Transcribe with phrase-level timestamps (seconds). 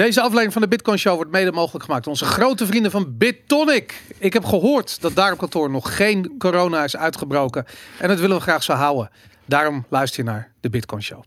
[0.00, 3.16] Deze aflevering van de Bitcoin Show wordt mede mogelijk gemaakt door onze grote vrienden van
[3.18, 4.02] BitTonic.
[4.18, 7.66] Ik heb gehoord dat daar op kantoor nog geen corona is uitgebroken.
[7.98, 9.10] En dat willen we graag zo houden.
[9.46, 11.22] Daarom luister je naar de Bitcoin Show.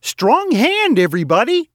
[0.00, 1.68] Strong hand, everybody!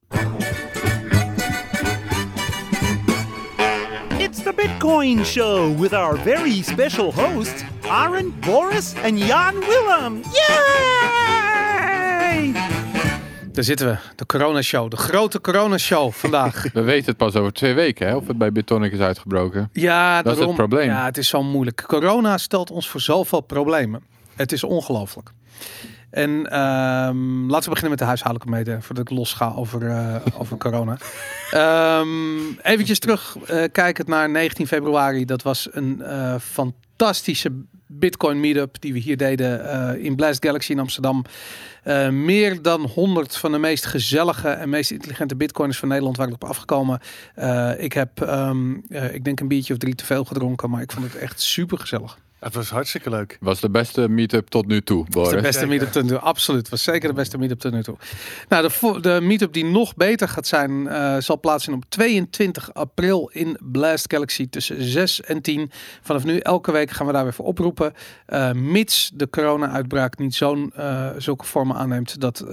[4.18, 10.20] It's the Bitcoin Show with our very special hosts, Aaron, Boris, and Jan Willem.
[10.32, 11.19] Yay!
[13.52, 16.62] Daar zitten we, de Corona Show, de grote Corona Show vandaag.
[16.72, 19.70] We weten het pas over twee weken, hè, of het bij Bitonic is uitgebroken.
[19.72, 20.86] Ja, Dat is het probleem.
[20.86, 21.84] Ja, het is zo moeilijk.
[21.86, 24.02] Corona stelt ons voor zoveel problemen.
[24.36, 25.32] Het is ongelooflijk.
[26.10, 30.16] En ehm, laten we beginnen met de huishoudelijke mededeling voordat ik los ga over, eh,
[30.38, 30.96] over corona.
[31.50, 32.08] Ehm
[32.62, 35.24] eventjes terug eh, kijkend naar 19 februari.
[35.24, 37.50] Dat was een eh, fantastische
[37.86, 41.24] Bitcoin meetup die we hier deden in Blast Galaxy in Amsterdam.
[41.82, 46.32] Eh, meer dan 100 van de meest gezellige en meest intelligente bitcoiners van Nederland waren
[46.32, 47.00] erop afgekomen.
[47.34, 50.82] Eh, ik heb, ehm, eh, ik denk een biertje of drie te veel gedronken, maar
[50.82, 52.18] ik vond het echt super gezellig.
[52.40, 53.36] Het was hartstikke leuk.
[53.40, 56.18] Was de beste meetup tot nu toe, is de beste meetup tot nu toe.
[56.18, 56.68] Absoluut.
[56.68, 57.96] Was zeker de beste meetup tot nu toe.
[58.48, 63.30] Nou, de, de meetup die nog beter gaat zijn, eh, zal plaatsvinden op 22 april
[63.32, 65.70] in Blast Galaxy tussen 6 en 10.
[66.02, 67.92] Vanaf nu elke week gaan we daar weer voor oproepen.
[68.26, 72.44] Eh, mits de corona-uitbraak niet zo'n eh, zulke vormen aanneemt dat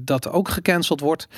[0.00, 1.28] dat ook gecanceld wordt.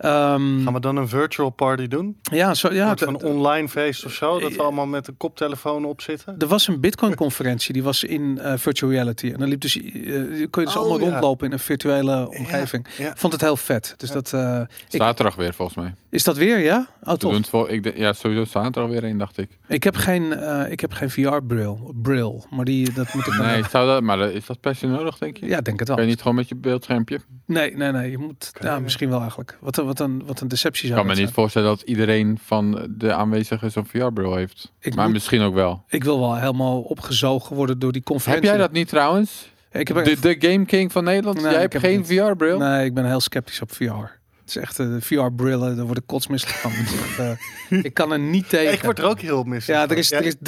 [0.00, 2.16] Ehm, Gaan we dan een virtual party doen?
[2.22, 4.38] ja, zo, ja, een online feest of zo?
[4.38, 6.34] Dat we allemaal met een koptelefoon op zitten?
[6.38, 9.30] Er was een Bitcoin-conferentie, die was in eh, virtual reality.
[9.32, 9.92] En dan liep dus, eh, kon
[10.34, 11.04] je dus Oh, allemaal ja.
[11.10, 12.86] rondlopen in een virtuele omgeving.
[12.98, 13.12] ja.
[13.16, 13.94] Vond het heel vet.
[13.96, 15.94] Dus dat, eh, ik, Zaterdag weer, volgens mij.
[16.10, 16.86] is dat weer, ja?
[17.02, 17.68] Oh, tof.
[17.68, 19.58] ik, denk- ja, sowieso zaterdag weer één, dacht ik.
[19.68, 23.62] Ik heb geen, eh, ik heb geen VR-bril, bril, maar die, dat moet ik Nee,
[23.70, 25.46] zou dat, maar is dat per se nodig, denk je?
[25.46, 25.96] Ja, denk het wel.
[25.96, 27.20] Kan je niet gewoon met je beeldschermpje?
[27.46, 28.10] Nee, nee, nee.
[28.10, 29.58] Je moet, ja, misschien wel eigenlijk.
[29.60, 32.86] Wat wat een, wat een deceptie Ik zou kan me niet voorstellen dat iedereen van
[32.90, 34.72] de aanwezigen zo'n VR-bril heeft.
[34.80, 35.84] Ik maar moet- misschien ook wel.
[35.88, 38.48] Ik wil wel helemaal opgezogen worden door die Heb conferentie.
[38.48, 39.50] jij dat niet trouwens?
[39.72, 41.36] Ik heb De, de Game King van Nederland?
[41.36, 42.06] Nee, jij ik hebt heb geen.
[42.06, 42.58] VR-bril?
[42.58, 44.18] Nee, ik ben heel sceptisch op VR.
[44.52, 46.70] Het is echt eh, de VR-brillen, daar word ik kotsmisselijk van.
[46.70, 47.18] Echt,
[47.70, 48.72] eh, ik kan er niet tegen.
[48.72, 50.38] Ik word er ook heel misselijk Ja, er is, er is 3%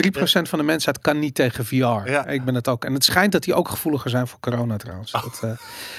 [0.43, 1.75] van de mensheid kan niet tegen VR.
[1.75, 2.27] Ja.
[2.27, 2.85] Ik ben het ook.
[2.85, 5.13] En het schijnt dat die ook gevoeliger zijn voor corona trouwens.
[5.13, 5.51] Dat, eh,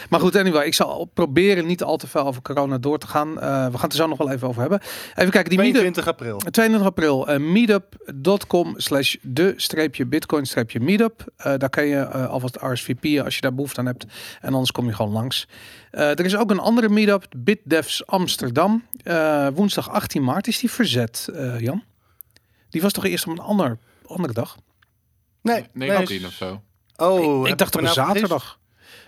[0.09, 3.39] maar goed, anyway, ik zal proberen niet al te veel over corona door te gaan.
[3.39, 4.79] Eh, we gaan het er zo nog wel even over hebben.
[5.15, 5.93] Even kijken, die meetup.
[5.93, 6.37] 22 april.
[6.37, 11.31] 22 april, uh, meetup.com slash de streepje bitcoin streepje meetup.
[11.37, 14.05] Eh, daar kan je eh, alvast RSVP'en als je daar behoefte aan hebt.
[14.41, 15.47] En anders kom je gewoon langs.
[15.93, 18.87] Eh, er is ook een andere meetup, BitDevs Amsterdam.
[19.03, 21.83] Eh, woensdag 18 maart is die verzet, eh, Jan.
[22.69, 24.57] Die was toch eerst op een ander, andere dag?
[25.41, 26.27] Nee, 19 nee.
[26.27, 26.61] of zo.
[26.95, 28.59] Oh, ik dacht op een nou zaterdag.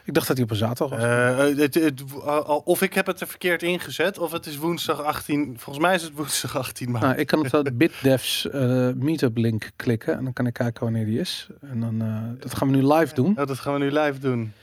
[0.04, 1.58] Ik dacht dat hij op een zaterdag was.
[1.58, 5.56] Het, het, al- of ik heb het er verkeerd ingezet, of het is woensdag 18.
[5.58, 7.04] Volgens mij is het woensdag 18 maart.
[7.04, 10.84] Nou, ik kan op dat BitDevs eh, meetup link klikken en dan kan ik kijken
[10.84, 11.48] wanneer die is.
[11.62, 13.40] En dan, eh, dat gaan we nu live doen.
[13.40, 14.54] Oh, dat gaan we nu live doen.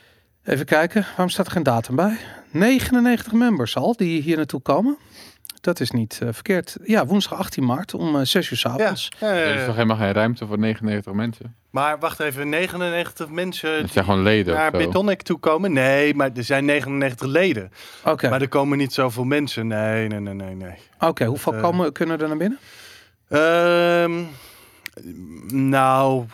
[0.45, 2.17] Even kijken, waarom staat er geen datum bij?
[2.51, 4.97] 99 members al die hier naartoe komen.
[5.61, 6.77] Dat is niet eh, verkeerd.
[6.85, 9.09] Ja, woensdag 18 maart om eh 6 uur s Ja, avonds.
[9.21, 9.67] ja, ja, Er is ja.
[9.67, 11.55] toch helemaal geen ruimte voor 99 mensen?
[11.71, 14.87] Maar wacht even, 99 mensen Het zijn gewoon leden naar of zo.
[14.87, 15.73] Bitonic toe komen?
[15.73, 17.71] Nee, maar er zijn 99 leden.
[18.05, 19.67] Oké, Maar er komen niet zoveel mensen.
[19.67, 20.75] Nee, nee, nee, nee, nee.
[20.99, 22.59] Oké, hoeveel eh, komen, kunnen er naar binnen?
[23.29, 24.23] Ehm,
[25.69, 26.25] nou,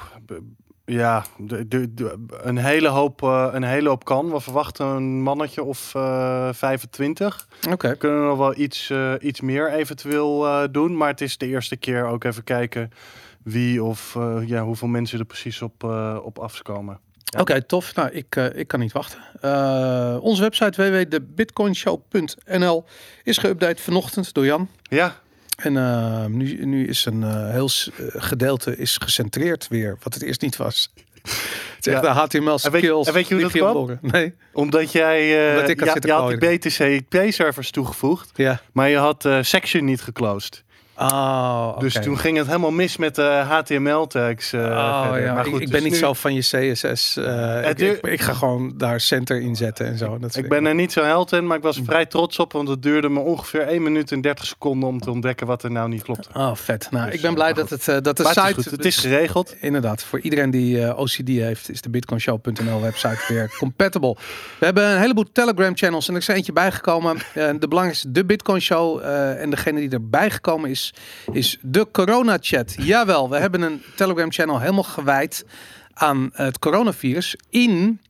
[0.89, 4.31] ja, de, de, de- een, hele hoop, eh, een hele hoop kan.
[4.31, 7.49] We verwachten een mannetje of eh 25.
[7.71, 10.97] Oké, We kunnen nog wel iets, eh, iets meer eventueel eh, doen.
[10.97, 12.91] Maar het is de eerste keer ook even kijken
[13.43, 16.99] wie of eh, ja, hoeveel mensen er precies op, eh, op afkomen.
[17.25, 17.41] Ja.
[17.41, 17.95] Oké, tof.
[17.95, 19.19] Nou, ik, eh, ik kan niet wachten.
[19.41, 22.85] Eh, onze website www.debitcoinshow.nl
[23.23, 24.69] is geüpdate vanochtend door Jan.
[24.83, 25.15] Ja,
[25.59, 30.23] En eh, nu, nu is een eh, heel eh, gedeelte is gecentreerd weer, wat het
[30.23, 30.93] eerst niet was.
[31.77, 33.07] Het is echt de HTML En weet- skills.
[33.07, 33.99] en weet je hoe dat kwam?
[34.01, 34.35] Nee.
[34.53, 35.47] omdat jij...
[35.49, 36.99] eh, Omdat ik had ja, je had die klooien.
[37.09, 38.31] BTC-servers toegevoegd.
[38.35, 38.61] Ja.
[38.73, 40.65] Maar je had section niet geclosed.
[41.01, 41.79] Oh.
[41.79, 44.53] Dus toen ging het helemaal mis met de HTML-tags.
[44.53, 47.17] eh, Oh ja, Maar ik, goed, ik dus ben niet nu- zo van je CSS.
[47.17, 50.19] eh, ik, duur- ik, ik ga gewoon daar center inzetten en zo.
[50.19, 52.53] Dat Ik ben er niet zo held in, maar ik was vrij trots op.
[52.53, 55.71] Want het duurde me ongeveer 1 minuut en 30 seconden om te ontdekken wat er
[55.71, 56.29] nou niet klopt.
[56.35, 56.89] Oh, vet.
[56.91, 58.59] Nou, Dus, ik ben eh, blij dat, het, eh, dat de Maar het site...
[58.59, 59.55] is goed, het is geregeld.
[59.61, 64.17] Inderdaad, voor iedereen die eh, OCD heeft, is de bitcoinshow.nl website weer compatible.
[64.59, 67.17] We hebben een heleboel Telegram channels en er is eentje bijgekomen.
[67.35, 69.01] Eh, de belangrijkste, de Bitcoin Show.
[69.01, 70.88] eh, en degene die erbij gekomen is,
[71.33, 72.75] is de Corona Chat.
[72.79, 75.45] Jawel, we hebben een Telegram channel helemaal gewijd
[75.95, 78.01] aan het coronavirus in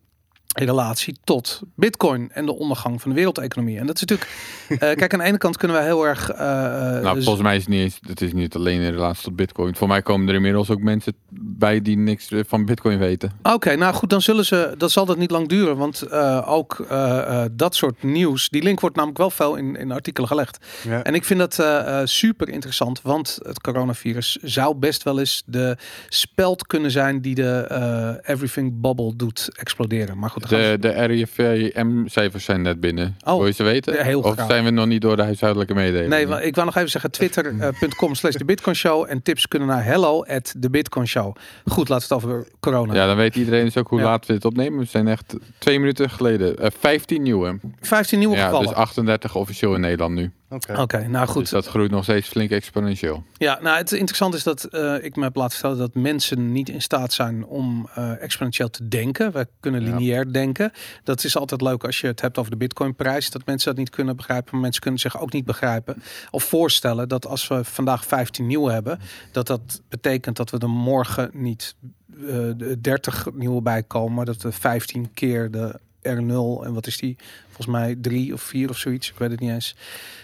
[0.55, 3.79] relatie tot Bitcoin en de ondergang van de wereldeconomie.
[3.79, 4.31] En dat is natuurlijk,
[4.69, 6.31] eh, kijk, aan de ene kant kunnen we heel erg.
[6.31, 9.37] eh, Nou, dus- volgens mij is het niet het is niet alleen in relatie tot
[9.37, 9.75] bitcoin.
[9.77, 11.15] Voor mij komen er inmiddels ook mensen
[11.58, 13.32] bij die niks van bitcoin weten.
[13.43, 16.87] Oké, nou goed, dan zullen ze, dat zal dat niet lang duren, want eh, ook
[16.88, 20.58] eh, eh, dat soort nieuws, die link wordt namelijk wel veel in, in artikelen gelegd.
[20.82, 21.02] Ja.
[21.02, 25.43] En ik vind dat eh, eh, super interessant, want het coronavirus zou best wel eens
[25.46, 25.76] de
[26.08, 30.19] speld kunnen zijn die de eh, everything bubble doet exploderen.
[30.19, 33.16] Maar goed, De, de RIVM-cijfers zijn net binnen.
[33.25, 34.05] Oh, Wil je ze weten?
[34.05, 34.46] heel of graag.
[34.50, 36.10] zijn we nog niet door de huishoudelijke mededeling?
[36.28, 39.84] Nee, ik wou nog even zeggen twitter.com slash de Bitcoin Show en tips kunnen naar
[39.84, 41.37] hello at de Bitcoin Show.
[41.65, 42.95] Goed, laten we het over corona.
[42.95, 44.05] Ja, dan weet iedereen dus ook hoe Ja.
[44.05, 44.79] laat we dit opnemen.
[44.79, 46.59] We zijn echt twee minuten geleden.
[46.59, 47.59] eh 15 nieuwe.
[47.81, 48.67] 15 nieuwe Ja, gevallen.
[48.67, 50.31] dus 38 officieel in Nederland nu.
[50.50, 50.81] Oké.
[50.81, 51.41] Oké, nou goed.
[51.41, 53.25] Dus dat groeit nog steeds flink exponentieel.
[53.37, 56.69] Ja, nou het interessante is dat eh, ik me heb laten vertellen dat mensen niet
[56.69, 59.33] in staat zijn om eh, exponentieel te denken.
[59.33, 59.97] We kunnen Ja.
[59.97, 60.73] lineair denken.
[61.05, 63.31] Dat is altijd leuk als je het hebt over de bitcoinprijs.
[63.31, 64.49] Dat mensen dat niet kunnen begrijpen.
[64.53, 68.73] Maar mensen kunnen zich ook niet begrijpen of voorstellen dat als we vandaag 15 nieuwe
[68.73, 68.99] hebben,
[69.33, 71.75] dat dat betekent dat we er morgen niet
[72.12, 74.15] eh, de 30 nieuwe bij komen.
[74.15, 77.17] Maar dat we 15 keer de R0 en wat is die?
[77.58, 79.10] Volgens mij drie of vier of zoiets.
[79.10, 79.75] Ik weet het niet eens.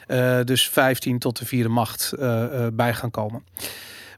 [0.07, 3.45] Eh, dus 15 tot de vierde macht eh, eh, bij gaan komen.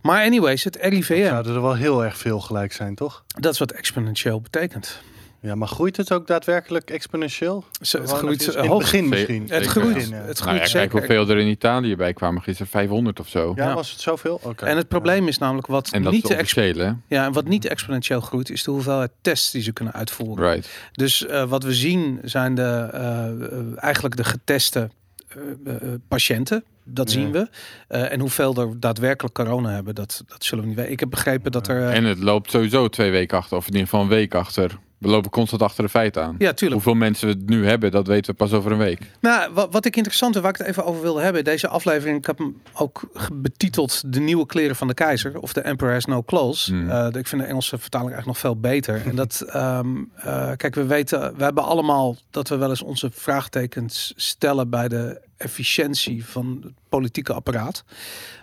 [0.03, 3.25] Maar anyways, het RIVM, Zouden er wel heel erg veel gelijk zijn, toch?
[3.27, 5.01] dat is wat exponentieel betekent.
[5.41, 7.65] Ja, maar groeit het ook daadwerkelijk exponentieel?
[7.81, 8.79] Ze- Het Gewoon groeit eh, in het hoog.
[8.81, 9.41] begin misschien.
[9.43, 9.69] Het Zeker.
[9.69, 10.17] groeit, Begin, ja.
[10.17, 12.71] het groeit Nou ja, kijk hoeveel er in Italië bij kwamen gisteren.
[12.71, 13.53] 500 of zo.
[13.57, 13.75] Ja, Ja.
[13.75, 14.41] was het zoveel?
[14.43, 14.65] Oké.
[14.65, 16.93] En het probleem is namelijk wat En dat niet, is te de expo- officiële, hè?
[17.17, 20.51] ja, en wat niet exponentieel groeit, is de hoeveelheid tests die ze kunnen uitvoeren.
[20.53, 20.69] Right.
[20.93, 24.91] Dus eh, wat we zien zijn de, eh, eh, eigenlijk de geteste
[25.29, 26.65] eh, eh, patiënten.
[26.89, 27.19] Dat Ja.
[27.21, 27.49] zien we.
[27.89, 30.93] Eh, en hoeveel er daadwerkelijk corona hebben, dat, dat zullen we niet weten.
[30.93, 31.83] Ik heb begrepen dat er...
[31.89, 33.57] eh, En het loopt sowieso twee weken achter.
[33.57, 34.79] Of in ieder geval een week achter.
[34.99, 36.35] We lopen constant achter de feiten aan.
[36.39, 36.83] ja, tuurlijk.
[36.83, 39.01] Hoeveel mensen we het nu hebben, dat weten we pas over een week.
[39.21, 41.45] Nou, wat, wat ik interessant vind, waar ik het even over wilde hebben.
[41.45, 45.39] Deze aflevering, ik heb hem ook betiteld De Nieuwe Kleren van de Keizer.
[45.41, 46.67] Of The Emperor Has No Clothes.
[46.67, 46.91] Hmm.
[46.91, 49.07] Eh, ik vind de Engelse vertaling eigenlijk nog veel beter.
[49.07, 53.11] en dat, ehm, eh, kijk, we weten, we hebben allemaal dat we wel eens onze
[53.13, 57.85] vraagtekens stellen bij de efficiëntie van het politieke apparaat.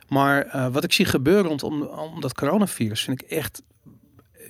[0.08, 3.62] Maar eh, wat ik zie gebeuren rondom om dat coronavirus vind ik echt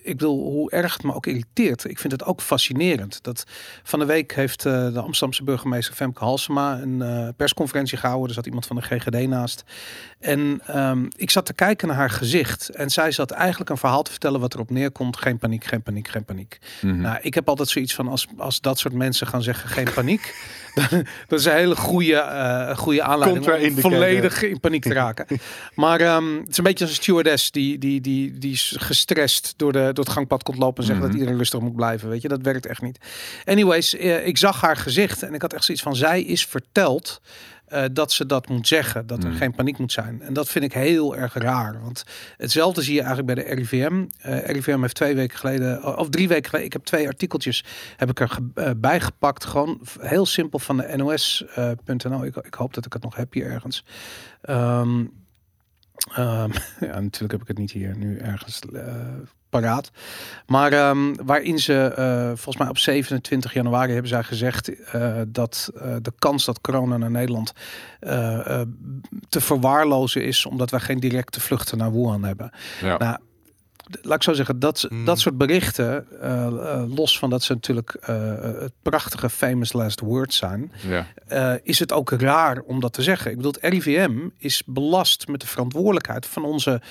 [0.04, 1.90] ik bedoel, hoe erg het me ook irriteert.
[1.90, 3.24] Ik vind het ook fascinerend.
[3.24, 3.44] Dat
[3.84, 8.28] van de week heeft eh, de Amsterdamse burgemeester Femke Halsema een eh, persconferentie gehouden.
[8.28, 9.64] Er zat iemand van de GGD naast.
[10.20, 12.70] En ehm, ik zat te kijken naar haar gezicht.
[12.70, 15.18] En zij zat eigenlijk een verhaal te vertellen wat erop neerkomt.
[15.18, 16.58] Geen paniek, geen paniek, geen paniek.
[16.82, 17.02] Mhm.
[17.02, 20.36] Nou, ik heb altijd zoiets van als, als dat soort mensen gaan zeggen geen paniek.
[20.76, 25.26] dan, dat is een hele goede, eh goede aanleiding om volledig in paniek te raken.
[25.76, 29.54] maar ehm, het is een beetje als een stewardess die, die, die, die is gestrest
[29.58, 31.02] door, de, door het gangpad komt lopen en Mhm.
[31.02, 32.10] dat iedereen rustig moet blijven.
[32.10, 32.98] Weet je, dat werkt echt niet.
[33.46, 37.22] Anyways, eh, ik zag haar gezicht en ik had echt zoiets van zij is verteld
[37.64, 39.38] eh, dat ze dat moet zeggen, dat er Mhm.
[39.38, 40.22] geen paniek moet zijn.
[40.22, 41.82] En dat vind ik heel erg raar.
[41.82, 42.04] Want
[42.38, 44.06] hetzelfde zie je eigenlijk bij de RIVM.
[44.20, 47.64] Eh RIVM heeft twee weken geleden, of drie weken geleden, ik heb twee artikeltjes
[47.98, 49.46] heb ik er eh, bijgepakt.
[49.46, 52.26] Gewoon heel simpel van de NOS.nl.
[52.26, 53.86] ik, ik hoop dat ik het nog heb hier ergens.
[54.42, 55.04] Ehm,
[56.12, 56.52] ehm,
[56.90, 58.94] ja, natuurlijk heb ik het niet hier nu ergens eh,
[59.50, 59.92] paraat.
[60.46, 65.70] Maar ehm, waarin ze, eh, volgens mij op 27 januari hebben zij gezegd eh, dat
[66.02, 67.54] de kans dat corona naar Nederland
[69.30, 72.52] te verwaarlozen is, omdat wij geen directe vluchten naar Wuhan hebben.
[72.82, 72.98] Ja.
[72.98, 73.18] Nou,
[74.02, 77.98] laat ik zo zeggen, dat, dat soort berichten, eh, eh, los van dat ze natuurlijk
[78.02, 80.72] eh, het prachtige famous last words zijn,
[81.28, 81.60] ja.
[81.64, 83.32] is het ook raar om dat te zeggen.
[83.32, 86.82] Ik bedoel, RIVM is belast met de verantwoordelijkheid van onze,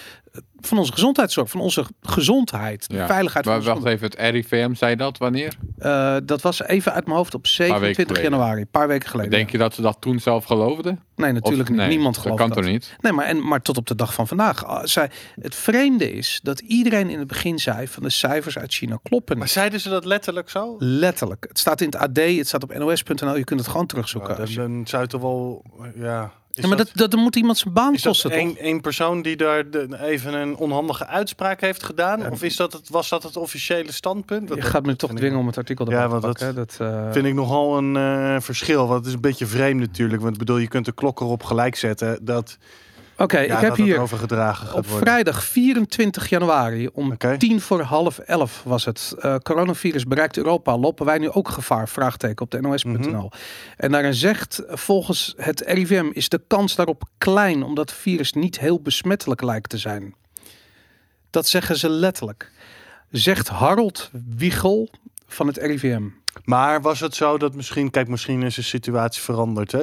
[0.61, 3.07] van onze gezondheidszorg, van onze gezondheid, de Ja.
[3.07, 5.55] veiligheid van Maar wacht even, het RIVM zei dat wanneer?
[5.79, 8.39] eh, dat was even uit mijn hoofd op 27 geleden.
[8.39, 9.31] januari, een paar weken geleden.
[9.31, 11.01] Denk je dat ze dat toen zelf geloofden?
[11.17, 11.79] Nee, natuurlijk Of- niet.
[11.79, 12.59] nee, Niemand dat gelooft kan dat.
[12.63, 12.97] toch niet?
[13.01, 14.65] Nee, maar, en, maar tot op de dag van vandaag.
[14.67, 15.11] Ah, Zij,
[15.41, 19.37] het vreemde is dat iedereen in het begin zei van de cijfers uit China kloppen
[19.37, 19.55] Maar niet.
[19.55, 20.77] zeiden ze dat letterlijk zo?
[20.79, 21.45] Letterlijk.
[21.49, 23.37] Het staat in het AD, het staat op nos.nl.
[23.37, 24.31] Je kunt het gewoon terugzoeken.
[24.31, 25.65] Nou, als dan, je- dan zou het toch wel...
[25.95, 28.39] Ja, ja, maar dat, dat, dan moet iemand zijn baan Is dat kosten, toch?
[28.39, 32.31] één, één persoon die daar de- even een onhandige uitspraak heeft gedaan?
[32.31, 34.49] Of is dat het, was dat het officiële standpunt?
[34.49, 36.39] Je Dat- gaat me dat toch dwingen ik, om het artikel Ja, erbij te want
[36.39, 36.55] pakken.
[36.55, 38.87] Dat, eh, vind ik nogal een eh, verschil.
[38.87, 40.21] Want het is een beetje vreemd natuurlijk.
[40.23, 42.59] Want ik bedoel, je kunt de klok erop gelijk zetten dat,
[43.23, 45.09] Oké, ja, ik heb hier overgedragen op worden.
[45.09, 47.37] vrijdag 24 januari om Oké.
[47.37, 49.15] tien voor half elf was het.
[49.19, 50.79] Eh, coronavirus bereikt Europa.
[50.79, 51.89] Lopen wij nu ook gevaar?
[51.89, 53.03] Vraagteken op de nos.nl.
[53.03, 53.27] Mhm.
[53.77, 58.59] En daarin zegt, volgens het RIVM is de kans daarop klein, omdat het virus niet
[58.59, 60.15] heel besmettelijk lijkt te zijn.
[61.31, 62.51] Dat zeggen ze letterlijk.
[63.11, 64.91] Zegt Harold Wiegel
[65.27, 66.03] van het RIVM.
[66.45, 69.83] Maar was het zo dat misschien, kijk, misschien is de situatie veranderd, hè?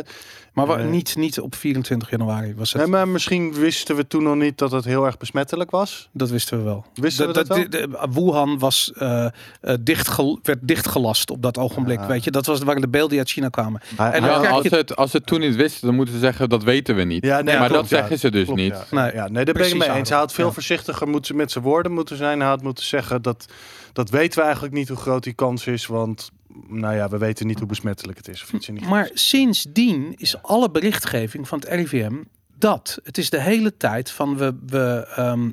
[0.68, 2.82] Maar wa- niet, niet op 24 januari was het.
[2.82, 6.10] Nee, maar misschien wisten we toen nog niet dat het heel erg besmettelijk was.
[6.12, 6.86] Dat wisten we wel.
[6.94, 7.58] Wisten we dat wel?
[7.58, 12.00] de- de- Wuhan was, eh, eh, dichtgel- werd dichtgelast op dat ogenblik.
[12.00, 12.08] Ja.
[12.08, 13.82] Weet je, dat was, waren de beelden die uit China kwamen.
[13.96, 15.56] Hij- En hij- dan Ja, krijg als, je- ze het, als ze het toen niet
[15.56, 17.25] wisten, dan moeten ze zeggen dat weten we niet.
[17.25, 17.98] Ja, nee, maar klopt, dat ja.
[17.98, 18.70] zeggen ze dus Klopt, niet.
[18.74, 18.86] Ja.
[18.92, 19.04] Nee.
[19.04, 20.10] Nee, ja, nee, daar ben ik Precies, mee eens.
[20.10, 20.51] Hij had veel Ja.
[20.51, 22.39] voorzichtiger moeten, met zijn woorden moeten zijn.
[22.39, 23.46] Hij had moeten zeggen dat
[23.94, 26.32] dat weten we eigenlijk niet hoe groot die kans is, want
[26.68, 30.13] nou ja, we weten niet hoe besmettelijk het is of iets in die Maar sindsdien
[30.18, 32.16] is alle berichtgeving van het RIVM
[32.56, 33.00] dat.
[33.04, 35.50] Het is de hele tijd van we, we ehm,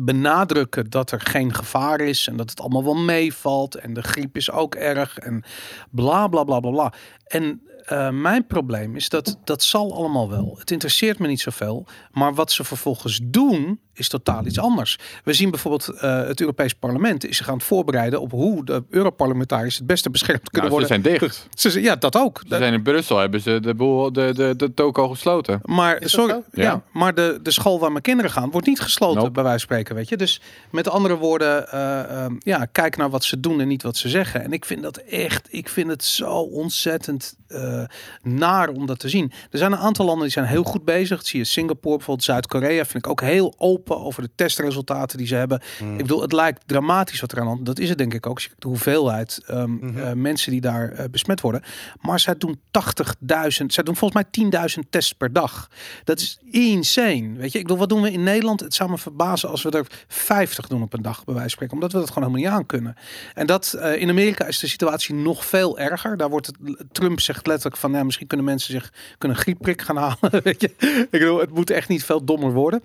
[0.00, 4.36] benadrukken dat er geen gevaar is en dat het allemaal wel meevalt en de griep
[4.36, 5.44] is ook erg en
[5.90, 6.92] bla bla bla bla bla.
[7.26, 10.54] En eh, mijn probleem is dat dat zal allemaal wel.
[10.58, 11.86] Het interesseert me niet zoveel.
[12.10, 14.98] Maar wat ze vervolgens doen is totaal iets anders.
[15.24, 18.82] We zien bijvoorbeeld eh, het Europees Parlement is zich aan het voorbereiden op hoe de
[18.90, 21.10] Europarlementariërs het beste beschermd kunnen Nou, ze worden.
[21.10, 21.48] zijn dicht.
[21.54, 22.40] Ze, ze- ja, dat ook.
[22.48, 25.60] Ze zijn in Brussel, hebben ze de, boel, de, de, de toko gesloten.
[25.64, 26.62] Maar, sorry, ja.
[26.62, 26.82] Ja.
[26.92, 29.30] maar de, de school waar mijn kinderen gaan, wordt niet gesloten, Nope.
[29.30, 29.94] bij wijze van spreken.
[29.94, 30.16] Weet je?
[30.16, 33.96] Dus met andere woorden, eh, ehm, ja, kijk naar wat ze doen en niet wat
[33.96, 34.44] ze zeggen.
[34.44, 37.82] En ik vind dat echt, ik vind het zo ontzettend eh,
[38.22, 39.32] naar om dat te zien.
[39.50, 41.16] Er zijn een aantal landen die zijn heel goed bezig.
[41.16, 45.26] Dat zie je Singapore, bijvoorbeeld Zuid-Korea, vind ik ook heel open over de testresultaten die
[45.26, 45.62] ze hebben.
[45.78, 45.92] Hmm.
[45.92, 47.66] Ik bedoel, het lijkt dramatisch wat er aan hand.
[47.66, 48.34] Dat is het denk ik ook.
[48.34, 49.98] Als je kijkt de hoeveelheid ehm, Mhm.
[49.98, 51.62] eh, mensen die daar eh, besmet worden.
[52.00, 55.68] Maar zij doen 80.000, zij doen volgens mij 10.000 tests per dag.
[56.04, 57.32] Dat is insane.
[57.36, 58.60] Weet je, ik bedoel, wat doen we in Nederland?
[58.60, 61.50] Het zou me verbazen als we er 50 doen op een dag, bij wijze van
[61.50, 61.74] spreken.
[61.74, 62.96] Omdat we dat gewoon helemaal niet aan kunnen.
[63.34, 66.16] En dat eh, in Amerika is de situatie nog veel erger.
[66.16, 66.56] Daar wordt het,
[66.92, 70.42] Trump zegt letterlijk van, ja, misschien kunnen mensen zich kunnen griepprik gaan halen.
[70.42, 72.82] Weet je, ik bedoel, het moet echt niet veel dommer worden.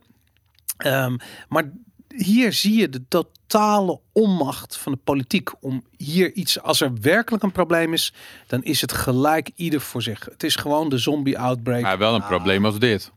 [0.77, 1.17] Ehm,
[1.49, 1.71] maar
[2.07, 7.43] hier zie je de totale onmacht van de politiek om hier iets, als er werkelijk
[7.43, 8.13] een probleem is,
[8.47, 10.25] dan is het gelijk ieder voor zich.
[10.31, 11.81] Het is gewoon de zombie outbreak.
[11.81, 13.11] Maar wel een probleem als dit.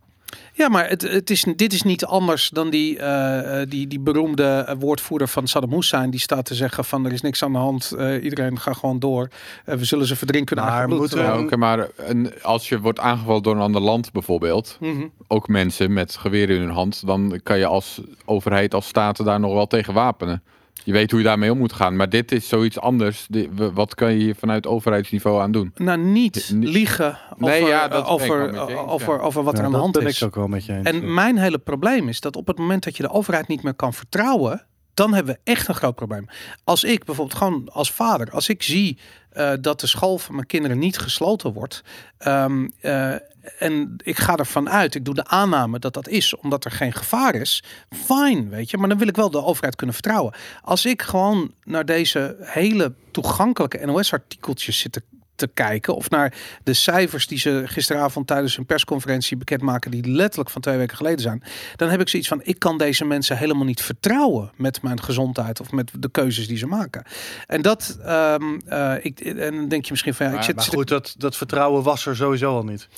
[0.53, 4.01] Ja, maar het, het is, dit is niet anders dan die, eh, eh, die, die
[4.01, 6.11] beroemde eh, woordvoerder van Saddam Hussein.
[6.11, 7.93] Die staat te zeggen van er is niks aan de hand.
[7.93, 9.29] eh, iedereen gaat gewoon door.
[9.65, 12.81] Eh, we zullen ze verdrinken in Maar moeten we- Ja, oké, maar een, als je
[12.81, 15.07] wordt aangevallen door een ander land bijvoorbeeld, Mhm.
[15.29, 19.41] ook mensen met geweren in hun hand, dan kan je als overheid, als staten daar
[19.41, 20.43] nog wel tegen wapenen.
[20.85, 21.97] Je weet hoe je daarmee om moet gaan.
[21.97, 23.27] Maar dit is zoiets anders.
[23.75, 25.73] Wat kan je hier vanuit overheidsniveau aan doen?
[25.77, 29.21] Nou, niet liegen over, Nee, ja, dat eh, over, wel met je eens, over, ja.
[29.21, 30.21] over wat er aan de dat hand ben is.
[30.21, 30.87] ik ook wel met je eens.
[30.87, 33.75] En mijn hele probleem is dat op het moment dat je de overheid niet meer
[33.75, 36.27] kan vertrouwen, dan hebben we echt een groot probleem.
[36.65, 38.99] Als ik bijvoorbeeld gewoon als vader, als ik zie
[39.31, 41.83] eh, dat de school van mijn kinderen niet gesloten wordt,
[42.19, 43.15] ehm, eh,
[43.59, 46.93] en ik ga ervan uit, ik doe de aanname dat dat is omdat er geen
[46.93, 50.35] gevaar is, fijn, weet je, maar dan wil ik wel de overheid kunnen vertrouwen.
[50.63, 55.03] Als ik gewoon naar deze hele toegankelijke NOS-artikeltjes zit te
[55.41, 55.95] te kijken.
[55.95, 59.91] Of naar de cijfers die ze gisteravond tijdens een persconferentie bekendmaken.
[59.91, 61.43] Die letterlijk van twee weken geleden zijn.
[61.77, 65.61] Dan heb ik zoiets van, ik kan deze mensen helemaal niet vertrouwen met mijn gezondheid.
[65.61, 67.05] Of met de keuzes die ze maken.
[67.47, 70.57] En dat, ehm, eh, ik, en dan denk je misschien van, ja, ik zit...
[70.57, 72.89] maar goed, dat, dat vertrouwen was er sowieso al niet.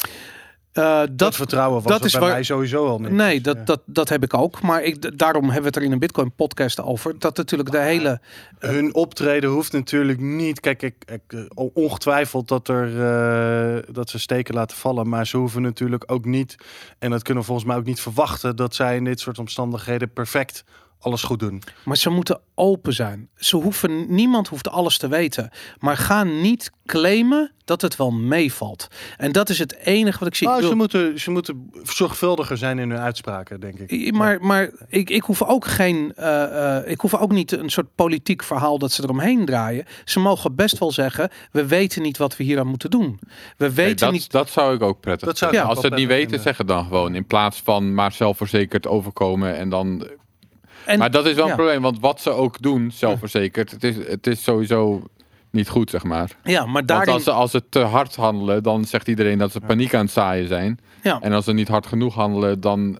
[0.72, 3.10] Eh, Dat, dat, vertrouwen was dat is bij waar- mij sowieso al niet.
[3.10, 3.64] nee, Dus, dat, ja.
[3.64, 4.62] dat, dat heb ik ook.
[4.62, 7.18] Maar ik, daarom hebben we het er in een Bitcoin podcast over.
[7.18, 8.20] Dat natuurlijk de hele...
[8.58, 10.60] Hun optreden hoeft natuurlijk niet.
[10.60, 11.40] Kijk, ik, ik, eh,
[11.74, 15.08] ongetwijfeld dat, er, eh, dat ze steken laten vallen.
[15.08, 16.56] Maar ze hoeven natuurlijk ook niet.
[16.98, 18.56] En dat kunnen we volgens mij ook niet verwachten.
[18.56, 20.64] dat zij in dit soort omstandigheden perfect
[21.02, 21.62] alles goed doen.
[21.84, 23.28] Maar ze moeten open zijn.
[23.36, 25.50] Ze hoeven, niemand hoeft alles te weten.
[25.78, 28.88] Maar ga niet claimen dat het wel meevalt.
[29.16, 30.56] En dat is het enige wat ik zie.
[30.56, 34.12] Ik ze, moeten, ze moeten zorgvuldiger zijn in hun uitspraken, denk ik.
[34.12, 36.12] Maar, maar ik, ik hoef ook geen.
[36.16, 39.84] eh, eh, ik hoef ook niet een soort politiek verhaal dat ze eromheen draaien.
[40.04, 43.18] Ze mogen best wel zeggen: we weten niet wat we hier aan moeten doen.
[43.56, 44.30] We Nee, weten dat, niet.
[44.30, 46.68] dat zou ik ook prettig Dat zou Als ze het niet weten, prettig zeg het
[46.68, 47.14] dan gewoon.
[47.14, 50.06] In plaats van maar zelfverzekerd overkomen en dan...
[50.84, 51.56] En, maar dat is wel een ja.
[51.56, 55.02] probleem, want wat ze ook doen, zelfverzekerd, het is, het is sowieso
[55.50, 56.30] niet goed, zeg maar.
[56.44, 57.12] ja, maar Want daarin.
[57.14, 60.10] als ze, als ze te hard handelen, dan zegt iedereen dat ze paniek aan het
[60.10, 60.78] zaaien zijn.
[61.02, 61.18] ja.
[61.20, 62.98] En als ze niet hard genoeg handelen, dan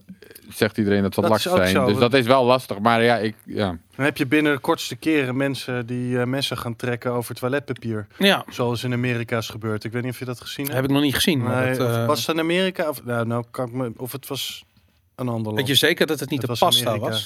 [0.49, 1.69] zegt iedereen dat ze Dat laks is ook zijn.
[1.69, 1.85] zo.
[1.85, 2.79] Dus dat is wel lastig.
[2.79, 3.77] Maar ja, ik, ja.
[3.95, 8.07] Dan heb je binnen de kortste keren mensen die eh, messen gaan trekken over toiletpapier.
[8.17, 9.83] ja, Zoals in Amerika is gebeurd.
[9.83, 10.75] Ik weet niet of je dat gezien hebt.
[10.77, 11.41] heb ik nog niet gezien.
[11.43, 12.89] Maar Nee, dat, eh, was het in Amerika?
[12.89, 14.63] Of, nou, nou kan ik me, of het was
[15.15, 15.57] een ander land.
[15.57, 17.17] weet je zeker dat het niet Het de was pasta Amerika.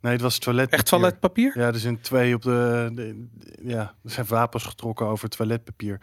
[0.00, 0.78] Nee, het was toiletpapier.
[0.78, 1.52] Echt toiletpapier?
[1.54, 3.26] Ja, er zijn twee op de, de-
[3.62, 5.98] Ja, er zijn wapens getrokken over toiletpapier.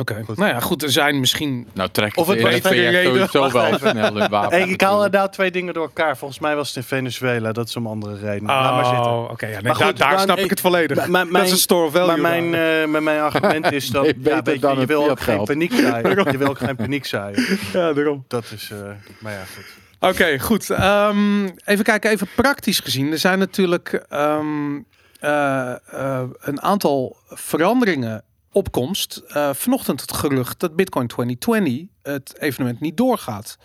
[0.00, 0.24] Oké.
[0.34, 0.82] Nou ja, goed.
[0.82, 1.68] Er zijn misschien...
[1.72, 3.28] Nou, trek Of het verder reden.
[3.28, 3.90] sowieso wel even.
[3.90, 4.58] snel wapen.
[4.58, 6.16] Hey, ik haal inderdaad twee dingen door elkaar.
[6.16, 7.52] Volgens mij was het in Venezuela.
[7.52, 8.44] Dat is om andere redenen.
[8.54, 9.12] Laat maar zitten.
[9.12, 9.46] Oh, oké.
[9.46, 10.96] ja, nee, Maar daar goed, daar snap ik ik- het volledig.
[10.96, 12.06] Maar- maar dat is een store value.
[12.06, 12.82] Maar mijn, daar.
[12.82, 15.44] eh, maar mijn argument is dan, Nee, ja, weet je, dan je wil ook geen
[15.44, 16.10] paniek zaaien.
[16.32, 17.58] Je wil ook geen paniek zaaien.
[17.72, 18.24] ja, daarom.
[18.28, 18.78] Dat is, eh,
[19.18, 19.64] maar ja, goed.
[20.08, 20.70] Oké, goed.
[20.70, 23.12] Ehm, even kijken, even praktisch gezien.
[23.12, 24.80] Er zijn natuurlijk ehm,
[25.20, 29.22] eh, eh, een aantal veranderingen opkomst.
[29.28, 33.58] Eh, vanochtend het gerucht dat Bitcoin 2020 het evenement niet doorgaat.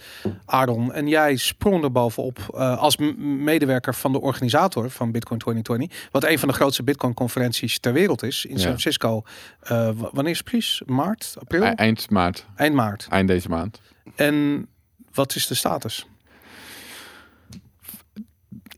[0.45, 6.09] Aaron, en jij sprong er bovenop als medewerker van de organisator van Bitcoin 2020.
[6.11, 8.57] Wat een van de grootste Bitcoin-conferenties ter wereld is in Ja.
[8.57, 9.23] San Francisco.
[10.11, 10.81] Wanneer is het precies?
[10.85, 11.35] Maart?
[11.39, 11.63] April?
[11.63, 13.07] E- Eind maart, Eind maart.
[13.09, 13.81] eind deze maand.
[14.15, 14.67] En
[15.13, 16.07] wat is de status?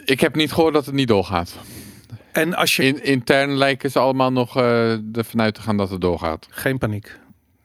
[0.06, 1.56] Ik heb niet gehoord dat het niet doorgaat.
[2.32, 5.90] En als je In, intern lijken ze allemaal nog eh ervan uit te gaan dat
[5.90, 6.48] het doorgaat.
[6.50, 7.20] Geen paniek.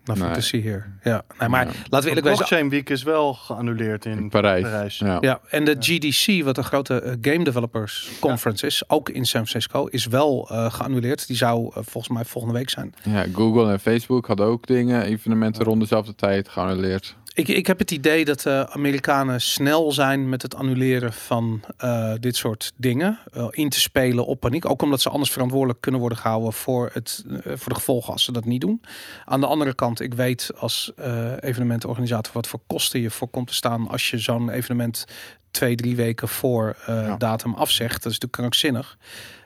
[0.05, 0.35] Nothing Nee.
[0.35, 0.85] to see here.
[1.03, 1.73] Ja, nee, maar Ja.
[1.73, 2.23] laten we De eerlijk.
[2.37, 4.63] Blockchain Week is wel geannuleerd in, In Parijs.
[4.63, 4.99] Parijs.
[4.99, 5.19] Ja.
[5.21, 9.47] Ja, en de GDC, wat een grote eh, Game Developers Conference is, ook in San
[9.47, 11.27] Francisco, is wel eh, geannuleerd.
[11.27, 12.95] Die zou volgens mij volgende week zijn.
[13.03, 17.17] Ja, Google en Facebook hadden ook dingen, evenementen rond dezelfde tijd geannuleerd.
[17.37, 22.13] Ik, ik heb het idee dat de Amerikanen snel zijn met het annuleren van eh,
[22.21, 23.19] dit soort dingen.
[23.33, 24.65] eh, in te spelen op paniek.
[24.71, 28.25] Ook omdat ze anders verantwoordelijk kunnen worden gehouden voor, het, eh, voor de gevolgen als
[28.25, 28.81] ze dat niet doen.
[29.25, 33.47] Aan de andere kant, ik weet als eh evenementenorganisator wat voor kosten je voor komt
[33.47, 35.05] te staan als je zo'n evenement
[35.51, 37.17] twee, drie weken voor eh, Ja.
[37.17, 38.03] datum afzegt.
[38.03, 38.97] Dat is natuurlijk krankzinnig.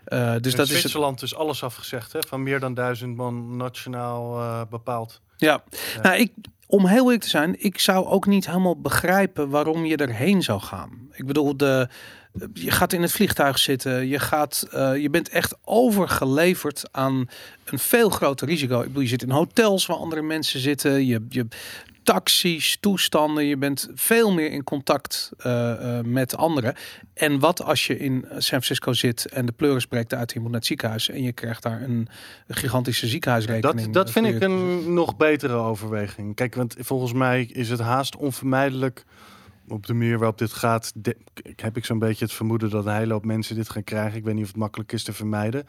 [0.05, 0.79] Eh, dus Dus dat is het.
[0.81, 2.19] Zwitserland is alles afgezegd, hè?
[2.29, 5.21] Van meer dan duizend man nationaal eh, bepaald.
[5.41, 5.63] Ja,
[6.03, 6.33] nou, ik,
[6.67, 10.61] om heel eerlijk te zijn, ik zou ook niet helemaal begrijpen waarom je erheen zou
[10.61, 11.09] gaan.
[11.13, 11.89] Ik bedoel, de,
[12.53, 17.29] je gaat in het vliegtuig zitten, je, gaat, eh, je bent echt overgeleverd aan
[17.65, 18.81] een veel groter risico.
[18.81, 21.47] Ik bedoel, je zit in hotels waar andere mensen zitten, je, je
[22.13, 26.75] taxis, toestanden, je bent veel meer in contact eh, eh, met anderen.
[27.15, 30.49] En wat als je in San Francisco zit en de pleuris breekt uit, je moet
[30.51, 32.09] naar het ziekenhuis en je krijgt daar een
[32.49, 33.85] gigantische ziekenhuisrekening.
[33.85, 36.35] Dat, dat vind ik een nog betere overweging.
[36.35, 39.05] Kijk, want volgens mij is het haast onvermijdelijk.
[39.69, 41.17] Op de manier waarop dit gaat, de-
[41.57, 44.19] heb ik zo'n beetje het vermoeden dat een hele hoop mensen dit gaan krijgen.
[44.19, 45.67] Ik weet niet of het makkelijk is te vermijden.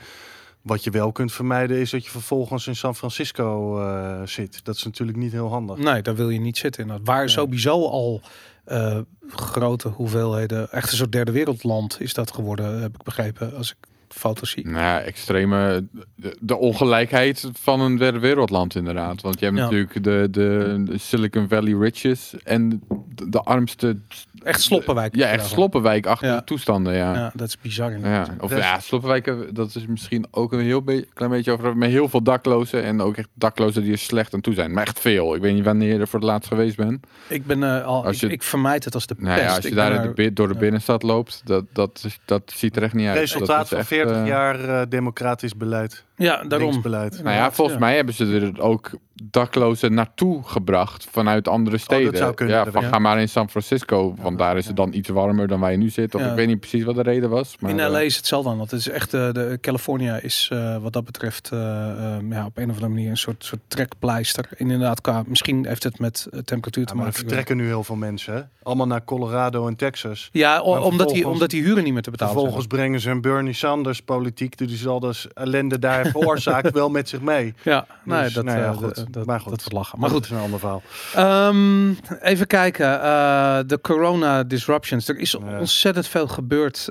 [0.61, 4.65] Wat je wel kunt vermijden is dat je vervolgens in San Francisco eh, zit.
[4.65, 5.77] Dat is natuurlijk niet heel handig.
[5.77, 6.81] Nee, daar wil je niet zitten.
[6.81, 7.07] inderdaad.
[7.07, 8.21] Waar sowieso al
[8.63, 13.71] eh, grote hoeveelheden, echt een soort derde wereldland is dat geworden, heb ik begrepen, als
[13.71, 13.77] ik
[14.13, 14.65] foto's zie.
[14.67, 15.85] Nou ja, extreme.
[16.15, 19.21] De, de ongelijkheid van een derde wereldland, inderdaad.
[19.21, 19.63] Want je hebt Ja.
[19.63, 22.69] natuurlijk de, de, de Silicon Valley riches en
[23.15, 23.97] de, de armste.
[24.43, 25.15] Echt sloppenwijk.
[25.15, 26.37] Ja, echt sloppenwijk achter Ja.
[26.37, 26.93] de toestanden.
[26.93, 27.13] Ja.
[27.13, 27.89] Ja, dat is bizar.
[27.89, 28.29] Ja, inderdaad.
[28.39, 31.89] of Rest- ja, sloppenwijken, dat is misschien ook een heel be- klein beetje over, met
[31.89, 34.73] heel veel daklozen en ook echt daklozen die er slecht aan toe zijn.
[34.73, 35.35] Maar echt veel.
[35.35, 37.05] Ik weet niet wanneer je er voor het laatst geweest bent.
[37.27, 39.55] Ik ben eh, al, Als je- ik, ik vermijd het als de Nou ja, pest.
[39.55, 43.07] als je Ik daar door de binnenstad loopt, dat, dat, dat ziet er echt niet
[43.07, 43.17] uit.
[43.17, 46.05] Resultaat van echt, 40 eh, jaar eh, democratisch beleid.
[46.21, 46.69] Ja, daarom.
[46.69, 47.23] Linksbeleid.
[47.23, 47.83] Nou ja, volgens Ja.
[47.85, 48.89] mij hebben ze er ook
[49.23, 52.11] daklozen naartoe gebracht vanuit andere steden.
[52.13, 54.93] Oh, zou kunnen, ja, van ga maar in San Francisco, want daar is het dan
[54.93, 56.15] iets warmer dan waar je nu zit.
[56.15, 56.29] Of Ja.
[56.29, 57.55] ik weet niet precies wat de reden was.
[57.59, 58.59] Maar, in eh, LA is hetzelfde aan.
[58.59, 62.57] Het is echt eh, de California is eh, wat dat betreft eh, eh, ja, op
[62.57, 64.45] een of andere manier een soort, soort trekpleister.
[64.55, 67.27] Inderdaad, qua, misschien heeft het met eh, temperatuur te Ja, maar er maken.
[67.27, 68.33] vertrekken nu heel veel mensen.
[68.33, 68.41] Hè?
[68.63, 70.29] Allemaal naar Colorado en Texas.
[70.31, 72.45] Ja, o- omdat die, omdat die huren niet meer te betalen zijn.
[72.45, 74.57] Vervolgens brengen ze een Bernie Sanders politiek.
[74.57, 77.53] Die zal dus ellende daar veroorzaakt wel met zich mee.
[77.63, 79.13] Ja, nee, Dus, dat, nou ja, eh, goed.
[79.13, 79.49] dat, Maar goed.
[79.49, 79.99] dat wordt lachen.
[79.99, 80.81] Maar goed, dat is een ander verhaal.
[81.15, 81.89] Ehm,
[82.21, 83.01] even kijken.
[83.01, 85.07] eh, de corona disruptions.
[85.07, 85.59] Er is Ja.
[85.59, 86.87] ontzettend veel gebeurd.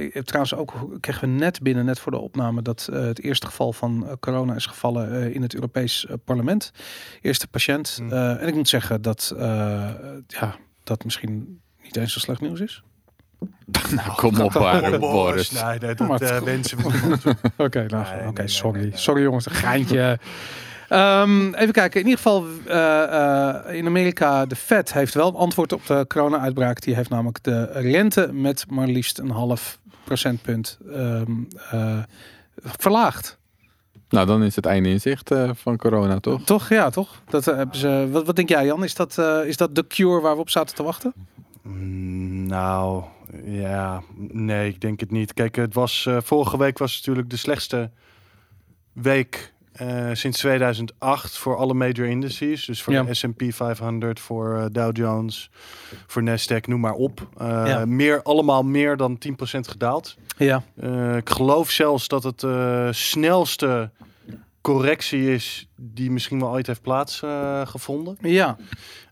[0.00, 3.46] Ik heb trouwens ook kregen we net binnen, net voor de opname, dat het eerste
[3.46, 6.72] geval van corona is gevallen in het Europees Parlement.
[7.20, 8.00] Eerste patiënt.
[8.10, 9.34] Eh, en ik moet zeggen dat
[10.26, 10.54] ja,
[10.84, 12.82] dat misschien niet eens zo slecht nieuws is.
[13.90, 15.50] Nou, kom op, Aaron, Boris.
[15.50, 17.34] Nee, dat het- eh, wensen we.
[17.56, 18.80] Oké, nou, Nee, sorry.
[18.80, 18.98] nee, nee.
[18.98, 20.18] Sorry jongens, een geintje.
[20.88, 22.00] Ehm, even kijken.
[22.00, 23.02] In ieder geval, eh,
[23.68, 26.80] eh, in Amerika, de Fed heeft wel een antwoord op de corona-uitbraak.
[26.80, 31.30] Die heeft namelijk de rente met maar liefst een half procentpunt ehm,
[31.70, 31.98] eh,
[32.62, 33.38] verlaagd.
[34.08, 36.42] Nou, dan is het einde in zicht eh, van corona, toch?
[36.44, 36.68] Toch?
[36.68, 37.22] Ja, toch?
[37.28, 38.84] Dat, hebben ze, wat, wat denk jij, Jan?
[38.84, 41.12] Is dat, eh, is dat de cure waar we op zaten te wachten?
[41.62, 43.04] Mm, Nou,
[43.44, 45.34] ja, nee, ik denk het niet.
[45.34, 47.90] Kijk, het was, eh, vorige week was natuurlijk de slechtste
[48.92, 52.64] week eh, sinds 2008 voor alle major indices.
[52.64, 53.02] Dus voor Ja.
[53.02, 55.50] de S&P 500, voor eh, Dow Jones,
[56.06, 57.28] voor Nasdaq, noem maar op.
[57.38, 57.84] Ja.
[57.86, 60.16] meer, allemaal meer dan 10% gedaald.
[60.36, 60.62] Ja.
[61.16, 62.44] Ik geloof zelfs dat het
[62.96, 63.90] snelste
[64.60, 68.16] correctie is die misschien wel ooit heeft plaatsgevonden.
[68.20, 68.56] Ja,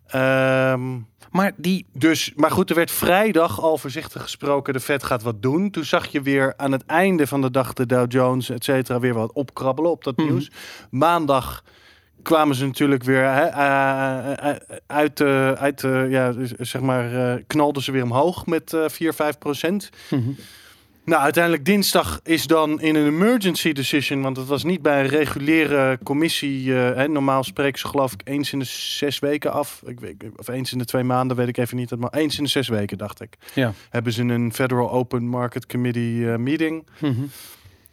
[0.07, 0.97] Ehm
[1.31, 1.87] maar die...
[1.93, 5.71] dus, maar goed, er werd vrijdag al voorzichtig gesproken, de Fed gaat wat doen.
[5.71, 9.01] Toen zag je weer aan het einde van de dag de Dow Jones, et cetera,
[9.01, 10.27] weer wat opkrabbelen op dat Mhm.
[10.29, 10.51] nieuws.
[10.91, 11.62] Maandag
[12.23, 17.43] kwamen ze natuurlijk weer hè, eh, eh, uit, de uit de ja, zeg maar, eh,
[17.47, 19.91] knalden ze weer omhoog met eh 4, 5 procent.
[20.11, 20.31] Mhm.
[21.09, 25.09] Nou, uiteindelijk dinsdag is dan in een emergency decision, want het was niet bij een
[25.09, 26.75] reguliere commissie.
[26.75, 29.83] eh, hè, normaal spreken ze geloof ik eens in de zes weken af.
[29.87, 31.97] Ik weet, of eens in de twee maanden, weet ik even niet.
[31.97, 33.37] Maar eens in de zes weken, dacht ik.
[33.55, 33.73] Ja.
[33.90, 36.87] Hebben ze een Federal Open Market Committee eh, meeting.
[36.99, 37.12] Mhm.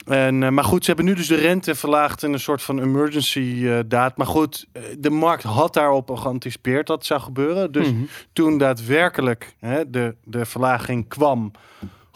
[0.05, 2.79] En, eh, maar goed, ze hebben nu dus de rente verlaagd in een soort van
[2.81, 4.17] emergency daad.
[4.17, 4.67] Maar goed,
[4.99, 7.71] de markt had daarop al geanticipeerd dat het zou gebeuren.
[7.71, 8.01] Dus Mhm.
[8.33, 11.51] toen daadwerkelijk hè, de, de verlaging kwam,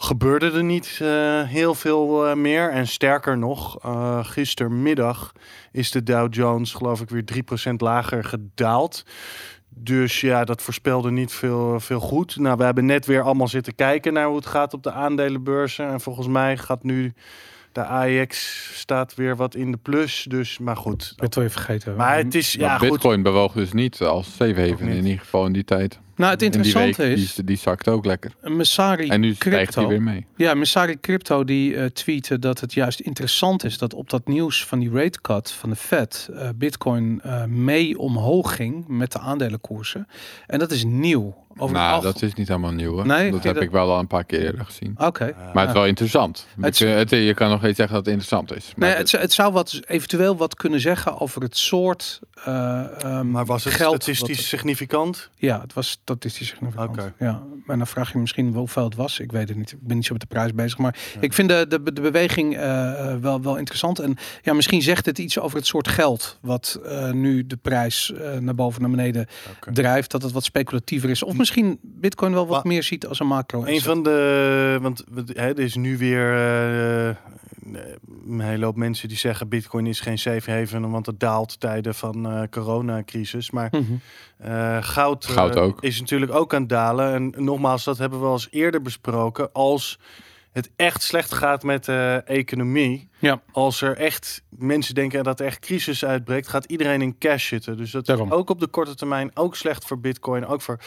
[0.02, 2.70] gebeurde er niet eh, heel veel eh, meer.
[2.70, 5.32] En sterker nog, eh, gistermiddag
[5.72, 9.04] is de Dow Jones geloof ik weer 3% lager gedaald.
[9.68, 12.36] Dus ja, dat voorspelde niet veel, veel goed.
[12.36, 15.88] Nou, we hebben net weer allemaal zitten kijken naar hoe het gaat op de aandelenbeurzen.
[15.88, 17.12] En volgens mij gaat nu
[17.72, 20.26] de AEX staat weer wat in de plus.
[20.28, 21.12] Dus, maar goed.
[21.16, 21.96] Dat wil je vergeten.
[21.96, 22.88] Maar het is, Maar ja goed.
[22.88, 24.96] Bitcoin bewoog dus niet als safe haven niet.
[24.96, 26.00] in ieder geval in die tijd.
[26.20, 28.32] Nou, het interessante week, is, Die, die zakt ook lekker.
[28.42, 29.80] Messari En nu stijgt Crypto...
[29.80, 30.26] hij weer mee.
[30.36, 34.64] Ja, Messari Crypto die eh tweette dat het juist interessant is dat op dat nieuws
[34.64, 39.18] van die rate cut van de Fed eh, Bitcoin eh, mee omhoog ging met de
[39.18, 40.08] aandelenkoersen.
[40.46, 41.48] En dat is nieuw.
[41.56, 43.06] Over nou, dat is niet helemaal nieuw hoor.
[43.06, 44.94] Nee, dat heb dat- ik wel al een paar keer eerder gezien.
[44.98, 45.34] Oké.
[45.54, 46.46] Maar het is wel interessant.
[46.60, 48.72] Het- Je, het, je kan nog eens zeggen dat het interessant is.
[48.76, 53.02] Maar Nee, het, zou- het zou wat, eventueel wat kunnen zeggen over het soort eh,
[53.04, 53.94] ehm, Maar was het geld.
[54.02, 55.30] statistisch wat- significant?
[55.36, 56.90] ja, het was statistisch significant.
[56.90, 57.12] Oké.
[57.18, 59.18] Ja, maar dan vraag je misschien hoeveel het was.
[59.20, 59.72] Ik weet het niet.
[59.72, 60.78] Ik ben niet zo met de prijs bezig.
[60.78, 63.98] Maar ik vind de, de, de beweging eh, eh, wel, wel interessant.
[63.98, 68.12] En ja, misschien zegt het iets over het soort geld wat eh, nu de prijs
[68.40, 69.26] naar boven naar beneden
[69.72, 70.10] drijft.
[70.10, 71.22] Dat het wat speculatiever is.
[71.22, 73.64] Of misschien Bitcoin wel wat Maar- meer ziet als een macro.
[73.64, 76.24] Een van de, want we- hè, er is nu weer
[78.28, 81.94] een hele hoop mensen die zeggen Bitcoin is geen safe haven, want het daalt tijden
[81.94, 83.50] van coronacrisis.
[83.50, 83.92] Maar Mhm.
[84.40, 87.12] Eh, goud, eh, Goud is natuurlijk ook aan het dalen.
[87.12, 89.52] En nogmaals, dat hebben we al eens eerder besproken.
[89.52, 89.98] Als
[90.52, 93.40] het echt slecht gaat met de economie, Ja.
[93.52, 97.76] als er echt mensen denken dat er echt crisis uitbreekt, gaat iedereen in cash zitten.
[97.76, 98.26] Dus dat Daarom.
[98.26, 100.78] is ook op de korte termijn ook slecht voor Bitcoin, ook voor.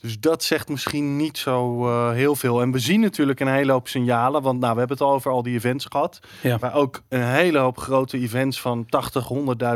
[0.00, 2.60] Dus dat zegt misschien niet zo eh, heel veel.
[2.60, 5.30] En we zien natuurlijk een hele hoop signalen, want nou, we hebben het al over
[5.30, 6.58] al die events gehad, Ja.
[6.58, 9.28] waar ook een hele hoop grote events van 80,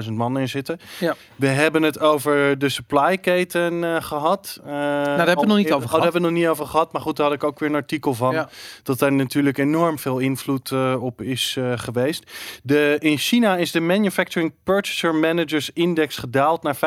[0.07, 0.79] 100.000 man in zitten.
[1.01, 1.14] Ja.
[1.37, 4.59] We hebben het over de supply keten eh, gehad.
[4.61, 6.03] Uh, daar hebben we nog niet over Oh, daar gehad.
[6.03, 8.14] hebben we nog niet over gehad, maar goed, daar had ik ook weer een artikel
[8.14, 8.48] van Ja.
[8.83, 11.72] dat daar natuurlijk enorm veel invloed eh, op is eh,
[12.03, 12.31] geweest.
[12.62, 16.81] De, in China is de Manufacturing Purchaser Managers Index gedaald naar 35,7.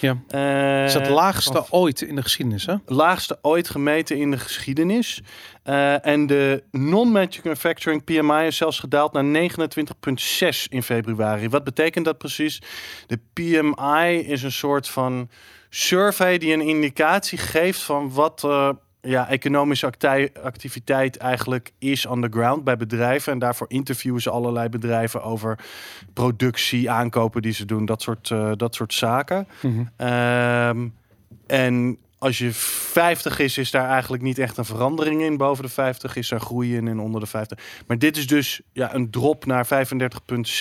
[0.00, 0.22] Ja.
[0.28, 2.74] Eh, is dat het laagste of ooit in de geschiedenis, hè?
[2.86, 5.22] laagste ooit gemeten in de geschiedenis.
[5.62, 11.48] Eh, en de non-manufacturing PMI is zelfs gedaald naar 29,6 in februari.
[11.48, 12.62] Wat betekent dat precies?
[13.06, 15.28] De PMI is een soort van
[15.70, 18.68] survey die een indicatie geeft van wat eh,
[19.02, 23.32] ja, economische acti- activiteit eigenlijk is on the ground bij bedrijven.
[23.32, 25.58] En daarvoor interviewen ze allerlei bedrijven over
[26.12, 29.48] productie, aankopen die ze doen, dat soort, eh, dat soort zaken.
[29.62, 29.84] Mhm.
[29.96, 30.88] Ehm,
[31.46, 35.36] en als je 50 is, is daar eigenlijk niet echt een verandering in.
[35.36, 37.58] Boven de 50 is er groei in en onder de 50.
[37.86, 39.70] Maar dit is dus ja, een drop naar 35,6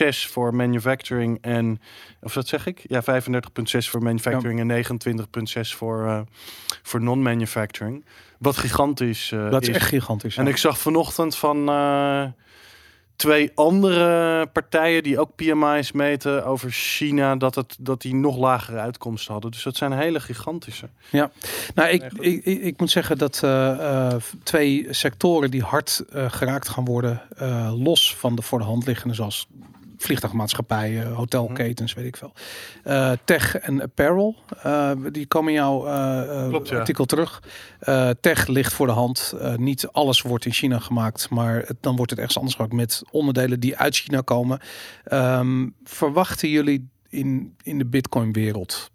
[0.10, 1.82] voor manufacturing en...
[2.22, 2.86] Of wat zeg ik?
[2.88, 3.10] Ja, 35,6
[3.78, 4.86] voor manufacturing en
[5.56, 6.22] 29,6 voor, eh,
[6.84, 8.06] voor non-manufacturing.
[8.38, 10.38] Wat gigantisch eh, Dat is echt gigantisch.
[10.38, 10.50] en ja.
[10.50, 12.26] ik zag vanochtend van eh,
[13.22, 18.80] twee andere partijen die ook PMI's meten over China, dat, het, dat die nog lagere
[18.80, 19.52] uitkomsten hadden.
[19.52, 20.90] Dus dat zijn hele gigantische.
[21.76, 26.32] Nou, ik, ik, ik, ik moet zeggen dat eh, eh, twee sectoren die hard eh,
[26.32, 27.22] geraakt gaan worden,
[27.84, 29.48] los van de voor de hand liggende, zoals
[30.02, 32.34] vliegtuigmaatschappijen, hotelketens, weet ik veel.
[32.84, 36.80] Eh, tech en apparel, eh, die komen in jouw eh, Klopt, ja.
[36.80, 37.44] artikel terug.
[38.20, 39.34] Tech ligt voor de hand.
[39.56, 43.02] Niet alles wordt in China gemaakt, maar het, dan wordt het ergens anders gemaakt met
[43.12, 44.60] onderdelen die uit China komen.
[45.04, 48.91] Ehm, verwachten jullie in, in de Bitcoin-wereld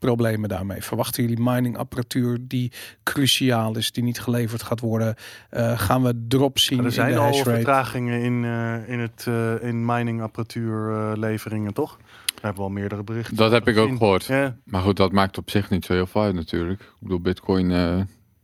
[0.00, 0.82] problemen daarmee?
[0.82, 5.14] Verwachten jullie miningapparatuur die cruciaal is, die niet geleverd gaat worden?
[5.50, 7.50] Eh, gaan we drop zien er in zijn de al hash rate?
[7.50, 11.98] vertragingen in, eh, in, het, eh, in mining apparatuur eh, leveringen, toch?
[12.26, 13.36] We hebben wel meerdere berichten.
[13.36, 14.24] Dat heb ik ook gehoord.
[14.24, 16.80] Ja, Maar goed, dat maakt op zich niet zo heel veel uit natuurlijk.
[16.80, 18.00] Ik bedoel, Bitcoin, eh,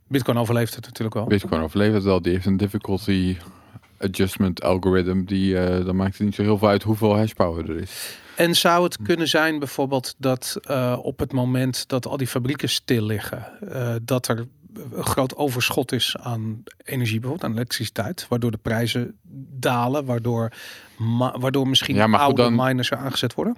[0.09, 1.27] Bitcoin overleeft het natuurlijk wel.
[1.27, 2.23] Bitcoin overleeft het wel.
[2.23, 3.37] Die heeft een difficulty
[3.99, 7.71] adjustment algorithm, die, eh, dan maakt het niet zo heel veel uit hoeveel hash power
[7.71, 8.19] er is.
[8.37, 12.69] En zou het kunnen zijn bijvoorbeeld dat eh, op het moment dat al die fabrieken
[12.69, 14.47] stil liggen, eh, dat er
[14.93, 19.17] een groot overschot is aan energie, bijvoorbeeld aan elektriciteit, waardoor de prijzen
[19.59, 20.53] dalen, waardoor,
[21.39, 23.57] waardoor misschien Ja, maar oude dan- miners er aangezet worden?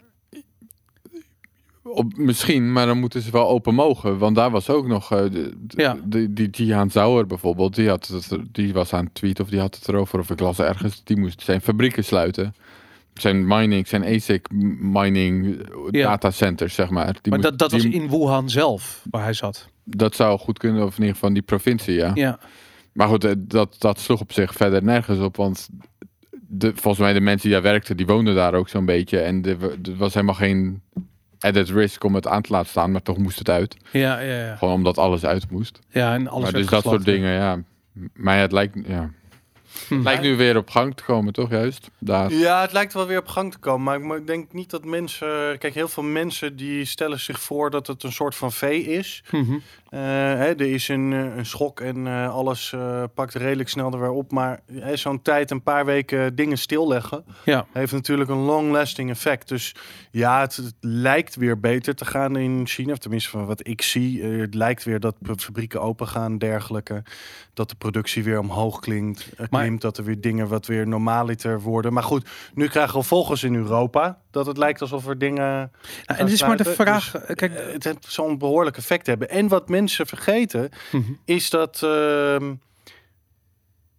[1.82, 4.18] Op, misschien, maar dan moeten ze wel open mogen.
[4.18, 5.12] Want daar was ook nog...
[5.12, 5.96] eh, de, Ja.
[6.04, 9.74] die, die Zauer bijvoorbeeld, die, had het, die was aan het tweet of die had
[9.74, 10.18] het erover.
[10.18, 12.54] Of ik las ergens, die moest zijn fabrieken sluiten.
[13.20, 14.46] Zijn mining, zijn ASIC
[14.80, 16.08] mining Ja.
[16.08, 17.16] datacenters, zeg maar.
[17.22, 19.68] Die Maar dat, dat was in Wuhan zelf, waar hij zat.
[19.84, 22.10] dat zou goed kunnen, of in ieder geval die provincie, ja.
[22.14, 22.38] Ja,
[22.92, 25.68] Maar goed, eh, dat, dat sloeg op zich verder nergens op, want
[26.50, 29.18] de, volgens mij de mensen die daar werkten, die woonden daar ook zo'n beetje.
[29.18, 30.82] En er wa- was helemaal geen
[31.40, 33.76] added risk om het aan te laten staan, maar toch moest het uit.
[33.92, 34.44] ja, ja.
[34.46, 35.78] Ja, Gewoon omdat alles uit moest.
[35.88, 37.62] ja en alles maar dus dat soort dingen, ja.
[38.14, 39.10] Maar het lijkt, ja.
[39.88, 39.94] Hm.
[39.94, 41.90] het lijkt nu weer op gang te komen, toch juist?
[41.98, 42.32] Daar.
[42.32, 44.06] Ja, het lijkt wel weer op gang te komen.
[44.06, 45.58] Maar ik denk niet dat mensen...
[45.58, 49.22] Kijk, heel veel mensen die stellen zich voor dat het een soort van V is.
[49.30, 49.58] Mhm.
[49.96, 54.00] Hè, er is een, eh, een schok en eh, alles eh, pakt redelijk snel er
[54.00, 54.32] weer op.
[54.32, 54.60] Maar
[54.92, 57.24] zo'n tijd, een paar weken dingen stilleggen...
[57.44, 57.66] Ja.
[57.72, 59.48] heeft natuurlijk een long-lasting effect.
[59.48, 59.74] Dus
[60.10, 62.92] ja, het, het lijkt weer beter te gaan in China.
[62.92, 64.22] Of tenminste, van wat ik zie.
[64.22, 67.02] eh, het lijkt weer dat fabrieken open gaan dergelijke.
[67.54, 69.28] Dat de productie weer omhoog klinkt.
[69.36, 71.92] eh, Maar- klimt, dat er weer dingen wat weer normaliter worden.
[71.92, 74.18] Maar goed, nu krijgen we volgens in Europa...
[74.30, 75.44] dat het lijkt alsof er dingen...
[75.44, 75.70] Nou,
[76.06, 79.28] en het is maar de vraag, eh, kijk, het heeft zo'n behoorlijk effect hebben.
[79.30, 81.12] En wat mensen vergeten, Mhm.
[81.24, 81.82] is dat...
[81.82, 82.54] ehm,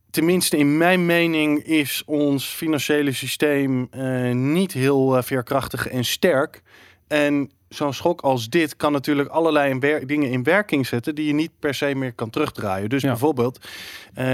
[0.09, 6.61] tenminste in mijn mening is ons financiële systeem eh, niet heel eh, veerkrachtig en sterk.
[7.07, 11.33] En zo'n schok als dit kan natuurlijk allerlei in dingen in werking zetten die je
[11.33, 12.89] niet per se meer kan terugdraaien.
[12.89, 13.09] Dus Ja.
[13.09, 13.67] bijvoorbeeld,
[14.13, 14.25] eh,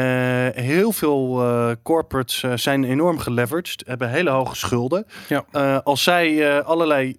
[0.54, 5.06] heel veel eh, corporates eh, zijn enorm geleveraged, hebben hele hoge schulden.
[5.28, 5.82] Ja.
[5.84, 7.16] Als zij allerlei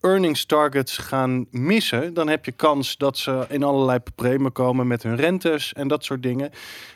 [0.00, 5.02] earnings targets gaan missen, dan heb je kans dat ze in allerlei problemen komen met
[5.02, 6.50] hun rentes en dat soort dingen.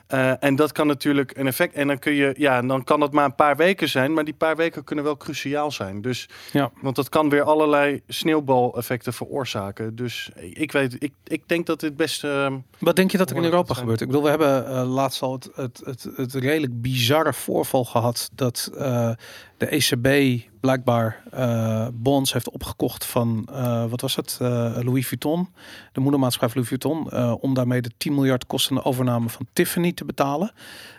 [0.07, 1.75] Eh, en dat kan natuurlijk een effect.
[1.75, 4.35] En dan kun je, ja, dan kan het maar een paar weken zijn, maar die
[4.35, 6.03] paar weken kunnen wel cruciaal zijn.
[6.03, 6.71] Dus, Ja.
[6.83, 9.97] want dat kan weer allerlei sneeuwbaleffecten veroorzaken.
[9.97, 12.25] Dus ik weet, ik, ik denk dat dit best.
[12.25, 14.01] eh, Wat denk je dat er in Europa gebeurt?
[14.01, 18.31] Ik bedoel, we hebben eh, laatst al het, het, het, het redelijk bizarre voorval gehad
[18.35, 19.11] dat eh,
[19.57, 23.49] de ECB blijkbaar eh, bonds heeft opgekocht van,
[23.90, 24.37] wat was het,
[24.85, 25.49] Louis Vuitton,
[25.93, 30.05] de moedermaatschappij van Louis Vuitton, om daarmee de 10 miljard kostende overname van Tiffany te
[30.05, 30.51] betalen.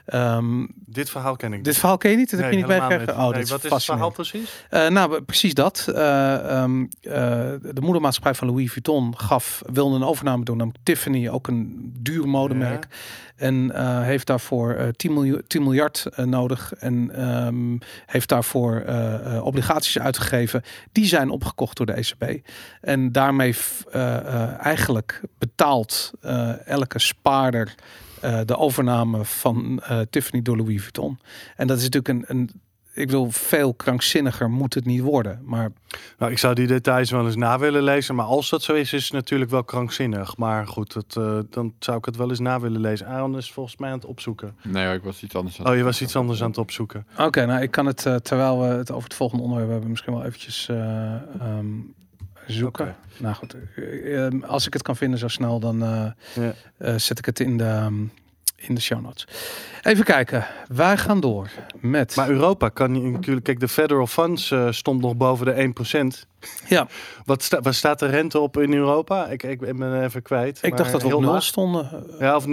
[0.05, 1.63] Ehm, dit verhaal ken ik.
[1.63, 2.31] dit verhaal ken je niet?
[2.31, 2.65] Dat heb je niet?
[2.65, 4.65] Oh, Nee, dat wat is is het verhaal precies?
[4.69, 5.87] Eh, nou, precies dat.
[5.87, 7.11] Eh, ehm, eh,
[7.61, 12.27] de moedermaatschappij van Louis Vuitton gaf, wilde een overname doen, namelijk Tiffany, ook een duur
[12.27, 12.87] modemerk.
[13.35, 16.73] En heeft daarvoor eh 10, miljoen, 10 miljard nodig.
[16.73, 18.83] En ehm, heeft daarvoor
[19.41, 20.61] obligaties uitgegeven.
[20.91, 22.47] Die zijn opgekocht door de ECB.
[22.81, 23.55] En daarmee
[24.59, 26.11] eigenlijk betaalt
[26.65, 27.75] elke spaarder
[28.45, 31.19] de overname van Tiffany door Louis Vuitton.
[31.55, 32.49] En dat is natuurlijk een, een
[32.93, 35.39] ik bedoel, veel krankzinniger moet het niet worden.
[35.43, 35.71] Maar
[36.17, 38.15] Nou, ik zou die details wel eens na willen lezen.
[38.15, 40.37] Maar als dat zo is, is het natuurlijk wel krankzinnig.
[40.37, 43.07] Maar goed, dat, eh, dan zou ik het wel eens na willen lezen.
[43.07, 44.55] Aaron is volgens mij aan het opzoeken.
[44.63, 47.07] Nee, ik was iets anders aan Oh, je was iets anders aan het opzoeken.
[47.17, 50.13] Oké, nou ik kan het eh, terwijl we het over het volgende onderwerp hebben, misschien
[50.13, 51.65] wel eventjes eh, ehm,
[52.47, 52.95] zoeken.
[53.17, 56.05] Nou goed, eh, ehm, als ik het kan vinden zo snel, dan eh,
[56.77, 57.93] eh, zet ik het in de, ehm,
[58.55, 59.27] in de show notes.
[59.81, 62.15] Even kijken, wij gaan door met.
[62.15, 63.45] Maar Europa kan niet- natuurlijk...
[63.45, 65.73] Kijk, de federal funds eh, stond nog boven de
[66.25, 66.29] 1%.
[66.67, 66.87] ja,
[67.25, 69.27] Wat sta, waar staat de rente op in Europa?
[69.27, 70.59] Ik, ik ben even kwijt.
[70.61, 71.43] ik dacht dat we op heel nul laag.
[71.43, 72.05] stonden.
[72.19, 72.45] Ja, of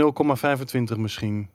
[0.92, 1.50] 0,25 misschien.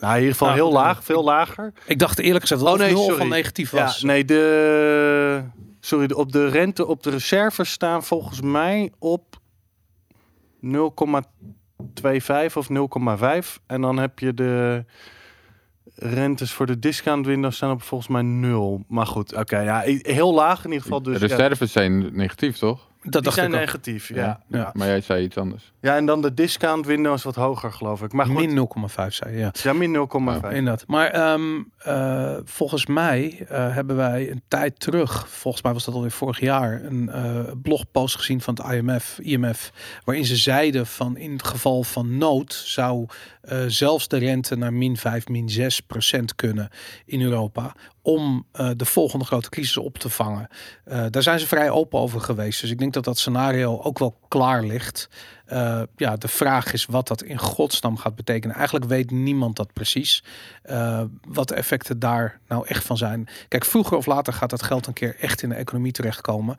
[0.00, 1.72] Nou, in ieder geval Nou, heel laag, veel lager.
[1.86, 3.16] Ik dacht eerlijk gezegd dat Oh, het nee, sorry.
[3.18, 4.02] van negatief Ja, was.
[4.02, 5.42] nee, de...
[5.80, 9.40] Sorry, de- op de rente, op de reserves staan volgens mij op
[11.82, 13.62] 0,25 of 0,5.
[13.66, 14.84] En dan heb je de
[15.94, 18.84] rentes voor de discount window staan op volgens mij 0.
[18.88, 21.02] Maar goed, oké, ja, heel laag in ieder geval.
[21.02, 22.87] Dus de ja, reserves zijn negatief, toch?
[23.02, 23.60] Dat die dacht zijn ik ook.
[23.60, 24.14] negatief, ja.
[24.14, 24.40] Ja, Ja.
[24.46, 24.58] ja.
[24.58, 24.70] Ja.
[24.74, 25.72] Maar jij zei iets anders.
[25.80, 28.12] en dan de discount window is wat hoger, geloof ik.
[28.12, 29.50] Maar goed, Min 0,5 zei je, ja.
[29.62, 30.08] ja, min
[30.42, 30.48] 0,5.
[30.48, 30.84] Inderdaad.
[30.86, 35.94] Maar ehm, eh, volgens mij eh, hebben wij een tijd terug, volgens mij was dat
[35.94, 39.72] alweer vorig jaar, een eh, blogpost gezien van het IMF, IMF,
[40.04, 43.06] waarin ze zeiden van in het geval van nood zou
[43.48, 46.68] eh, zelfs de rente naar min 5, min 6 procent kunnen
[47.04, 47.72] in Europa.
[48.02, 50.48] om eh, de volgende grote crisis op te vangen.
[50.84, 52.60] Eh, daar zijn ze vrij open over geweest.
[52.60, 55.08] Dus ik denk dat dat scenario ook wel klaar ligt.
[55.96, 58.56] Ja, de vraag is wat dat in godsnaam gaat betekenen.
[58.56, 60.24] Eigenlijk weet niemand dat precies.
[61.28, 63.28] wat de effecten daar nou echt van zijn.
[63.48, 66.58] Kijk, vroeger of later gaat dat geld een keer echt in de economie terechtkomen.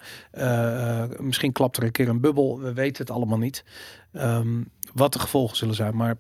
[1.17, 2.59] Misschien klapt er een keer een bubbel.
[2.59, 3.63] We weten het allemaal niet.
[4.13, 4.61] Ehm,
[4.93, 5.95] wat de gevolgen zullen zijn.
[5.95, 6.15] Maar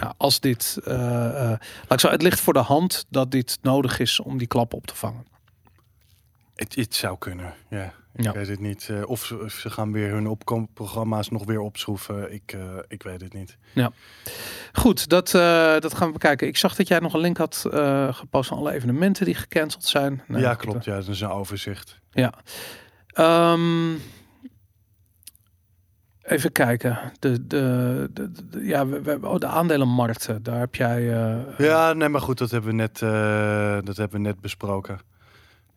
[0.00, 0.78] ja, als dit.
[0.84, 0.94] eh,
[1.28, 4.46] eh, laat ik zo, het ligt voor de hand dat dit nodig is om die
[4.46, 5.26] klap op te vangen.
[6.54, 7.92] Het, het zou kunnen, ja.
[8.16, 8.32] Ik Ja.
[8.32, 8.88] weet het niet.
[8.90, 12.32] Eh, of, ze, of ze gaan weer hun opkomprogramma's nog weer opschroeven.
[12.32, 12.56] Ik,
[12.88, 13.56] ik weet het niet.
[14.72, 15.30] Goed, dat,
[15.80, 16.46] dat gaan we bekijken.
[16.46, 17.64] Ik zag dat jij nog een link had
[18.10, 20.22] gepost van alle evenementen die gecanceld zijn.
[20.26, 20.84] Nee, ja, klopt.
[20.84, 21.98] Ja, dat is een overzicht.
[22.10, 22.32] Ja.
[23.06, 23.92] Ehm,
[26.24, 26.98] even kijken.
[27.18, 30.42] De, de, de, de- ja, we, we, oh, de aandelenmarkten.
[30.42, 31.12] Daar heb jij.
[31.24, 34.98] eh, Ja, nee, maar goed, dat hebben we net, eh, dat hebben we net besproken.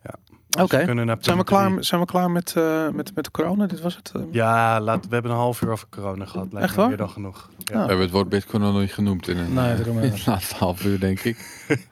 [0.04, 0.14] Ja.
[0.50, 0.86] Dus Oké.
[1.20, 3.66] Zijn we klaar, zijn we klaar met, eh, met, met de corona?
[3.66, 4.12] Dit was het?
[4.32, 6.48] Ja, laat, we hebben een half uur over corona gehad.
[6.52, 6.88] Lijkt Echt waar?
[6.88, 7.50] meer dan genoeg.
[7.58, 7.74] Ja.
[7.74, 10.86] We hebben het woord Bitcoin nog niet genoemd in een Nee, in het laatste half
[10.86, 11.38] uur, denk ik.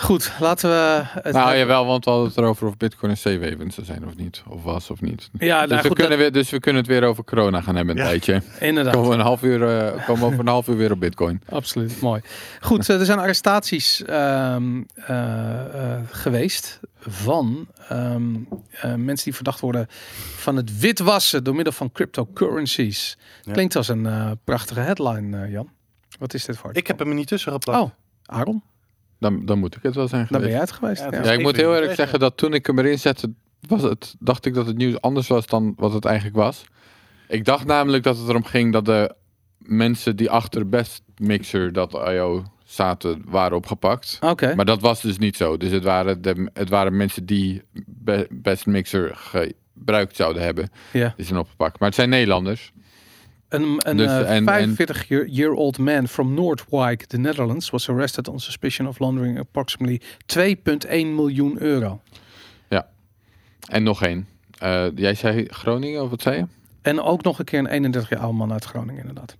[0.00, 1.02] Goed, laten we.
[1.22, 4.16] Het nou jawel, want we hadden het erover of Bitcoin een haven zou zijn of
[4.16, 4.42] niet.
[4.48, 5.30] Of was of niet.
[5.38, 7.76] Ja, nou, dus, we goed, kunnen weer, dus we kunnen het weer over corona gaan
[7.76, 8.08] hebben een Ja.
[8.08, 8.42] tijdje.
[8.60, 8.94] inderdaad.
[8.94, 11.42] Komen we, een half uur, eh, komen we over een half uur weer op Bitcoin.
[11.48, 12.20] Absoluut, mooi.
[12.60, 18.34] Goed, eh, er zijn arrestaties ehm, eh, eh, geweest van ehm,
[18.70, 19.86] eh, mensen die verdacht worden
[20.36, 23.18] van het witwassen door middel van cryptocurrencies.
[23.42, 23.52] Ja.
[23.52, 25.68] Klinkt als een eh, prachtige headline, eh, Jan.
[26.18, 26.70] Wat is dit voor?
[26.72, 27.80] Ik heb hem er niet tussen geplakt.
[27.80, 27.90] Oh,
[28.26, 28.62] Aaron,
[29.20, 30.78] Dan, dan moet ik het wel zijn daar ben geweest.
[30.80, 31.26] jij het geweest.
[31.26, 33.32] Ja, ik moet heel eerlijk zeggen dat toen ik hem erin zette,
[33.68, 36.64] was het, dacht ik dat het nieuws anders was dan wat het eigenlijk was.
[37.28, 39.14] Ik dacht namelijk dat het erom ging dat de
[39.58, 44.18] mensen die achter Best Mixer, dat IO, zaten, waren opgepakt.
[44.20, 45.56] Oké, Maar dat was dus niet zo.
[45.56, 50.70] Dus het waren, de, het waren mensen die Be- Best Mixer gebruikt zouden hebben.
[50.92, 51.12] ja.
[51.16, 51.78] Die zijn opgepakt.
[51.78, 52.72] Maar het zijn Nederlanders.
[53.50, 58.98] Een, een Dus, eh, 45-year-old man from Noordwijk, the Netherlands, was arrested on suspicion of
[58.98, 62.00] laundering approximately 2,1 miljoen euro.
[63.68, 64.26] En nog één.
[64.58, 66.46] Eh, jij zei Groningen, of wat zei je?
[66.82, 69.36] En ook nog een keer een 31 jaar oude man uit Groningen, inderdaad.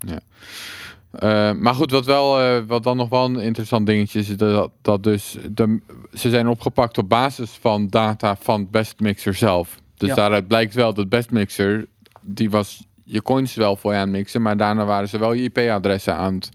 [1.10, 4.70] Eh, maar goed, wat, wel, wat dan nog wel een interessant dingetje is, is dat,
[4.82, 5.80] dat dus de,
[6.14, 9.80] ze zijn opgepakt op basis van data van Best Mixer zelf.
[9.96, 10.14] Dus Ja.
[10.14, 11.86] daaruit blijkt wel dat Best Mixer,
[12.20, 15.42] die was je coins wel voor je aan mixen, maar daarna waren ze wel je
[15.42, 16.48] IP-adressen aan het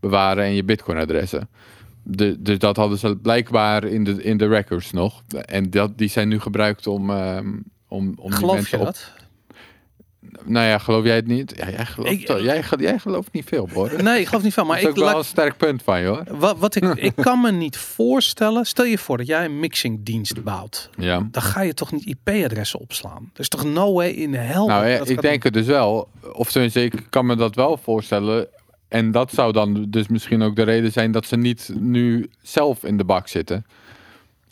[0.00, 1.48] bewaren en je Bitcoin-adressen.
[2.02, 5.22] De, dus dat hadden ze blijkbaar in de, in de records nog.
[5.44, 7.48] En dat, die zijn nu gebruikt om, ehm,
[7.88, 9.12] om, om die je mensen op dat?
[10.44, 11.52] Nou ja, geloof jij het niet?
[11.56, 14.02] Ja, jij, gelooft, Ik- jij, jij gelooft niet veel, hoor.
[14.02, 14.66] Nee, ik geloof niet van.
[14.66, 16.24] Maar dat is ik, ook wel een sterk punt van je, hoor.
[16.30, 18.66] wat, wat ik, ik kan me niet voorstellen.
[18.66, 20.90] Stel je voor dat jij een mixingdienst bouwt.
[20.96, 21.28] Ja.
[21.30, 23.30] Dan ga je toch niet IP-adressen opslaan.
[23.34, 24.64] Er is toch no way in hell.
[24.66, 26.08] Nou, dat ja, ik denk het dus wel.
[26.32, 28.48] Of tenminste, ik kan me dat wel voorstellen.
[28.88, 32.84] En dat zou dan dus misschien ook de reden zijn dat ze niet nu zelf
[32.84, 33.66] in de bak zitten.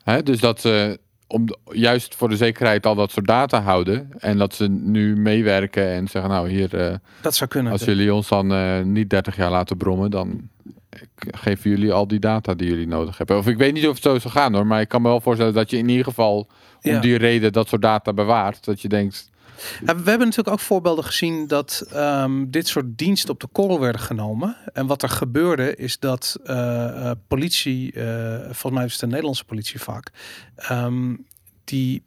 [0.02, 0.22] Hè?
[0.22, 0.98] Dus dat ze
[1.32, 4.10] om de- juist voor de zekerheid al dat soort data houden.
[4.18, 6.94] En dat ze nu meewerken en zeggen, nou hier, eh.
[7.22, 7.72] Dat zou kunnen.
[7.72, 10.48] als jullie ons dan eh, niet 30 jaar laten brommen, dan
[11.30, 13.38] geven jullie al die data die jullie nodig hebben.
[13.38, 15.20] Of ik weet niet of het zo zou gaan hoor, maar ik kan me wel
[15.20, 16.36] voorstellen dat je in ieder geval
[16.82, 17.00] om Ja.
[17.00, 18.64] die reden dat soort data bewaart.
[18.64, 19.29] Dat je denkt,
[19.80, 24.00] we hebben natuurlijk ook voorbeelden gezien dat ehm, dit soort diensten op de korrel werden
[24.00, 24.56] genomen.
[24.72, 29.06] En wat er gebeurde is dat eh, eh, politie, eh, volgens mij is het de
[29.06, 30.10] Nederlandse politie vaak,
[30.56, 31.16] ehm,
[31.64, 32.02] die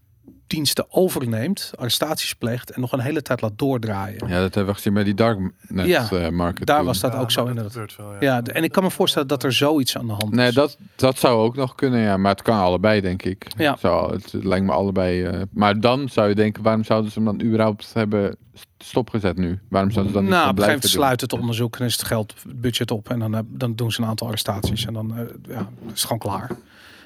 [0.54, 4.28] diensten overneemt, arrestaties pleegt en nog een hele tijd laat doordraaien.
[4.28, 5.52] Ja, dat hebben we gezien bij die darknet
[5.86, 6.68] Ja, eh, market.
[6.68, 6.86] Daar toen.
[6.86, 8.18] was dat Ja, ook zo in dat wel, ja.
[8.20, 10.38] Ja, en ik kan me voorstellen dat er zoiets aan de hand is.
[10.38, 12.18] Nee, dat, dat zou ook nog kunnen, ja.
[12.18, 13.48] Maar het kan allebei, denk ik.
[13.58, 13.76] Ja.
[13.80, 15.24] Zou, het lijkt me allebei.
[15.24, 18.38] eh, maar dan zou je denken, waarom zouden ze hem dan überhaupt hebben
[18.78, 19.60] stopgezet nu?
[19.70, 20.90] Waarom zouden ze dan niet nou, op een gegeven moment blijven doen?
[20.90, 24.02] sluit het onderzoek en is het geld, budget op en dan, eh, dan doen ze
[24.02, 25.14] een aantal arrestaties en dan
[25.48, 26.50] ja, is het gewoon klaar.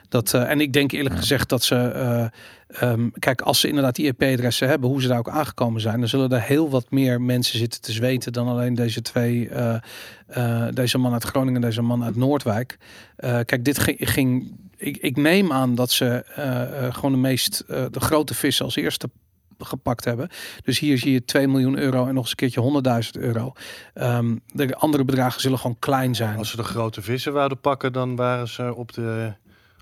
[0.09, 2.25] Dat, eh, en ik denk eerlijk gezegd dat ze, eh,
[2.67, 6.09] ehm, kijk, als ze inderdaad die IP-adressen hebben, hoe ze daar ook aangekomen zijn, dan
[6.09, 10.97] zullen er heel wat meer mensen zitten te zweten dan alleen deze twee, eh, deze
[10.97, 12.77] man uit Groningen en deze man uit Noordwijk.
[13.17, 16.23] Kijk, dit ging, ik, ik neem aan dat ze
[16.93, 19.09] gewoon de meest, de grote vissen als eerste
[19.59, 20.29] gepakt hebben.
[20.63, 23.53] Dus hier zie je 2 miljoen euro en nog eens een keertje 100.000 euro.
[23.93, 26.37] Ehm, de andere bedragen zullen gewoon klein zijn.
[26.37, 29.33] Als ze de grote vissen wouden pakken, dan waren ze op de,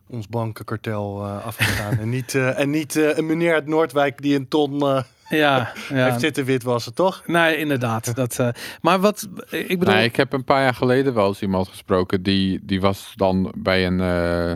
[0.09, 1.97] ons bankenkartel eh afgegaan.
[1.99, 5.71] en niet, eh, en niet eh, een meneer uit Noordwijk die een ton eh, Ja,
[5.89, 6.05] ja.
[6.05, 7.23] heeft zitten witwassen, toch?
[7.25, 8.15] Nee, inderdaad.
[8.15, 8.49] Dat, eh,
[8.81, 12.23] maar wat ik bedoel, Nee, ik heb een paar jaar geleden wel eens iemand gesproken.
[12.23, 13.99] Die, die was dan bij een.
[13.99, 14.55] eh,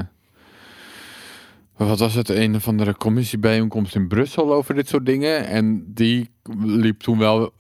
[1.88, 2.30] Wat was het?
[2.30, 5.48] Een of andere commissiebijeenkomst in Brussel over dit soort dingen.
[5.48, 6.30] En die
[6.64, 7.54] liep toen wel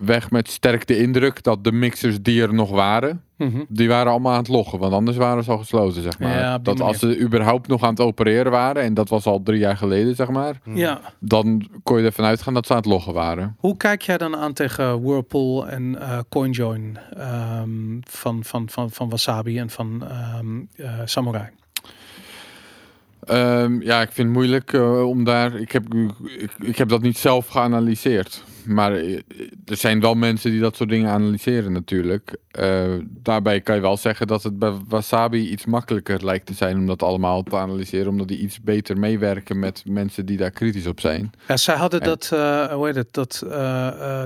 [0.00, 3.64] weg met sterk de indruk dat de mixers die er nog waren, Mhm.
[3.68, 4.78] die waren allemaal aan het loggen.
[4.78, 6.38] Want anders waren ze al gesloten, zeg maar.
[6.38, 9.58] Ja, dat als ze überhaupt nog aan het opereren waren, en dat was al drie
[9.58, 10.60] jaar geleden, zeg maar.
[10.74, 11.00] Ja.
[11.18, 13.56] Dan kon je ervan uitgaan dat ze aan het loggen waren.
[13.58, 17.70] Hoe kijk jij dan aan tegen Whirlpool en eh, CoinJoin ehm,
[18.00, 21.48] van, van, van, van Wasabi en van ehm, eh, Samurai?
[23.24, 25.54] Ehm, ja, ik vind het moeilijk eh, om daar.
[25.54, 25.94] Ik heb,
[26.38, 28.44] ik, ik heb dat niet zelf geanalyseerd.
[28.66, 29.18] Maar eh,
[29.64, 32.36] er zijn wel mensen die dat soort dingen analyseren, natuurlijk.
[32.50, 36.76] Eh, daarbij kan je wel zeggen dat het bij Wasabi iets makkelijker lijkt te zijn
[36.78, 38.08] om dat allemaal te analyseren.
[38.08, 41.30] Omdat die iets beter meewerken met mensen die daar kritisch op zijn.
[41.48, 43.44] Ja, zij hadden En- dat, eh, hoe heet het, dat,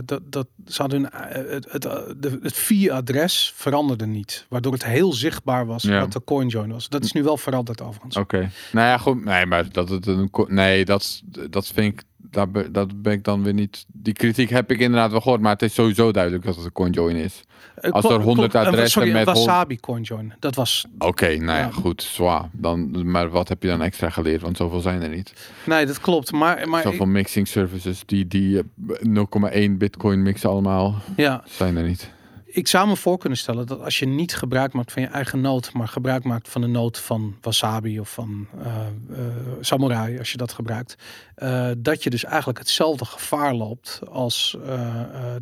[0.04, 1.10] dat, dat ze hadden hun,
[1.50, 1.82] het, het,
[2.22, 6.00] de, het VIA-adres veranderde niet, waardoor het heel zichtbaar was Ja.
[6.00, 6.88] wat de CoinJoin was.
[6.88, 8.16] Dat is nu wel veranderd overigens.
[8.16, 8.50] Oké.
[8.72, 9.24] Nou ja, goed.
[9.24, 10.30] Nee, maar dat het een.
[10.48, 12.02] Nee, dat, dat vind ik.
[12.30, 13.84] Daar dat ben ik dan weer niet.
[13.92, 16.72] Die kritiek heb ik inderdaad wel gehoord, maar het is sowieso duidelijk dat het een
[16.72, 17.42] CoinJoin is.
[17.74, 18.66] Eh, als er klopt, 100 klopt.
[18.66, 20.32] Eh, adressen sorry, met Wasabi CoinJoin.
[20.38, 21.70] Dat was, Oké, nou ja, Ja.
[21.70, 22.48] goed, zwaar.
[22.52, 24.40] Dan, maar wat heb je dan extra geleerd?
[24.42, 25.32] Want zoveel zijn er niet.
[25.64, 26.32] nee, dat klopt.
[26.32, 28.64] Maar, maar Zoveel ik- mixing services die, die eh,
[29.02, 32.10] 0,1 bitcoin mixen allemaal, ja, zijn er niet.
[32.52, 35.40] Ik zou me voor kunnen stellen dat als je niet gebruik maakt van je eigen
[35.40, 39.24] noot, maar gebruik maakt van de noot van Wasabi of van eh, eh,
[39.60, 40.94] Samurai, als je dat gebruikt,
[41.34, 44.58] eh, dat je dus eigenlijk hetzelfde gevaar loopt als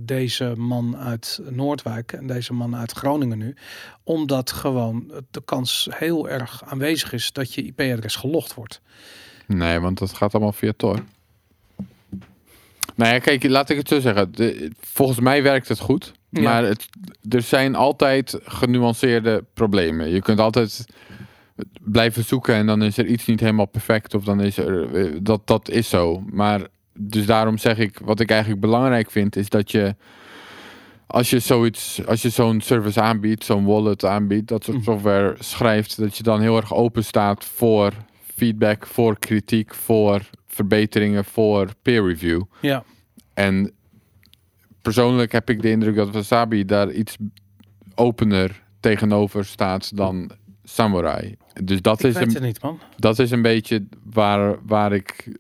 [0.01, 3.57] deze man uit Noordwijk en deze man uit Groningen nu.
[4.05, 8.81] Omdat gewoon de kans heel erg aanwezig is dat je IP-adres gelogd wordt.
[9.47, 11.05] Nee, want dat gaat allemaal via Tor.
[12.95, 14.31] Nou ja, kijk, laat ik het zo zeggen.
[14.81, 16.13] Volgens mij werkt het goed.
[16.31, 16.41] Ja.
[16.43, 16.89] Maar het,
[17.29, 20.09] er zijn altijd genuanceerde problemen.
[20.11, 20.87] Je kunt altijd
[21.81, 24.15] blijven zoeken en dan is er iets niet helemaal perfect.
[24.15, 24.95] Of dan is er...
[24.95, 26.23] eh, Dat, dat is zo.
[26.33, 26.61] Maar
[26.93, 29.95] dus daarom zeg ik, wat ik eigenlijk belangrijk vind, is dat je...
[31.07, 34.87] Als je zoiets, als je zo'n service aanbiedt, zo'n wallet aanbiedt, dat soort Mhm.
[34.87, 37.93] software schrijft, dat je dan heel erg open staat voor
[38.37, 42.43] feedback, voor kritiek, voor verbeteringen, voor peer review.
[42.61, 42.85] Ja,
[43.35, 43.73] En
[44.95, 47.17] persoonlijk heb ik de indruk dat Wasabi daar iets
[47.95, 50.31] opener tegenover staat dan
[50.65, 51.37] Samurai.
[51.65, 52.81] Dus dat, ik is een, niet man.
[52.97, 55.39] dat is een beetje waar, waar ik.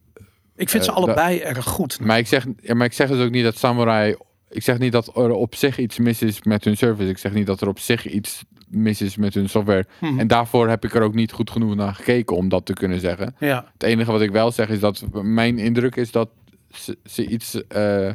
[0.57, 2.01] Ik vind ze Eh, allebei erg goed.
[2.01, 4.16] Maar ik, zeg, maar ik zeg dus ook niet dat Samurai.
[4.51, 7.09] Ik zeg niet dat er op zich iets mis is met hun service.
[7.11, 9.86] Ik zeg niet dat er op zich iets mis is met hun software.
[10.01, 10.18] Mhm.
[10.18, 13.01] En daarvoor heb ik er ook niet goed genoeg naar gekeken om dat te kunnen
[13.01, 13.34] zeggen.
[13.38, 16.28] Ja, Het enige wat ik wel zeg is dat mijn indruk is dat
[16.70, 17.66] ze, ze iets.
[17.66, 18.11] eh,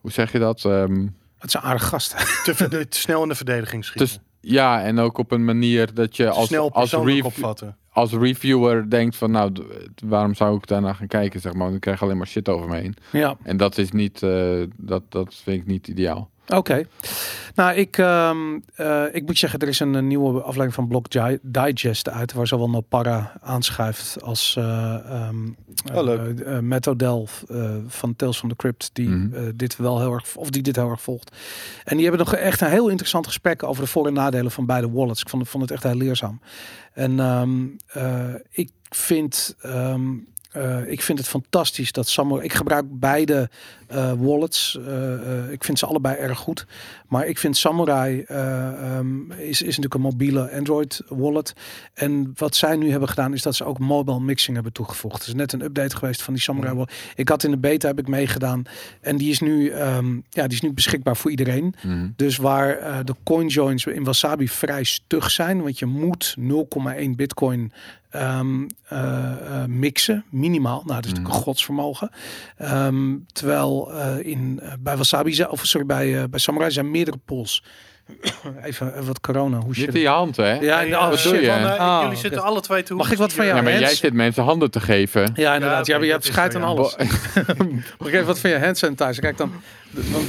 [0.00, 0.64] hoe zeg je dat?
[0.64, 1.06] Ehm,
[1.38, 2.18] het zijn aardige gasten.
[2.44, 4.06] Te, snel in de verdediging schieten.
[4.06, 4.20] dus,
[4.52, 7.76] ja, en ook op een manier dat je als, snel als, rev- opvatten.
[7.90, 9.52] als reviewer denkt van nou,
[10.04, 11.40] waarom zou ik daarna gaan kijken?
[11.40, 12.96] Zeg maar, want ik krijg alleen maar shit over me heen.
[13.12, 13.36] ja.
[13.42, 16.30] En dat is niet, eh, dat, dat vind ik niet ideaal.
[16.56, 16.82] Oké.
[17.54, 18.36] Nou, ik, ehm,
[18.74, 21.06] eh, ik moet zeggen, er is een, nieuwe aflevering van Block
[21.42, 25.36] Digest uit, waar zowel Nopara aanschuift als eh ehm
[25.94, 26.60] Oh, leuk.
[26.62, 29.34] Matt O'Dell eh, van Tales from the Crypt, die Mhm.
[29.34, 31.36] eh, dit wel heel erg, of die dit heel erg volgt.
[31.84, 34.66] En die hebben nog echt een heel interessant gesprek over de voor- en nadelen van
[34.66, 35.20] beide wallets.
[35.20, 36.40] Ik vond, vond het echt heel leerzaam.
[36.92, 39.56] En ehm, eh, ik vind.
[39.60, 40.08] ehm,
[40.50, 42.44] eh, ik vind het fantastisch dat Samurai.
[42.44, 43.50] Ik gebruik beide
[43.90, 44.78] eh, wallets.
[44.86, 46.66] Eh, ik vind ze allebei erg goed.
[47.08, 51.52] Maar ik vind Samurai eh, ehm, is, is natuurlijk een mobiele Android wallet.
[51.94, 55.18] En wat zij nu hebben gedaan is dat ze ook mobile mixing hebben toegevoegd.
[55.18, 56.92] Het is net een update geweest van die Samurai wallet.
[57.14, 58.62] Ik had in de beta heb ik meegedaan.
[59.00, 61.74] En die is nu, ehm, ja, die is nu beschikbaar voor iedereen.
[61.82, 62.08] Mhm.
[62.16, 67.72] Dus waar de coinjoins in Wasabi vrij stug zijn, want je moet 0,1 bitcoin
[68.10, 70.82] ehm, eh, eh, mixen, minimaal.
[70.84, 72.10] Nou, dat is natuurlijk een godsvermogen.
[72.56, 77.64] Ehm, terwijl eh, in, bij Wasabi, of sorry, bij, bij Samurai zijn meerdere pools.
[78.62, 79.94] even, even wat corona, hoe shit.
[79.94, 80.52] in je hand, hè?
[80.52, 81.46] Ja, eh, wat doe je?
[81.46, 83.56] van, eh, Oh, jullie zitten alle twee te Mag ik wat van jou?
[83.56, 85.32] Ja, maar jij zit mensen handen te geven.
[85.34, 85.86] Ja, inderdaad.
[85.86, 86.66] Ja, je hebt scheid aan ja.
[86.66, 86.96] alles.
[87.98, 89.22] Mag ik even wat van je hand sanitizer?
[89.22, 89.52] Kijk dan,
[89.90, 90.26] want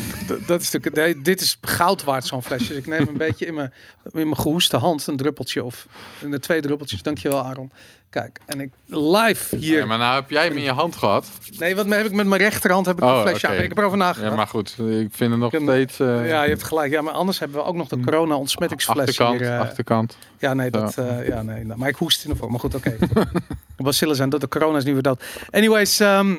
[0.47, 2.67] dat is natuurlijk, nee, dit is goud waard zo'n flesje.
[2.67, 3.73] Dus ik neem een beetje in mijn,
[4.03, 5.87] in mijn gehoeste hand een druppeltje of
[6.19, 7.01] in de twee druppeltjes.
[7.01, 7.71] Dankjewel Aaron.
[8.11, 9.77] Kijk, en ik live hier.
[9.79, 11.27] Ja, maar nou heb jij hem in je hand gehad.
[11.59, 13.55] Nee, wat heb ik met mijn rechterhand heb ik Oh, een flesje oké.
[13.55, 13.61] aan.
[13.63, 14.29] Ik heb erover nagedacht.
[14.31, 15.99] Ja, maar goed, ik vind het nog steeds...
[15.99, 16.91] eh, Ja, je hebt gelijk.
[16.91, 19.51] Ja, maar anders hebben we ook nog de corona ontsmettingsfles achterkant, hier.
[19.53, 20.17] eh, achterkant.
[20.39, 22.51] Ja, nee, dat, eh, ja, nee, nou, maar ik hoest in de vorm.
[22.51, 22.95] Maar goed, oké.
[23.77, 25.15] De bacillen zijn dat, de corona is nu weer.
[25.51, 26.35] Anyways, ehm,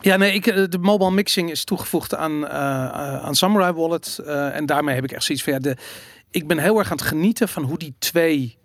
[0.00, 4.18] ja, nee, ik, de mobile mixing is toegevoegd aan, aan Samurai Wallet.
[4.52, 5.76] en daarmee heb ik echt zoiets van, ja, de,
[6.30, 8.56] ik ben heel erg aan het genieten van hoe die twee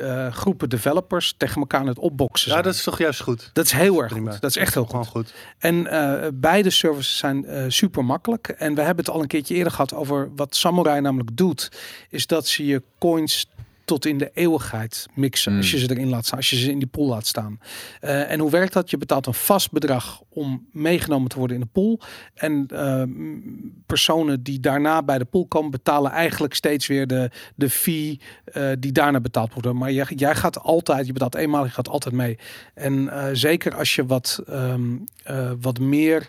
[0.00, 3.50] eh, groepen developers tegen elkaar aan het opboksen Ja, dat is toch juist goed.
[3.52, 4.30] Dat is heel erg Prima.
[4.30, 4.40] goed.
[4.40, 5.12] Dat is echt heel Gewoon goed.
[5.28, 5.34] goed.
[5.58, 8.48] En eh, beide services zijn eh, super makkelijk.
[8.48, 11.70] En we hebben het al een keertje eerder gehad over wat Samurai namelijk doet.
[12.08, 13.46] Is dat ze je coins
[13.90, 15.52] tot in de eeuwigheid mixen.
[15.52, 15.58] Mm.
[15.58, 16.38] Als je ze erin laat staan.
[16.38, 17.60] Als je ze in die pool laat staan.
[18.00, 18.90] Eh, en hoe werkt dat?
[18.90, 22.00] Je betaalt een vast bedrag om meegenomen te worden in de pool.
[22.34, 23.40] En eh, m,
[23.86, 28.70] personen die daarna bij de pool komen betalen eigenlijk steeds weer de, de fee eh,
[28.78, 29.72] die daarna betaald wordt.
[29.72, 32.38] Maar jij, jij gaat altijd, je betaalt eenmalig, je gaat altijd mee.
[32.74, 36.28] En eh, zeker als je wat, ehm, eh, wat meer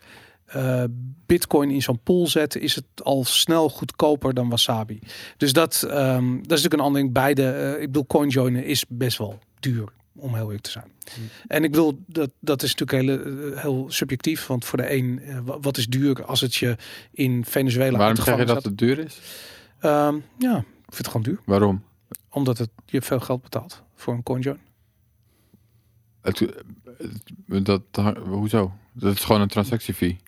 [0.54, 0.84] eh,
[1.26, 5.00] bitcoin in zo'n pool zet, is het al snel goedkoper dan wasabi.
[5.38, 7.14] Dus dat, ehm, dat is natuurlijk een ander ding.
[7.14, 9.88] Beide, eh, ik bedoel, coin joinen is best wel duur.
[10.16, 10.92] Om heel eerlijk te zijn.
[11.48, 14.48] En ik bedoel, dat, dat is natuurlijk heel, eh, heel subjectief.
[14.48, 16.76] Want voor de een, wa- wat is duur als het je
[17.12, 19.20] in Venezuela Waarom zeg je dat het duur is?
[19.80, 21.40] Ehm, ja, ik vind het gewoon duur.
[21.46, 21.84] Waarom?
[22.30, 24.60] Omdat het, je veel geld betaalt voor een coin join.
[26.22, 26.40] Het,
[27.48, 28.72] het- dat, hoezo?
[28.94, 30.20] Dat is gewoon een transactiefee.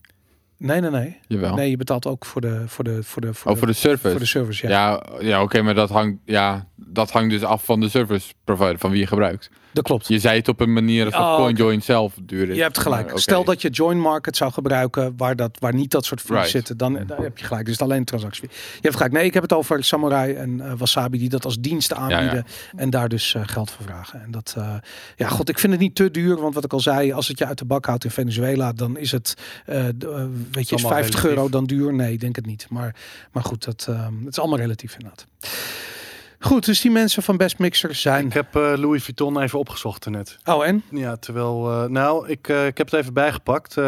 [0.63, 1.17] Nee, nee, nee.
[1.27, 1.55] Jawel.
[1.55, 4.09] Nee, je betaalt ook voor de, voor de, voor de, voor oh, voor de service.
[4.09, 4.67] voor de service.
[4.67, 8.33] Ja, ja, ja, oké, maar dat hangt, ja, dat hangt dus af van de service
[8.43, 9.49] provider, van wie je gebruikt.
[9.73, 10.07] Dat klopt.
[10.07, 12.55] Je zei het op een manier alsof Oh, CoinJoin zelf duur is.
[12.55, 13.11] Je hebt gelijk.
[13.15, 16.49] Stel dat je join market zou gebruiken waar, dat, waar niet dat soort fees Right.
[16.49, 17.65] zitten, dan daar heb je gelijk.
[17.65, 18.49] Dus het is alleen een transactie.
[18.51, 19.13] Je hebt gelijk.
[19.13, 22.45] Nee, ik heb het over Samurai en eh, Wasabi die dat als diensten aanbieden
[22.75, 24.21] en daar dus eh, geld voor vragen.
[24.23, 24.75] En dat, eh,
[25.15, 27.37] ja, god, ik vind het niet te duur, want wat ik al zei, als het
[27.39, 29.33] je uit de bak houdt in Venezuela, dan is het,
[29.65, 31.23] weet je, is allemaal 50 relatief.
[31.23, 31.93] euro dan duur?
[31.93, 32.65] Nee, ik denk het niet.
[32.69, 32.95] Maar,
[33.31, 35.25] maar goed, dat, eh, het is allemaal relatief inderdaad.
[36.43, 38.25] Goed, dus die mensen van Best Mixer zijn.
[38.25, 40.37] Ik heb eh, Louis Vuitton even opgezocht net.
[40.45, 40.83] Oh, en?
[40.91, 41.71] Ja, terwijl...
[41.71, 43.77] eh, nou, ik, eh, ik heb het even bijgepakt.
[43.77, 43.83] Eh,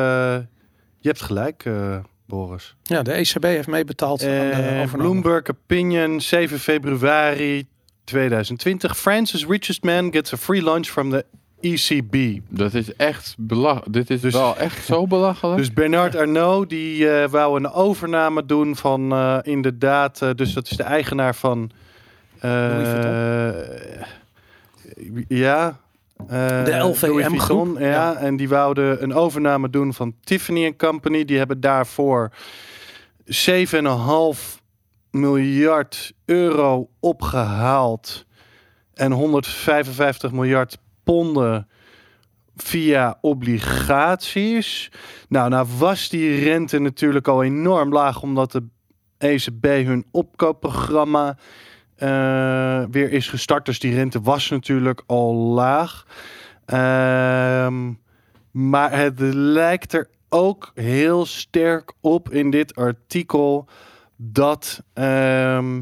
[1.00, 1.98] je hebt gelijk, eh,
[2.28, 2.76] Boris.
[2.84, 4.88] Ja, de ECB heeft meebetaald aan de Eh, overname.
[5.10, 7.68] Bloomberg Opinion, 7 februari
[8.04, 8.98] 2020.
[8.98, 11.26] France's richest man gets a free lunch from the
[11.62, 12.40] ECB.
[12.50, 13.94] Dat is echt belachelijk.
[13.94, 15.58] Dit is Dus- wel echt zo belachelijk.
[15.58, 20.70] Dus Bernard Arnault die eh, wou een overname doen van eh, inderdaad, eh, dus dat
[20.72, 21.72] is de eigenaar van.
[22.40, 23.50] Eh,
[25.28, 25.80] ja.
[26.28, 28.16] eh, De LVM Louis Vuitton, groep, Ja, ja.
[28.16, 31.26] en die wouden een overname doen van Tiffany Company.
[31.26, 32.32] Die hebben daarvoor
[33.24, 34.60] 7,5
[35.12, 38.26] miljard euro opgehaald.
[38.94, 41.68] En 155 miljard ponden
[42.56, 44.92] via obligaties.
[45.30, 48.64] Nou, nou was die rente natuurlijk al enorm laag, omdat de
[49.18, 51.38] ECB hun opkoopprogramma
[51.96, 53.66] eh, weer is gestart.
[53.66, 56.06] Dus die rente was natuurlijk al laag.
[56.66, 57.92] Ehm,
[58.52, 63.68] maar het lijkt er ook heel sterk op in dit artikel
[64.16, 64.84] dat.
[64.94, 65.78] ehm,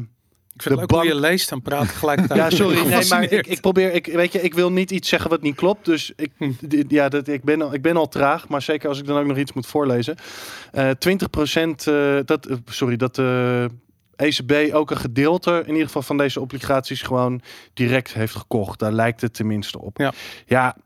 [0.56, 2.40] Ik vind de het leuk bank- je leest en praat tegelijkertijd.
[2.50, 2.86] ja, sorry.
[2.88, 5.54] Nee, maar ik, ik probeer, ik, weet je, ik wil niet iets zeggen wat niet
[5.56, 5.84] klopt.
[5.84, 6.50] Dus ik, Hm.
[6.88, 8.48] ja, dat, ik, ben, al- ik ben al traag.
[8.48, 10.16] Maar zeker als ik dan ook nog iets moet voorlezen.
[10.72, 11.84] Eh 20%
[12.24, 13.18] dat, eh, sorry, dat
[14.16, 17.40] ECB ook een gedeelte, in ieder geval van deze obligaties, gewoon
[17.74, 18.78] direct heeft gekocht.
[18.78, 19.98] Daar lijkt het tenminste op.
[19.98, 20.12] Ja.
[20.46, 20.76] Ja.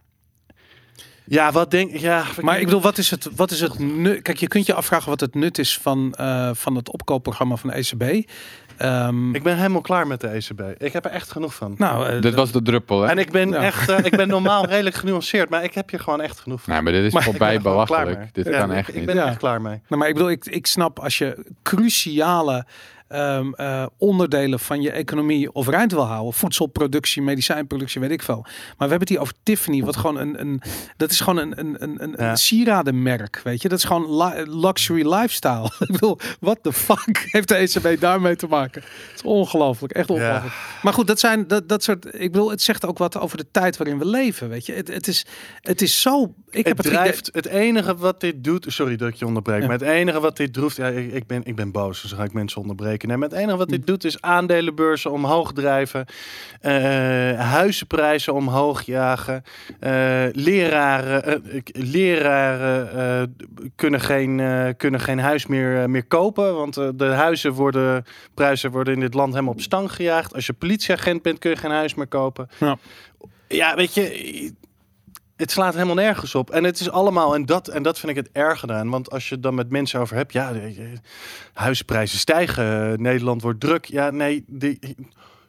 [1.31, 4.23] Ja, wat denk ja, Maar ik bedoel, wat is het, wat is het nut?
[4.23, 7.71] Kijk, je kunt je afvragen wat het nut is van, eh, van het opkoopprogramma van
[7.71, 8.29] de ECB.
[8.77, 10.63] Ehm, Ik ben helemaal klaar met de ECB.
[10.83, 11.75] Ik heb er echt genoeg van.
[11.79, 13.09] nou, eh, Dit was de druppel, hè?
[13.09, 13.57] En ik ben Ja.
[13.63, 16.73] echt, eh, ik ben normaal redelijk genuanceerd, maar ik heb hier gewoon echt genoeg van.
[16.73, 18.35] Nee, maar dit is Maar ik voorbij Ik belachelijk.
[18.35, 19.07] Dit Ja, kan ik- echt Ik niet.
[19.07, 19.29] ben er Ja.
[19.29, 19.81] echt klaar mee.
[19.89, 22.67] nou, maar ik bedoel, ik, ik snap als je cruciale
[23.09, 28.41] ehm, eh, onderdelen van je economie overeind wil houden, voedselproductie, medicijnproductie, weet ik veel.
[28.43, 30.63] Maar we hebben het hier over Tiffany, wat gewoon een, een
[30.97, 32.31] dat is gewoon een, een, een, een, Ja.
[32.31, 33.69] een sieradenmerk, weet je?
[33.69, 35.65] Dat is gewoon luxury lifestyle.
[35.87, 38.83] ik bedoel, what the fuck heeft de ECB daarmee te maken?
[38.83, 40.55] Het is ongelooflijk, echt ongelooflijk.
[40.83, 42.05] Maar goed, dat zijn dat, dat soort.
[42.15, 44.49] Ik bedoel, het zegt ook wat over de tijd waarin we leven.
[44.49, 45.27] Weet je, het, het is,
[45.61, 46.35] het is zo.
[46.51, 49.61] Ik heb het het drijft, het enige wat dit doet, sorry dat ik je onderbreek,
[49.61, 49.67] Ja.
[49.67, 52.25] maar het enige wat dit droeft, ja, ik, ik ben, ik ben boos, dus ga
[52.25, 52.98] ik mensen onderbreken.
[53.07, 56.07] Nee, maar het enige wat dit doet is aandelenbeurzen omhoog drijven,
[56.61, 56.73] eh,
[57.41, 59.43] huizenprijzen omhoog jagen,
[59.81, 61.39] eh, leraren, eh,
[61.73, 63.37] leraren
[63.77, 64.41] kunnen, geen,
[64.77, 69.33] kunnen geen huis meer, meer kopen, want de huizen worden, prijzen worden in dit land
[69.33, 70.35] helemaal op stang gejaagd.
[70.35, 72.49] Als je politieagent bent, kun je geen huis meer kopen.
[72.59, 72.79] Ja.
[73.49, 74.53] Ja, weet je,
[75.39, 76.51] het slaat helemaal nergens op.
[76.51, 78.91] En het is allemaal, en dat, en dat vind ik het erg gedaan.
[78.91, 80.53] Want als je dan met mensen over hebt, ja,
[81.53, 83.85] huisprijzen stijgen, eh, Nederland wordt druk.
[83.85, 84.79] Ja, nee, die,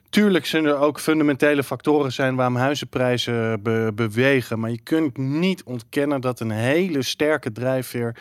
[0.10, 4.60] tuurlijk zijn er ook fundamentele factoren zijn waarom huizenprijzen be- bewegen.
[4.60, 8.16] Maar je kunt niet ontkennen dat een hele sterke drijfveer,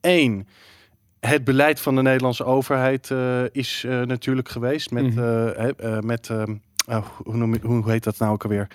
[0.00, 0.48] één,
[1.20, 5.18] het beleid van de Nederlandse overheid eh, is eh, natuurlijk geweest met, Mhm.
[5.18, 6.54] eh, eh, met ehm,
[7.24, 8.68] hoe, noem hoe heet dat nou ook alweer?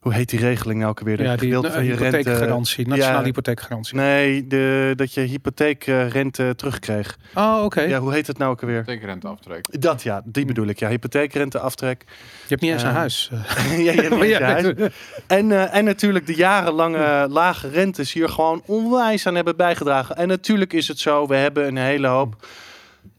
[0.00, 1.16] Hoe heet die regeling nou ook alweer?
[1.16, 2.16] Dat Ja, die gedeelte van je rente...
[2.16, 3.24] hypotheekgarantie, nationale Ja.
[3.24, 3.96] hypotheekgarantie.
[3.96, 7.16] Nee, de, dat je hypotheekrente terugkreeg.
[7.34, 7.80] Oh, oké.
[7.80, 8.84] Ja, hoe heet het nou ook alweer?
[8.84, 9.80] Tekenrente aftrek.
[9.80, 10.78] Dat ja, die bedoel ik.
[10.78, 12.04] Ja, hypotheekrente aftrek.
[12.06, 13.30] Je hebt niet eens een huis.
[13.70, 14.74] ja, je hebt Maar niet ja, huis.
[15.26, 20.16] En, eh, en natuurlijk de jarenlange lage rentes hier gewoon onwijs aan hebben bijgedragen.
[20.16, 22.46] En natuurlijk is het zo, we hebben een hele hoop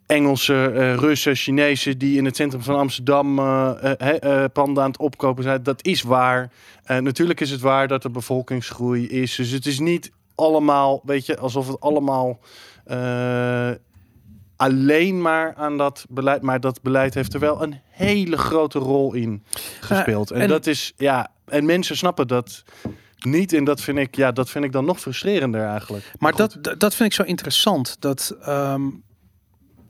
[0.08, 5.43] Engelse, eh, Russen, Chinezen die in het centrum van Amsterdam eh, panden aan het opkopen
[5.43, 5.64] zijn.
[5.64, 6.51] Dat is waar.
[6.99, 9.36] Natuurlijk is het waar dat er bevolkingsgroei is.
[9.36, 12.39] Dus het is niet allemaal, weet je, alsof het allemaal
[14.55, 16.41] alleen maar aan dat beleid.
[16.41, 19.43] Maar dat beleid heeft er wel een hele grote rol in
[19.80, 20.32] gespeeld.
[20.32, 22.64] en, en- dat is, ja, en mensen snappen dat
[23.20, 23.53] niet.
[23.53, 26.12] En dat vind ik, ja, dat vind ik dan nog frustrerender eigenlijk.
[26.20, 27.95] Maar dat- dat vind ik zo interessant.
[27.99, 28.82] Dat ehm,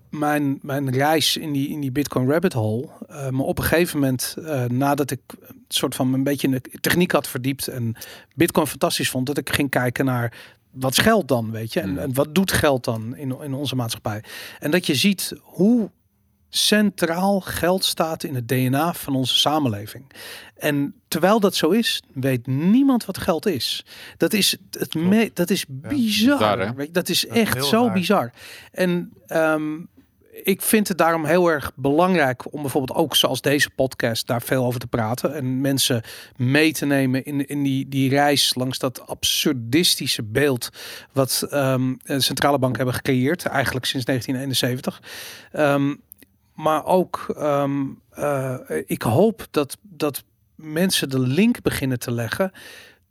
[0.10, 4.00] mijn, mijn reis in die, in die Bitcoin rabbit hole eh, me op een gegeven
[4.00, 7.96] moment, eh, nadat ik een soort van een beetje in de techniek had verdiept en
[8.36, 11.80] Bitcoin fantastisch vond, dat ik ging kijken naar wat is geld dan, weet je?
[11.80, 11.98] En, Hmm.
[11.98, 14.24] en wat doet geld dan in, in onze maatschappij?
[14.60, 15.90] En dat je ziet hoe
[16.50, 20.12] centraal geld staat in het DNA van onze samenleving.
[20.56, 23.86] En terwijl dat zo is, weet niemand wat geld is.
[24.18, 26.74] Dat is, het me, dat is bizar.
[26.92, 27.94] dat is echt heel zo raar.
[27.94, 28.32] bizar.
[28.72, 29.76] En ehm,
[30.44, 34.66] ik vind het daarom heel erg belangrijk om bijvoorbeeld ook zoals deze podcast daar veel
[34.66, 35.34] over te praten.
[35.34, 36.02] En mensen
[36.36, 40.70] mee te nemen in, in die, die reis langs dat absurdistische beeld
[41.12, 43.46] wat ehm, de centrale banken hebben gecreëerd.
[43.46, 45.02] Eigenlijk sinds 1971.
[45.52, 45.96] Ehm,
[46.54, 50.24] maar ook, ehm, eh, ik hoop dat, dat
[50.56, 52.52] mensen de link beginnen te leggen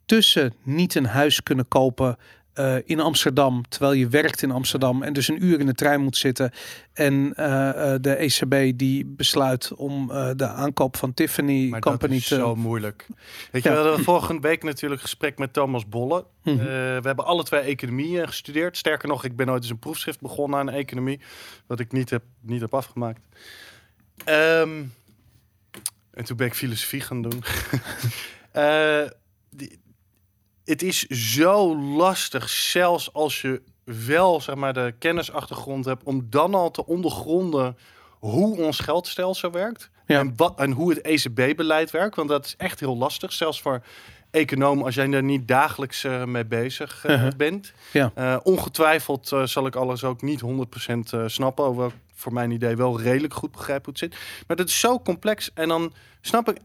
[0.05, 2.17] tussen niet een huis kunnen kopen
[2.57, 6.01] eh, in Amsterdam, terwijl je werkt in Amsterdam en dus een uur in de trein
[6.01, 6.51] moet zitten.
[6.93, 12.21] En eh, eh, de ECB die besluit om de aankoop van Tiffany Maar Company dat
[12.21, 12.35] is te.
[12.35, 13.07] zo moeilijk.
[13.51, 16.25] Weet je, we hadden vorige week natuurlijk een gesprek met Thomas Bolle.
[16.43, 16.57] Mhm.
[16.57, 18.77] We hebben alle twee economie gestudeerd.
[18.77, 21.19] Sterker nog, ik ben ooit eens een proefschrift begonnen aan economie.
[21.67, 23.21] Wat ik niet heb, niet heb afgemaakt.
[24.25, 24.83] Ehm,
[26.11, 27.43] en toen ben ik filosofie gaan doen.
[29.49, 29.79] Die-
[30.67, 36.55] het is zo lastig, zelfs als je wel zeg maar, de kennisachtergrond hebt, om dan
[36.55, 37.77] al te ondergronden
[38.19, 39.89] hoe ons geldstelsel werkt.
[40.05, 40.19] Ja.
[40.19, 42.15] En, wat, en hoe het ECB-beleid werkt.
[42.15, 43.33] Want dat is echt heel lastig.
[43.33, 43.81] Zelfs voor
[44.31, 47.31] economen, als jij daar niet dagelijks eh, mee bezig eh, Uh-huh.
[47.37, 47.73] bent.
[47.93, 48.11] Ja.
[48.15, 50.45] Eh, ongetwijfeld zal ik alles ook niet 100%
[51.11, 51.65] eh, snappen.
[51.65, 54.15] Hoewel voor mijn idee wel redelijk goed begrijp hoe het zit.
[54.47, 55.51] Maar dat is zo complex.
[55.53, 56.57] En dan snap ik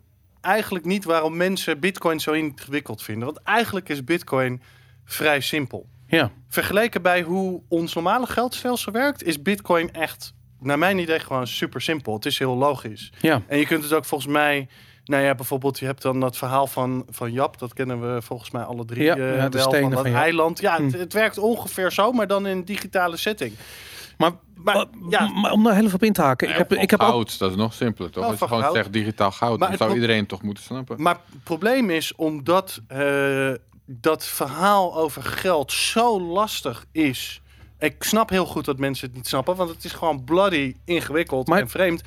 [0.42, 3.24] eigenlijk niet waarom mensen Bitcoin zo ingewikkeld vinden.
[3.24, 4.62] Want eigenlijk is Bitcoin
[5.04, 5.86] vrij simpel.
[6.06, 11.46] Ja, Vergeleken bij hoe ons normale geldstelsel werkt, is Bitcoin echt, naar mijn idee, gewoon
[11.46, 12.14] super simpel.
[12.14, 13.12] Het is heel logisch.
[13.20, 14.68] ja, En je kunt het ook volgens mij,
[15.04, 18.50] nou ja, bijvoorbeeld, je hebt dan dat verhaal van, van Jap, dat kennen we volgens
[18.50, 20.60] mij alle drie Ja, eh, ja, de wel, stenen van dat van eiland.
[20.60, 20.98] Ja, het, Hm.
[20.98, 23.54] het werkt ongeveer zo, maar dan in een digitale setting.
[24.18, 24.32] maar,
[24.64, 26.48] Maar, maar, ja, maar om daar heel even op in te haken.
[26.48, 27.08] ik heb, ik heb ook.
[27.08, 28.24] goud, dat is nog simpeler toch?
[28.24, 28.74] Oh, Als je gewoon goud.
[28.74, 31.02] zegt digitaal goud, Maar dan zou pro- iedereen toch moeten snappen.
[31.02, 33.50] Maar het probleem is omdat eh,
[33.86, 37.42] dat verhaal over geld zo lastig is.
[37.78, 41.46] Ik snap heel goed dat mensen het niet snappen, want het is gewoon bloody ingewikkeld
[41.48, 42.02] Maar- en vreemd.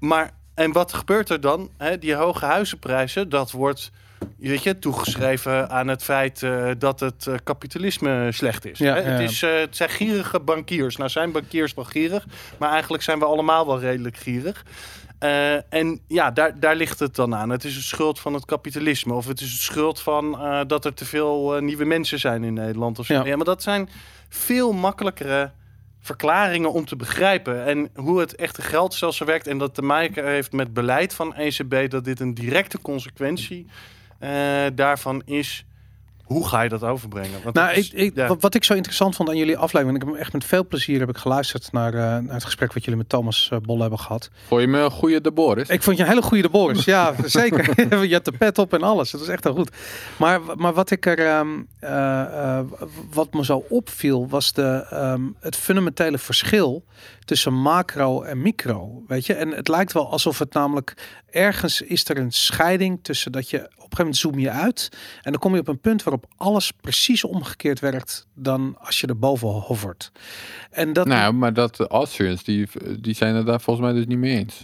[0.00, 1.70] Maar en wat gebeurt er dan?
[1.76, 3.90] Hè, die hoge huizenprijzen, dat wordt
[4.38, 8.78] weet je, toegeschreven aan het feit eh, dat het eh, kapitalisme slecht is.
[8.78, 10.96] Ja, Hè, ja, het, is eh, het zijn gierige bankiers.
[10.96, 12.26] Nou zijn bankiers wel gierig,
[12.58, 14.64] maar eigenlijk zijn we allemaal wel redelijk gierig.
[15.68, 17.50] En ja, daar, daar ligt het dan aan.
[17.50, 19.14] Het is de schuld van het kapitalisme.
[19.14, 22.98] Of het is de schuld van dat er te veel nieuwe mensen zijn in Nederland.
[22.98, 23.14] Of zo.
[23.14, 23.24] Ja.
[23.24, 23.36] Ja.
[23.36, 23.88] maar dat zijn
[24.28, 25.50] veel makkelijkere
[26.04, 27.64] verklaringen om te begrijpen.
[27.64, 29.46] En hoe het echte geldstelsel werkt.
[29.46, 31.90] En dat te maken heeft met beleid van ECB.
[31.90, 33.66] Dat dit een directe consequentie
[34.18, 34.30] eh,
[34.74, 35.64] daarvan is.
[36.24, 37.42] Hoe ga je dat overbrengen?
[37.42, 38.26] Want Nou, dat is- ik, ik, ja.
[38.26, 41.00] wat, wat ik zo interessant vond aan jullie aflevering, ik heb echt met veel plezier
[41.00, 43.98] heb ik geluisterd naar, eh, naar het gesprek wat jullie met Thomas eh, Bolle hebben
[43.98, 44.30] gehad.
[44.46, 45.68] Vond je me een goede de Boris?
[45.68, 46.84] Ik vond je een hele goede de Boris.
[46.84, 47.80] Ja, zeker.
[48.08, 49.10] je hebt de pet op en alles.
[49.10, 49.70] Dat is echt heel goed.
[50.18, 51.48] Maar, maar wat ik er, ehm,
[51.78, 52.20] eh,
[52.58, 52.64] eh,
[53.12, 56.84] wat me zo opviel, was de, ehm, het fundamentele verschil
[57.24, 59.02] tussen macro en micro.
[59.06, 60.94] Weet je, en het lijkt wel alsof het namelijk
[61.34, 64.88] ergens is er een scheiding tussen dat je op een gegeven moment zoom je uit
[65.22, 69.06] en dan kom je op een punt waarop alles precies omgekeerd werkt dan als je
[69.06, 70.12] erboven hovert.
[70.70, 71.06] En dat.
[71.06, 72.68] Nou, maar dat de Austrians, die,
[73.00, 74.60] die zijn het daar volgens mij dus niet mee eens.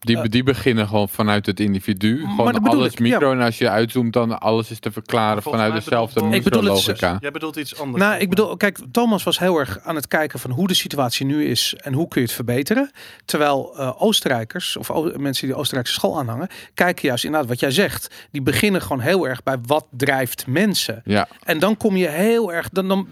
[0.00, 2.18] Die, die beginnen gewoon vanuit het individu.
[2.36, 3.04] Gewoon alles ik, ja.
[3.04, 3.32] micro.
[3.32, 6.62] En als je uitzoomt, dan alles is te verklaren Volgens vanuit dezelfde bedoelt- Ik bedoel
[6.62, 7.16] het- micro-logica.
[7.20, 8.04] Jij bedoelt iets anders.
[8.04, 11.26] Nou, ik bedoel, kijk, Thomas was heel erg aan het kijken van hoe de situatie
[11.26, 12.90] nu is en hoe kun je het verbeteren.
[13.24, 17.60] Terwijl eh, Oostenrijkers of O- mensen die de Oostenrijkse school aanhangen, kijken juist inderdaad wat
[17.60, 18.14] jij zegt.
[18.30, 21.02] Die beginnen gewoon heel erg bij wat drijft mensen.
[21.04, 23.06] Ja, En dan kom je heel erg, dan, dan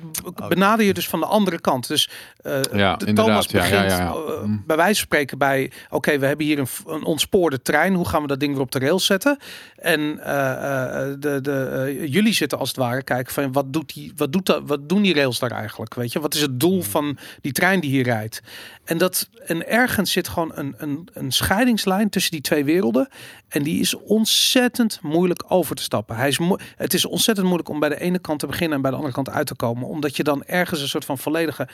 [0.49, 1.89] benader je dus van de andere kant.
[1.89, 2.97] Dus eh, Ja.
[2.97, 4.09] Thomas Ja, ja, begint ja, ja.
[4.11, 4.63] eh, Mm.
[4.67, 7.95] bij wijze van spreken bij, oké, we hebben hier een, een ontspoorde trein.
[7.95, 9.39] Hoe gaan we dat ding weer op de rails zetten?
[9.77, 13.95] En eh, eh, de, de, eh, jullie zitten als het ware kijken van wat doet
[13.95, 15.95] die, wat doet dat, wat doen die rails daar eigenlijk?
[15.95, 18.43] Weet je, wat is het doel van die trein die hier rijdt?
[18.85, 23.09] En dat en ergens zit gewoon een, een, een scheidingslijn tussen die twee werelden.
[23.49, 26.17] En die is ontzettend moeilijk over te stappen.
[26.17, 26.39] Hij is
[26.77, 29.15] het is ontzettend moeilijk om bij de ene kant te beginnen en bij de andere
[29.15, 29.89] kant uit te komen.
[29.89, 31.69] Omdat je dan ergens een soort van volledige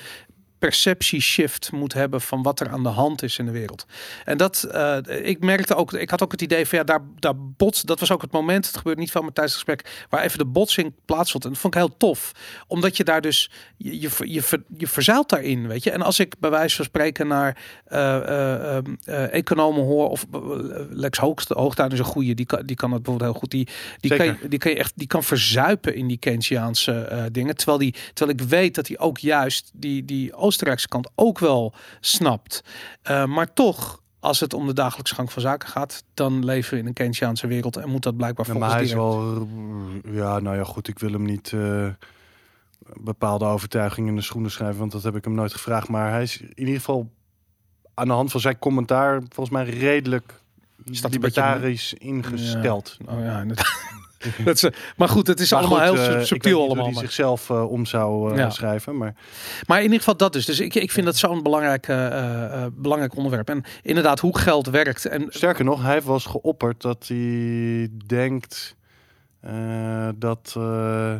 [0.64, 3.86] perceptieshift moet hebben van wat er aan de hand is in de wereld.
[4.24, 7.36] En dat, eh, ik merkte ook, ik had ook het idee van ja, daar, daar
[7.36, 9.64] bots, dat was ook het moment, het gebeurt niet veel met tijdens
[10.08, 11.44] waar even de botsing plaatsvond.
[11.44, 12.32] En dat vond ik heel tof,
[12.66, 15.90] omdat je daar dus, je, je, je, ver- je verzeilt daarin, weet je.
[15.90, 20.26] En als ik bij wijze van spreken naar eh, eh, ehm, eh, economen hoor, of
[20.90, 23.68] Lex Hoogst, Hoogtuin is een goede, die kan, die kan het bijvoorbeeld heel goed, die,
[24.00, 24.50] die, kan Zeker.
[24.50, 28.46] die kan je echt, die kan verzuipen in die Keynesiaanse dingen, terwijl, die, terwijl ik
[28.48, 32.62] weet dat hij ook juist die, die Oostenrijkse kant ook wel snapt.
[33.02, 36.80] Eh, maar toch, als het om de dagelijkse gang van zaken gaat, dan leven we
[36.80, 39.48] in een Keynesiaanse wereld en moet dat blijkbaar Ja, volgens maar hij is wel...
[40.04, 40.88] Ja, nou ja, goed.
[40.88, 41.86] Ik wil hem niet eh,
[43.00, 45.88] bepaalde overtuigingen in de schoenen schrijven, want dat heb ik hem nooit gevraagd.
[45.88, 47.10] Maar hij is in ieder geval
[47.94, 50.40] aan de hand van zijn commentaar volgens mij redelijk
[50.76, 52.96] een beetje- libertarisch ingesteld.
[53.06, 53.82] Oh ja, inderdaad.
[54.44, 56.84] dat is, maar goed, het is Maar allemaal goed, heel eh, subtiel allemaal.
[56.84, 57.02] hij Maar.
[57.02, 58.50] zichzelf eh, om zou eh, Ja.
[58.50, 59.14] schrijven, maar
[59.66, 60.44] maar in ieder geval dat dus.
[60.46, 63.48] Dus ik, ik vind dat zo'n belangrijk, eh, eh, belangrijk onderwerp.
[63.48, 65.04] En inderdaad, hoe geld werkt.
[65.06, 68.76] En sterker nog, hij was geopperd dat hij denkt
[69.40, 70.54] eh, dat.
[70.56, 71.14] eh,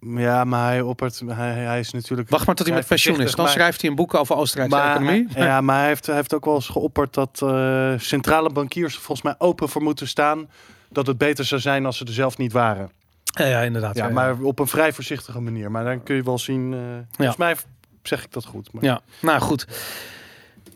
[0.00, 1.22] ja, maar hij oppert.
[1.26, 2.28] Hij, hij is natuurlijk.
[2.30, 3.34] wacht maar tot hij met pensioen is.
[3.34, 5.28] Dan maar- schrijft hij een boek over Oostenrijkse Maar, economie.
[5.34, 9.00] ja, maar hij heeft, hij heeft ook wel eens geopperd dat eh, centrale bankiers er
[9.00, 10.48] volgens mij open voor moeten staan.
[10.88, 12.90] Dat het beter zou zijn als ze er zelf niet waren.
[13.24, 13.96] Ja, ja inderdaad.
[13.96, 15.70] Ja, maar op een vrij voorzichtige manier.
[15.70, 16.74] Maar dan kun je wel zien.
[16.74, 16.80] eh,
[17.16, 17.56] volgens mij
[18.02, 18.72] zeg ik dat goed.
[18.72, 18.84] Maar...
[18.84, 19.66] Ja, nou goed.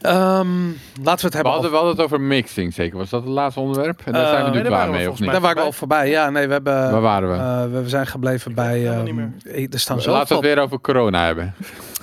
[0.00, 1.70] Ehm, laten we het We hebben hadden, over...
[1.70, 2.98] we hadden het over mixing zeker.
[2.98, 4.00] Was dat het laatste onderwerp?
[4.04, 5.30] En daar Eh, zijn we nee, nu daar klaar we mee, of volgens niet?
[5.30, 5.38] mij.
[5.40, 6.10] Daar waren we al voorbij.
[6.10, 6.90] Ja, nee, we hebben...
[6.90, 7.34] Waar waren we?
[7.36, 8.78] eh, we, we zijn gebleven bij...
[8.78, 11.54] helemaal ehm, niet eh, er staan zo Laten we het weer over corona hebben.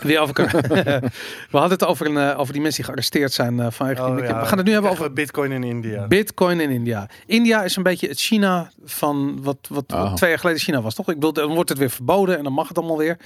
[0.01, 0.33] Weer over.
[1.51, 4.19] we hadden het over, een, eh, over die mensen die gearresteerd zijn eh, die Oh,
[4.19, 4.39] ja.
[4.39, 6.07] We gaan het nu hebben over Bitcoin in India.
[6.07, 7.09] Bitcoin in India.
[7.25, 10.13] India is een beetje het China van wat, wat, wat Oh.
[10.13, 11.07] twee jaar geleden China was, toch?
[11.09, 13.17] Ik bedoel, dan wordt het weer verboden en dan mag het allemaal weer.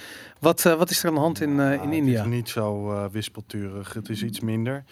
[0.41, 2.17] Wat, eh, wat is er aan de hand in, eh, in India?
[2.17, 3.93] Het is niet zo eh, wispelturig.
[3.93, 4.83] Het is iets minder.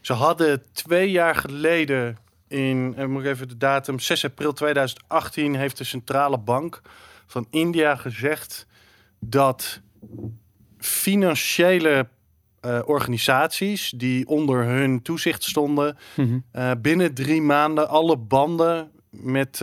[0.00, 2.16] Ze hadden twee jaar geleden
[2.48, 6.80] in, moet ik even de datum, 6 april 2018 heeft de centrale bank
[7.26, 8.66] van India gezegd
[9.20, 9.80] dat
[10.78, 12.08] financiële
[12.84, 16.80] organisaties die onder hun toezicht stonden, Mhm.
[16.80, 19.58] binnen drie maanden alle banden met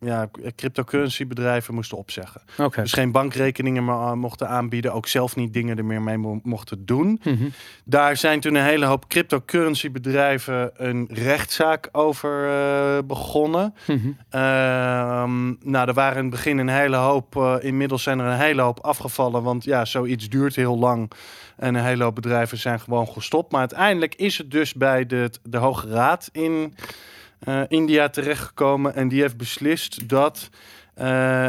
[0.00, 2.40] ja, cryptocurrency bedrijven moesten opzeggen.
[2.82, 4.92] Dus geen bankrekeningen meer aan mochten aanbieden.
[4.92, 7.20] Ook zelf niet dingen er meer mee mo- mochten doen.
[7.24, 7.48] Mhm.
[7.84, 13.74] Daar zijn toen een hele hoop cryptocurrency bedrijven een rechtszaak over eh, begonnen.
[13.86, 14.08] Mhm.
[14.30, 17.36] Ehm, nou, er waren in het begin een hele hoop.
[17.36, 19.42] eh, inmiddels zijn er een hele hoop afgevallen.
[19.42, 21.10] Want ja, zoiets duurt heel lang.
[21.56, 23.50] En een hele hoop bedrijven zijn gewoon gestopt.
[23.52, 26.84] Maar uiteindelijk is het dus bij de, de Hoge Raad in eh,
[27.68, 28.94] India terechtgekomen.
[28.94, 30.48] En die heeft beslist dat
[30.94, 31.48] eh,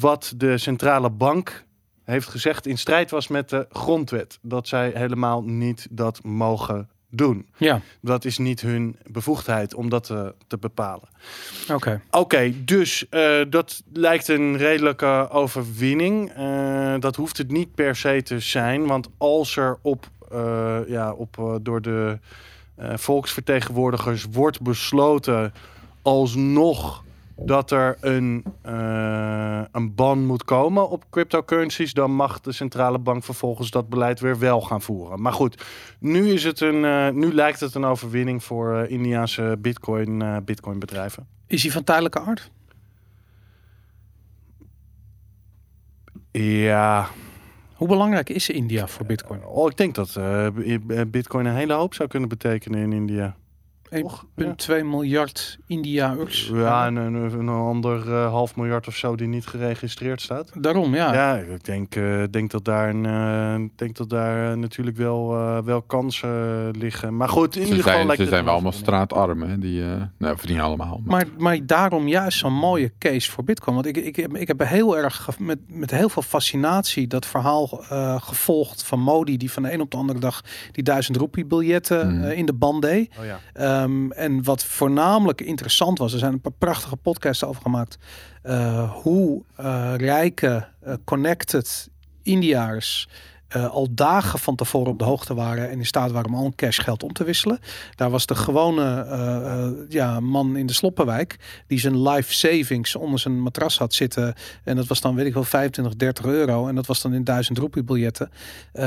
[0.00, 1.64] wat de centrale bank
[2.04, 4.38] heeft gezegd in strijd was met de grondwet.
[4.42, 7.48] Dat zij helemaal niet dat mogen doen.
[7.56, 11.08] Ja, Dat is niet hun bevoegdheid om dat te, te bepalen.
[11.72, 12.00] oké.
[12.10, 16.30] Oké, dus eh, dat lijkt een redelijke overwinning.
[16.30, 21.12] Eh, dat hoeft het niet per se te zijn, want als er op, eh, ja,
[21.12, 22.18] op eh, door de
[22.80, 25.52] eh, volksvertegenwoordigers wordt besloten
[26.02, 27.02] alsnog
[27.42, 33.24] dat er een, eh, een ban moet komen op cryptocurrencies, dan mag de centrale bank
[33.24, 35.22] vervolgens dat beleid weer wel gaan voeren.
[35.22, 35.64] Maar goed,
[35.98, 40.78] nu, is het een, eh, nu lijkt het een overwinning voor Indiaanse bitcoin, eh, bitcoin
[40.78, 41.26] bedrijven.
[41.46, 42.50] Is hij van tijdelijke aard?
[46.32, 47.08] Ja,
[47.80, 49.44] Hoe belangrijk is India voor Bitcoin?
[49.44, 50.46] oh, ik denk dat eh,
[51.06, 53.36] Bitcoin een hele hoop zou kunnen betekenen in India.
[53.90, 54.24] Toch?
[54.42, 54.46] 1,2
[54.84, 56.50] miljard Indiaërs.
[56.52, 60.50] Ja, en een, een ander eh, half miljard of zo die niet geregistreerd staat.
[60.62, 61.12] Daarom, ja.
[61.14, 65.58] Ja, ik denk, eh, denk dat daar, een, eh, denk dat daar natuurlijk wel, eh,
[65.64, 67.16] wel kansen liggen.
[67.16, 68.86] Maar goed, in Ze ieder geval zijn, ze zijn wel allemaal voor me.
[68.86, 69.58] straatarm, hè?
[69.58, 71.00] Die, eh nou, verdienen allemaal.
[71.04, 73.74] Maar, Maar, maar daarom juist zo'n mooie case voor Bitcoin.
[73.74, 77.84] Want ik, ik, heb- ik heb heel erg met, met heel veel fascinatie dat verhaal
[77.88, 80.40] eh, gevolgd van Modi, die van de een op de andere dag
[80.72, 82.30] die duizend roepie biljetten Mhm.
[82.30, 83.10] in de band deed.
[83.18, 83.79] Oh ja.
[83.80, 87.98] Ehm, en wat voornamelijk interessant was, er zijn een paar prachtige podcasts over gemaakt.
[88.42, 91.90] eh, hoe eh, rijke, eh, connected
[92.22, 93.08] Indiaars
[93.50, 96.42] eh, al dagen van tevoren op de hoogte waren en in staat waren om al
[96.42, 97.58] hun cashgeld om te wisselen.
[97.94, 102.96] Daar was de gewone eh, eh, ja, man in de Sloppenwijk die zijn life savings
[102.96, 104.34] onder zijn matras had zitten.
[104.64, 106.68] En dat was dan, weet ik wel, 25, 30 euro.
[106.68, 108.30] En dat was dan in 1000 roepie biljetten.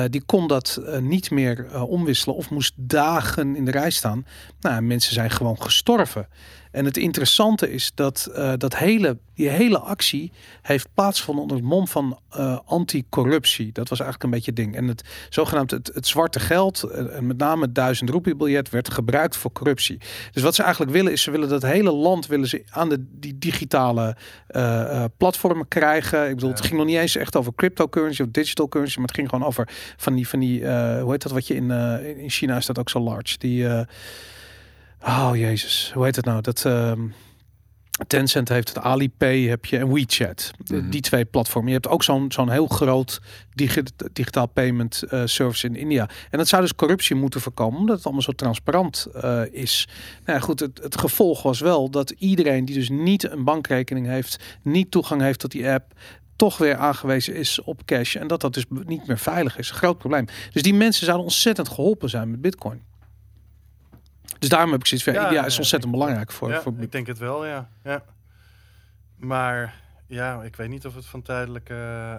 [0.09, 4.25] Die kon dat niet meer omwisselen of moest dagen in de rij staan.
[4.59, 6.27] Nou, mensen zijn gewoon gestorven.
[6.73, 11.65] En het interessante is dat uh, dat hele, die hele actie heeft plaatsgevonden onder het
[11.65, 13.71] mom van uh, anticorruptie.
[13.71, 14.75] Dat was eigenlijk een beetje het ding.
[14.75, 18.93] En het zogenaamd het, het zwarte geld, uh, en met name het duizend roepiebiljet, werd
[18.93, 19.97] gebruikt voor corruptie.
[20.31, 23.05] Dus wat ze eigenlijk willen is, ze willen dat hele land willen ze aan de
[23.09, 24.15] die digitale
[25.17, 26.29] platformen krijgen.
[26.29, 26.55] Ik bedoel, ja.
[26.55, 29.45] het ging nog niet eens echt over cryptocurrency of digital currency, maar het ging gewoon
[29.45, 30.59] over van die, van die
[31.01, 31.71] hoe heet dat wat je in,
[32.17, 33.67] in China is dat ook zo large, die
[35.05, 36.41] Oh jezus, hoe heet het nou?
[36.41, 37.13] Dat um,
[38.07, 40.51] Tencent heeft het Alipay heb je en WeChat.
[40.57, 40.89] Mm -hmm.
[40.89, 41.71] Die twee platformen.
[41.71, 43.21] Je hebt ook zo'n zo'n heel groot
[43.53, 43.81] digi
[44.13, 46.09] digitaal payment uh, service in India.
[46.29, 49.87] En dat zou dus corruptie moeten voorkomen, omdat het allemaal zo transparant uh, is.
[50.25, 54.07] Nou ja, goed, het, het, gevolg was wel dat iedereen die dus niet een bankrekening
[54.07, 55.93] heeft, niet toegang heeft tot die app,
[56.35, 58.15] toch weer aangewezen is op cash.
[58.15, 59.69] En dat dat dus niet meer veilig is.
[59.69, 60.25] Een groot probleem.
[60.51, 62.92] Dus die mensen zouden ontzettend geholpen zijn met Bitcoin.
[64.39, 66.73] Dus daarom heb ik zoiets van, ja, ja, is ontzettend belangrijk voor, ja, voor...
[66.79, 67.69] Ik denk het wel, ja.
[67.83, 68.03] ja.
[69.15, 71.73] Maar ja, ik weet niet of het van tijdelijke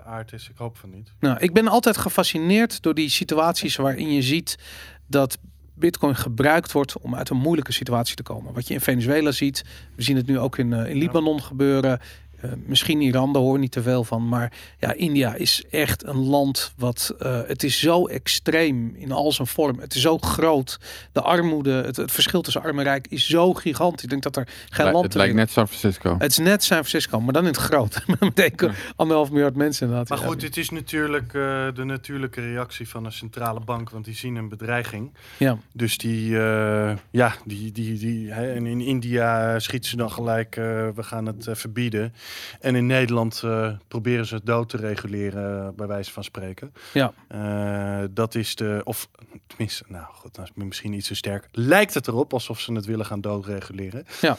[0.05, 0.49] aard is.
[0.49, 1.13] Ik hoop van niet.
[1.21, 4.59] Nou, ik ben altijd gefascineerd door die situaties waarin je ziet
[5.07, 5.39] dat
[5.75, 8.53] Bitcoin gebruikt wordt om uit een moeilijke situatie te komen.
[8.53, 9.65] Wat je in Venezuela ziet,
[9.97, 12.01] we zien het nu ook in, uh, in Libanon gebeuren.
[12.45, 14.29] Uh, misschien Iran, daar hoor niet te veel van.
[14.29, 17.15] Maar ja, India is echt een land wat...
[17.23, 19.79] Uh, het is zo extreem in al zijn vorm.
[19.79, 20.79] Het is zo groot.
[21.13, 24.03] De armoede, het, het verschil tussen arm en rijk is zo gigantisch.
[24.03, 25.05] Ik denk dat er geen land...
[25.05, 26.17] Het lijkt net San Francisco.
[26.19, 28.03] Het is net San Francisco, maar dan in het groot.
[28.35, 28.71] Met ja.
[28.97, 30.09] anderhalf miljard mensen inderdaad.
[30.09, 33.91] Maar goed, het is natuurlijk uh, de natuurlijke reactie van een centrale bank.
[33.91, 35.13] Want die zien een bedreiging.
[35.37, 35.59] Ja.
[35.73, 36.31] Dus die...
[36.31, 37.73] uh, ja, die...
[37.73, 40.57] die, die hè, en in India schieten ze dan gelijk...
[40.57, 40.65] uh,
[40.95, 42.15] we gaan het verbieden.
[42.61, 46.73] En in Nederland uh, proberen ze het dood te reguleren, bij wijze van spreken.
[46.93, 47.13] Ja.
[47.35, 49.09] Uh, dat is de, of
[49.47, 51.49] tenminste, nou goed, dat is misschien iets te sterk.
[51.53, 54.07] Lijkt het erop alsof ze het willen gaan doodreguleren.
[54.21, 54.37] Ja.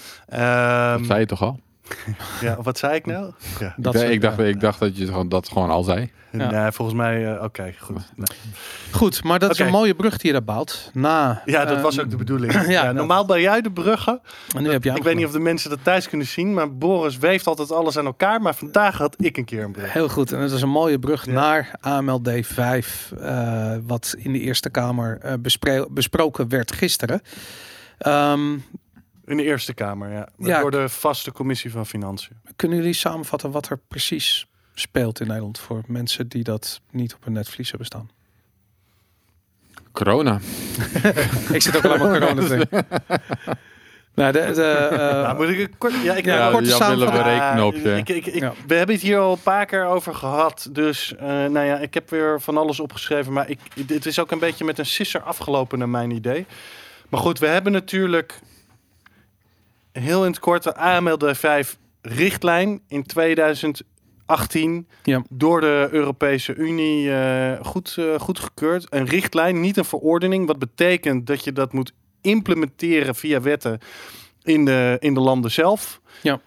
[0.93, 1.59] Um, dat zei je toch al?
[2.41, 3.31] ja, wat zei ik nou?
[3.59, 3.73] Ja.
[3.77, 6.11] Dat ik, ik, dacht, ik dacht dat je gewoon, dat gewoon al zei.
[6.31, 6.51] Ja.
[6.51, 7.95] Nee, volgens mij, oké, okay, goed.
[8.15, 8.37] Nee.
[8.91, 9.65] Goed, maar dat okay.
[9.65, 10.89] is een mooie brug die je daar bouwt.
[10.93, 12.53] Na, ja, dat uh, was ook de bedoeling.
[12.53, 14.21] ja, ja, normaal ben jij de bruggen.
[14.55, 16.77] En nu heb jij ik weet niet of de mensen dat thuis kunnen zien, maar
[16.77, 18.41] Boris weeft altijd alles aan elkaar.
[18.41, 19.93] Maar vandaag had ik een keer een brug.
[19.93, 21.31] Heel goed, en het is een mooie brug ja.
[21.31, 27.21] naar AMLD 5, uh, wat in de Eerste Kamer uh, bespro besproken werd gisteren.
[28.07, 28.63] Um,
[29.25, 30.29] in de Eerste Kamer, ja.
[30.37, 30.59] ja.
[30.59, 32.37] Door de vaste commissie van Financiën.
[32.55, 37.23] Kunnen jullie samenvatten wat er precies speelt in Nederland voor mensen die dat niet op
[37.23, 38.09] hun netvlies hebben staan?
[39.91, 40.39] Corona.
[41.53, 42.67] ik zit ook alleen maar corona te
[44.15, 47.97] Nou, de, de, uh, nou, moet ik kort, ja, ik ja, korte samenvatting.
[47.97, 48.53] Ik, ik, ik, ja.
[48.67, 50.69] We hebben het hier al een paar keer over gehad.
[50.71, 53.33] Dus uh, nou ja, ik heb weer van alles opgeschreven.
[53.33, 56.45] Maar ik, het is ook een beetje met een sisser afgelopen naar mijn idee.
[57.09, 58.39] Maar goed, we hebben natuurlijk
[59.99, 65.23] heel in het kort de AMLD 5 richtlijn in 2018 ja.
[65.29, 68.87] door de Europese Unie uh, goed, uh, goedgekeurd.
[68.89, 70.47] Een richtlijn, niet een verordening.
[70.47, 73.79] Wat betekent dat je dat moet implementeren via wetten
[74.43, 76.01] in de, in de landen zelf.
[76.21, 76.41] Ja.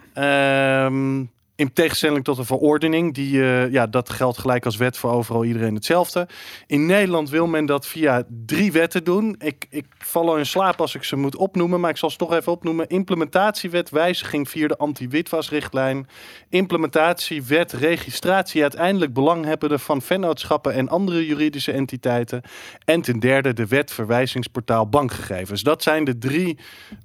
[0.86, 5.10] Um, in tegenstelling tot een verordening, die, uh, ja, dat geldt gelijk als wet voor
[5.10, 6.28] overal iedereen hetzelfde.
[6.66, 9.36] In Nederland wil men dat via drie wetten doen.
[9.38, 12.16] Ik, ik val al in slaap als ik ze moet opnoemen, maar ik zal ze
[12.16, 12.88] toch even opnoemen.
[12.88, 16.08] Implementatiewet wijziging via de anti-witwasrichtlijn.
[16.48, 22.42] Implementatiewet registratie uiteindelijk belanghebbenden van vennootschappen en andere juridische entiteiten.
[22.84, 25.62] En ten derde de wet verwijzingsportaal bankgegevens.
[25.62, 26.58] Dat zijn de drie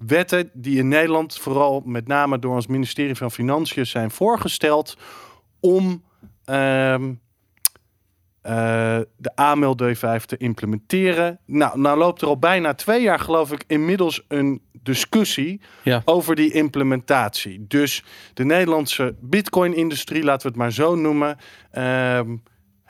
[0.05, 4.97] wetten die in Nederland vooral met name door ons ministerie van Financiën zijn voorgesteld gesteld
[5.59, 6.03] om
[6.45, 7.21] um,
[8.41, 11.39] eh, de AML D5 te implementeren.
[11.45, 16.01] Nou, nou loopt er al bijna twee jaar, geloof ik, inmiddels een discussie Ja.
[16.05, 17.65] over die implementatie.
[17.67, 21.37] Dus de Nederlandse bitcoin-industrie, laten we het maar zo noemen,
[21.71, 22.35] ehm,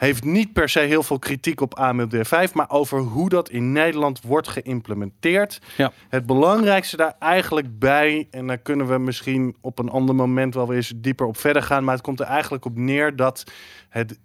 [0.03, 3.71] heeft niet per se heel veel kritiek op AML D5, maar over hoe dat in
[3.71, 5.61] Nederland wordt geïmplementeerd.
[5.77, 5.91] Ja.
[6.09, 10.67] Het belangrijkste daar eigenlijk bij, en daar kunnen we misschien op een ander moment wel
[10.67, 13.43] weer eens dieper op verder gaan, maar het komt er eigenlijk op neer dat
[13.89, 14.19] het,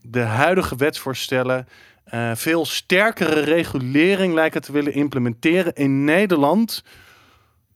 [0.00, 1.68] de huidige wetsvoorstellen
[2.04, 6.82] eh, veel sterkere regulering lijken te willen implementeren in Nederland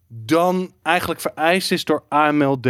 [0.08, 2.68] dan eigenlijk vereist is door AMLD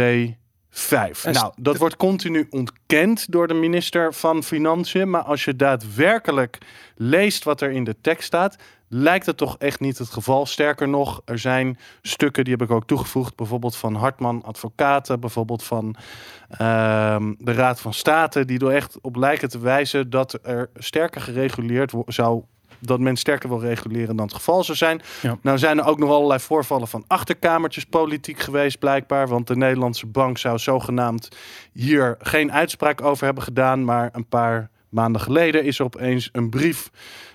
[0.77, 1.25] 5.
[1.25, 6.57] En Nou, dat wordt continu ontkend door de minister van Financiën, maar als je daadwerkelijk
[6.95, 8.55] leest wat er in de tekst staat,
[8.87, 10.45] lijkt het toch echt niet het geval.
[10.45, 15.63] Sterker nog, er zijn stukken, die heb ik ook toegevoegd, bijvoorbeeld van Hartman Advocaten, bijvoorbeeld
[15.63, 15.95] van
[16.49, 21.21] ehm, de Raad van State, die er echt op lijken te wijzen dat er sterker
[21.21, 22.43] gereguleerd zou
[22.79, 25.01] dat men sterker wil reguleren dan het geval zou zijn.
[25.21, 25.37] Ja.
[25.41, 29.27] Nou zijn er ook nog allerlei voorvallen van achterkamertjes politiek geweest blijkbaar.
[29.27, 31.27] Want de Nederlandse bank zou zogenaamd
[31.73, 33.85] hier geen uitspraak over hebben gedaan.
[33.85, 36.89] Maar een paar maanden geleden is er opeens een brief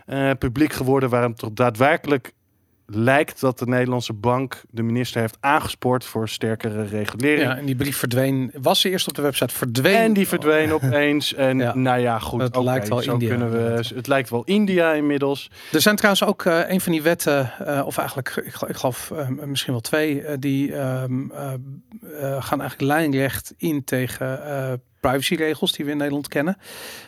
[0.07, 1.09] eh, publiek geworden...
[1.09, 2.32] waarin het toch daadwerkelijk
[2.95, 7.40] lijkt dat de Nederlandse bank de minister heeft aangespoord voor sterkere regulering.
[7.40, 8.51] Ja, en die brief verdween.
[8.61, 9.97] Was ze eerst op de website verdween?
[9.97, 11.34] En die verdween opeens.
[11.34, 11.74] En Ja.
[11.74, 12.40] nou ja, goed.
[12.43, 15.51] Het lijkt wel zo India, Kunnen we, het lijkt wel India inmiddels.
[15.72, 19.11] Er zijn trouwens ook eh, een van die wetten, eh, of eigenlijk, ik, ik geloof
[19.11, 24.40] eh, misschien wel twee, eh, die ehm, eh, eh, gaan eigenlijk lijnrecht in tegen
[25.03, 26.57] privacyregels die we in Nederland kennen.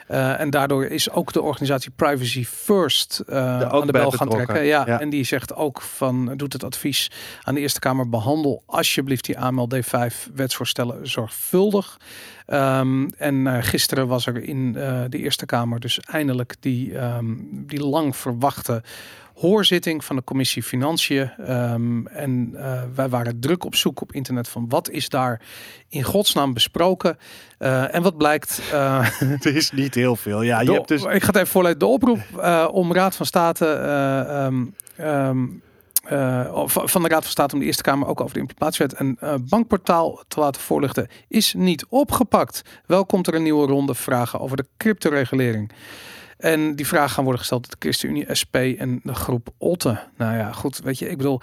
[0.06, 4.64] Eh, en daardoor is ook de organisatie Privacy First eh, aan de bel gaan trekken.
[4.64, 5.00] Ja, Ja.
[5.00, 7.10] En die zegt ook van, doet het advies
[7.42, 11.98] aan de Eerste Kamer, behandel alsjeblieft die AMLD5 wetsvoorstellen zorgvuldig.
[12.46, 17.34] Ehm, en eh, gisteren was er in eh, de Eerste Kamer dus eindelijk die, ehm,
[17.50, 18.82] die lang verwachte
[19.34, 21.30] hoorzitting van de commissie Financiën.
[21.30, 25.40] Ehm, en eh, wij waren druk op zoek op internet van wat is daar
[25.88, 27.18] in godsnaam besproken.
[27.58, 30.42] En wat blijkt, eh, Het is niet heel veel.
[30.42, 31.78] Ja, je de- hebt dus ik ga het even voorlezen.
[31.78, 32.20] De oproep
[32.72, 33.64] om Raad van State
[36.06, 38.92] eh, of van de Raad van State om de Eerste Kamer ook over de implementatiewet
[38.92, 42.62] en eh, bankportaal te laten voorlichten is niet opgepakt.
[42.86, 45.72] Wel komt er een nieuwe ronde vragen over de cryptoregulering.
[46.38, 50.00] En die vragen gaan worden gesteld door de ChristenUnie, SP en de groep Otte.
[50.16, 51.40] Nou ja, goed, weet je, ik bedoel,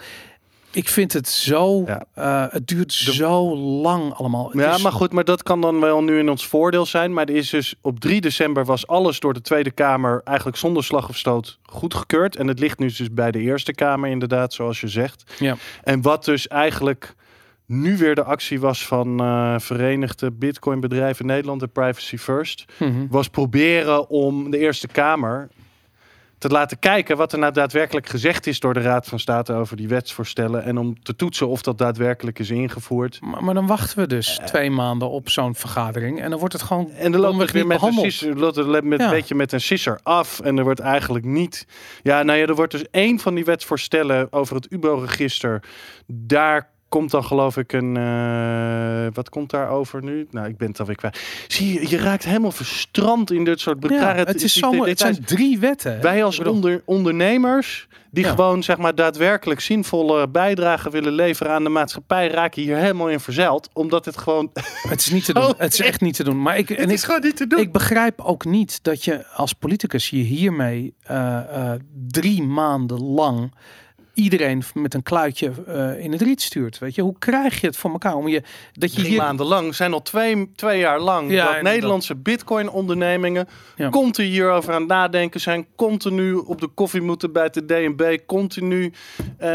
[0.72, 2.04] ik vind het zo, Ja.
[2.14, 4.50] eh, het duurt zo lang allemaal.
[4.50, 7.12] Het Ja, is- maar goed, maar dat kan dan wel nu in ons voordeel zijn.
[7.12, 10.84] Maar er is dus op 3 december was alles door de Tweede Kamer eigenlijk zonder
[10.84, 12.36] slag of stoot goedgekeurd.
[12.36, 15.32] En het ligt nu dus bij de Eerste Kamer, inderdaad, zoals je zegt.
[15.38, 15.56] Ja.
[15.84, 17.14] En wat dus eigenlijk
[17.66, 23.06] nu weer de actie was van eh Verenigde Bitcoin Bedrijven Nederland, de Privacy First, Mhm.
[23.10, 25.48] was proberen om de Eerste Kamer
[26.42, 29.76] te laten kijken wat er nou daadwerkelijk gezegd is door de Raad van State over
[29.76, 30.64] die wetsvoorstellen.
[30.64, 33.20] En om te toetsen of dat daadwerkelijk is ingevoerd.
[33.20, 36.62] Maar, maar dan wachten we dus twee maanden op zo'n vergadering en dan wordt het
[36.62, 38.36] gewoon En dan loopt het weer met een, sisser,
[38.84, 39.04] met, Ja.
[39.04, 40.40] een beetje met een sisser af.
[40.40, 41.66] En er wordt eigenlijk niet...
[42.02, 45.62] Ja, nou ja, er wordt dus één van die wetsvoorstellen over het UBO-register.
[46.06, 47.96] Daar komt dan geloof ik een...
[47.96, 50.26] eh, wat komt daar over nu?
[50.30, 51.20] Nou, ik ben het alweer kwijt.
[51.48, 53.88] Zie je, je raakt helemaal verstrand in dit soort...
[53.88, 56.00] Ja, rare- het, is het zijn drie wetten.
[56.00, 58.30] Wij als onder, ondernemers die Ja.
[58.30, 63.20] gewoon zeg maar daadwerkelijk zinvolle bijdrage willen leveren aan de maatschappij raken hier helemaal in
[63.20, 64.50] verzeild, omdat het gewoon
[64.88, 65.42] het is niet te doen.
[65.42, 66.42] Oh, het is echt niet te doen.
[66.42, 67.58] Maar ik, en het ik, is gewoon niet te doen.
[67.60, 73.52] ik begrijp ook niet dat je als politicus je hiermee eh, eh, drie maanden lang
[74.22, 76.78] iedereen met een kluitje eh, in het riet stuurt.
[76.78, 78.42] Weet je, hoe krijg je het voor elkaar om je
[78.72, 81.62] dat je Drie hier maanden lang zijn al twee, twee jaar lang Ja, dat.
[81.62, 83.88] Nederlandse bitcoin-ondernemingen Ja.
[83.88, 88.92] continu hierover aan het nadenken zijn, continu op de koffie moeten bij de DNB, continu
[89.38, 89.50] eh,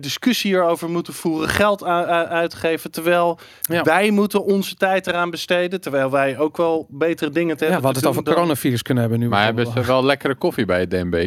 [0.00, 3.82] discussie hierover moeten voeren, geld uitgeven, terwijl Ja.
[3.82, 7.72] wij moeten onze tijd eraan besteden, terwijl wij ook wel betere dingen te ja, we
[7.74, 7.82] hebben.
[7.84, 9.28] hadden het over dan- coronavirus kunnen hebben nu.
[9.28, 11.12] Maar hebben ze wel lekkere koffie bij het DNB?
[11.12, 11.26] nee,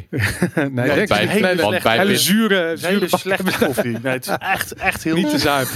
[0.55, 3.97] Nee, nee, het is hele, hele hele, want bij hele zure, hele slechte koffie.
[4.03, 5.73] Nee, het is echt, echt heel niet te zuipen.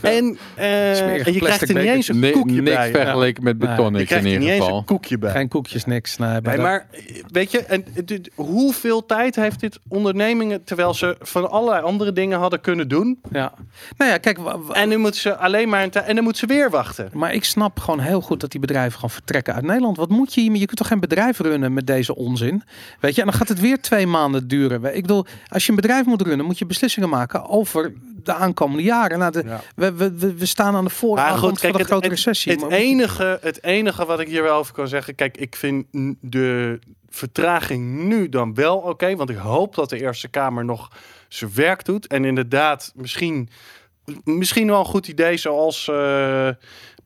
[0.00, 2.90] En, eh, en je krijgt er niet eens een koekje niks bij.
[2.90, 4.78] vergeleken met Nee, beton, Je niks in er ieder eens geval.
[4.78, 5.30] een koekje bij.
[5.30, 6.16] Geen koekjes, niks.
[6.16, 6.86] Nee, maar
[7.30, 12.12] weet je, en, eh, dit- hoeveel tijd heeft dit ondernemingen, terwijl ze van allerlei andere
[12.12, 13.18] dingen hadden kunnen doen.
[13.32, 13.52] ja.
[13.96, 14.38] Nou ja, kijk,
[14.72, 17.10] En nu moeten ze alleen maar een en dan moeten ze weer wachten.
[17.12, 19.96] Maar ik snap gewoon heel goed dat die bedrijven gewoon vertrekken uit Nederland.
[19.96, 20.60] Wat moet je hiermee?
[20.60, 22.62] Je kunt toch geen bedrijf runnen met deze onzin?
[23.00, 24.96] Weet je, en dan gaat het weer twee maanden duren.
[24.96, 28.82] Ik bedoel, als je een bedrijf moet runnen, moet je beslissingen maken over de aankomende
[28.82, 29.18] jaren.
[29.18, 29.60] Nou, de, Ja.
[29.76, 32.06] we, we, we, we staan aan de vooravond Maar goed, kijk, van de het, grote
[32.08, 32.52] het- recessie.
[32.52, 35.14] Het Maar- enige, het enige wat ik hier wel over kan zeggen.
[35.14, 35.86] Kijk, ik vind
[36.20, 36.78] de
[37.08, 39.16] vertraging nu dan wel oké.
[39.16, 40.90] want ik hoop dat de Eerste Kamer nog
[41.28, 42.06] zijn werk doet.
[42.06, 43.48] En inderdaad, misschien,
[44.24, 46.48] misschien wel een goed idee zoals eh,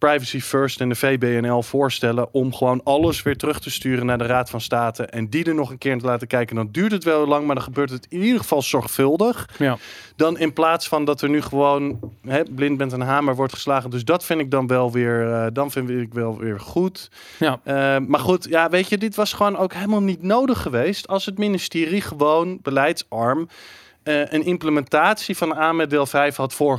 [0.09, 2.35] Privacy First en de VBNL voorstellen.
[2.35, 5.05] om gewoon alles weer terug te sturen naar de Raad van State.
[5.05, 6.57] en die er nog een keer te laten kijken.
[6.57, 9.49] Dan duurt het wel lang, maar dan gebeurt het in ieder geval zorgvuldig.
[9.59, 9.79] ja.
[10.17, 13.91] Dan in plaats van dat er nu gewoon hè, blind bent een hamer wordt geslagen.
[13.91, 17.11] Dus dat vind ik dan wel weer, eh, dan vind ik wel weer goed.
[17.39, 17.61] Ja.
[17.65, 21.27] Eh, maar goed, ja, weet je, dit was gewoon ook helemaal niet nodig geweest als
[21.27, 23.49] het ministerie gewoon beleidsarm
[24.05, 26.77] eh, een implementatie van AMED deel 5 had eh,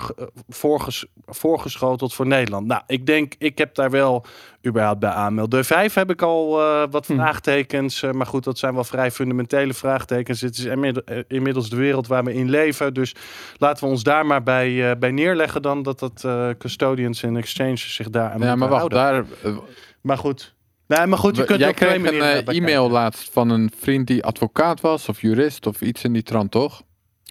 [0.49, 2.67] voorges- voorgeschoteld voor Nederland.
[2.67, 4.25] Nou, ik denk, ik heb daar wel
[4.67, 7.13] überhaupt bij AMED deel 5 heb ik al eh, wat Hm.
[7.13, 8.01] vraagtekens.
[8.11, 10.41] maar goed, dat zijn wel vrij fundamentele vraagtekens.
[10.41, 12.93] Het is inmiddel- inmiddels de wereld waar we in leven.
[12.93, 13.15] Dus
[13.57, 18.09] laten we ons daar maar bij, bij neerleggen dan dat dat custodians en exchanges zich
[18.09, 19.27] daar aan Ja, maar wacht, houden.
[19.43, 19.53] daar,
[20.01, 20.55] Maar goed.
[20.87, 24.81] Nee, maar goed, je kunt jij kreeg een e-mail laatst van een vriend die advocaat
[24.81, 26.81] was of jurist of iets in die trant, toch?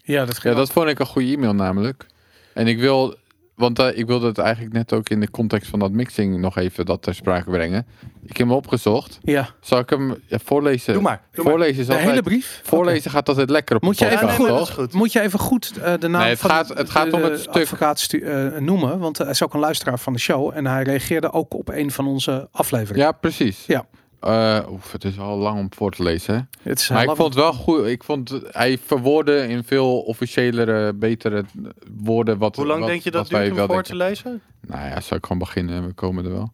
[0.03, 2.07] Ja, dat Ja, dat vond ik een goede e-mail namelijk.
[2.55, 3.15] En ik wil,
[3.55, 6.57] want eh, ik wilde het eigenlijk net ook in de context van dat mixing nog
[6.57, 7.87] even dat ter sprake brengen.
[8.23, 9.19] Ik heb hem opgezocht.
[9.23, 10.93] Ja, Zal ik hem ja, voorlezen?
[10.93, 11.23] Doe maar.
[11.33, 11.45] Doe.
[11.45, 12.61] Voorlezen de altijd, hele brief.
[12.65, 14.93] Voorlezen gaat altijd lekker op Moet je even podcast, goed.
[14.93, 17.27] Moet je even goed eh, de naam Nee, het van gaat- het gaat om de
[17.31, 17.55] het stuk.
[17.63, 20.83] advocaat stu- eh, noemen, want hij is ook een luisteraar van de show en hij
[20.83, 23.05] reageerde ook op een van onze afleveringen.
[23.07, 23.65] Ja, precies.
[23.67, 23.87] Ja.
[24.23, 26.35] Eh, oef, het is wel lang om voor te lezen.
[26.35, 26.71] Hè?
[26.71, 27.87] Het is Maar ik vond het wel goed.
[27.87, 31.45] Ik vond hij verwoordde in veel officiëlere, betere
[31.97, 32.57] woorden wat.
[32.57, 33.85] Hoe lang wat- denk je dat duurt om voor denken.
[33.85, 34.41] te lezen?
[34.61, 35.87] Nou ja, zal ik gewoon beginnen.
[35.87, 36.51] We komen er wel.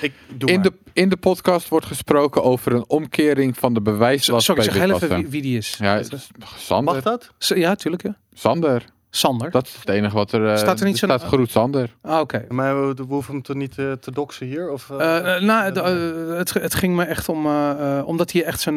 [0.00, 0.64] Ik doe In maar.
[0.64, 4.82] de, in de podcast wordt gesproken over een omkering van de bewijslast Sorry, bij zeg
[4.82, 5.76] heel even wie, wie die is.
[5.80, 6.94] Ja, is- Sander.
[6.94, 7.32] Mag dat?
[7.38, 8.02] Ja, tuurlijk.
[8.02, 8.16] Ja.
[8.34, 8.84] Sander.
[9.10, 9.50] Sander.
[9.50, 10.48] Dat is het enige wat er...
[10.50, 11.94] eh, Staat er niet zo'n- staat groet Sander.
[12.02, 12.44] Ah, Oké.
[12.48, 14.70] Maar we, we hoeven hem toch niet eh, te doxen hier?
[14.70, 17.46] Of, eh, nou, d- het, het ging me echt om,
[18.04, 18.74] omdat hij echt zijn,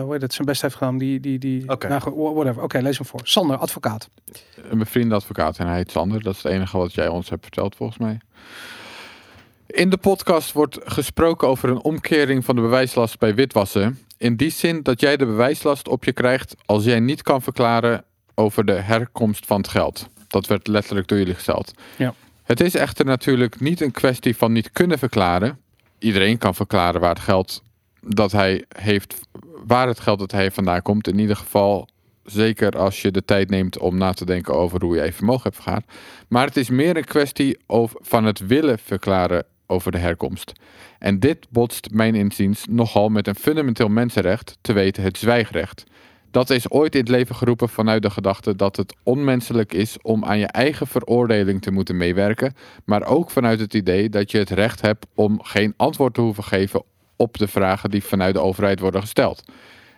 [0.00, 0.98] hoe heet het, zijn best heeft gedaan.
[0.98, 1.88] Die, die, die, Oké.
[1.88, 2.00] nou,
[2.34, 2.62] whatever.
[2.62, 3.20] Oké, lees hem voor.
[3.22, 4.08] Sander, advocaat.
[4.72, 6.22] Mijn vriend advocaat en hij heet Sander.
[6.22, 8.18] Dat is het enige wat jij ons hebt verteld volgens mij.
[9.66, 13.98] In de podcast wordt gesproken over een omkering van de bewijslast bij witwassen.
[14.18, 18.04] In die zin dat jij de bewijslast op je krijgt als jij niet kan verklaren
[18.34, 20.08] over de herkomst van het geld.
[20.28, 21.74] Dat werd letterlijk door jullie gesteld.
[21.96, 22.14] Ja.
[22.42, 25.58] Het is echter natuurlijk niet een kwestie van niet kunnen verklaren.
[25.98, 27.62] Iedereen kan verklaren waar het geld
[28.00, 29.20] dat hij heeft,
[29.66, 31.08] waar het geld dat hij vandaan komt.
[31.08, 31.88] In ieder geval
[32.24, 35.42] Zeker als je de tijd neemt om na te denken over hoe je je vermogen
[35.42, 35.84] hebt vergaard.
[36.28, 40.52] Maar het is meer een kwestie over, van het willen verklaren over de herkomst.
[40.98, 45.84] En dit botst mijn inziens nogal met een fundamenteel mensenrecht, te weten het zwijgrecht.
[46.34, 50.24] Dat is ooit in het leven geroepen vanuit de gedachte dat het onmenselijk is om
[50.24, 52.54] aan je eigen veroordeling te moeten meewerken,
[52.84, 56.44] maar ook vanuit het idee dat je het recht hebt om geen antwoord te hoeven
[56.44, 56.82] geven
[57.16, 59.42] op de vragen die vanuit de overheid worden gesteld.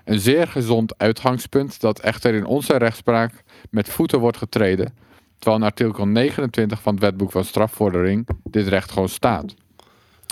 [0.05, 4.95] Een zeer gezond uitgangspunt dat echter in onze rechtspraak met voeten wordt getreden,
[5.39, 9.55] terwijl in artikel 29 van het wetboek van strafvordering dit recht gewoon staat.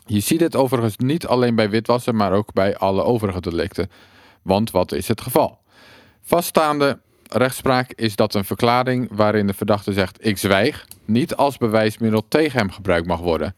[0.07, 3.91] Je ziet het overigens niet alleen bij witwassen, maar ook bij alle overige delicten.
[4.43, 5.63] Want wat is het geval?
[6.27, 6.99] Vaststaande
[7.31, 12.59] rechtspraak is dat een verklaring waarin de verdachte zegt ik zwijg, niet als bewijsmiddel tegen
[12.59, 13.55] hem gebruikt mag worden.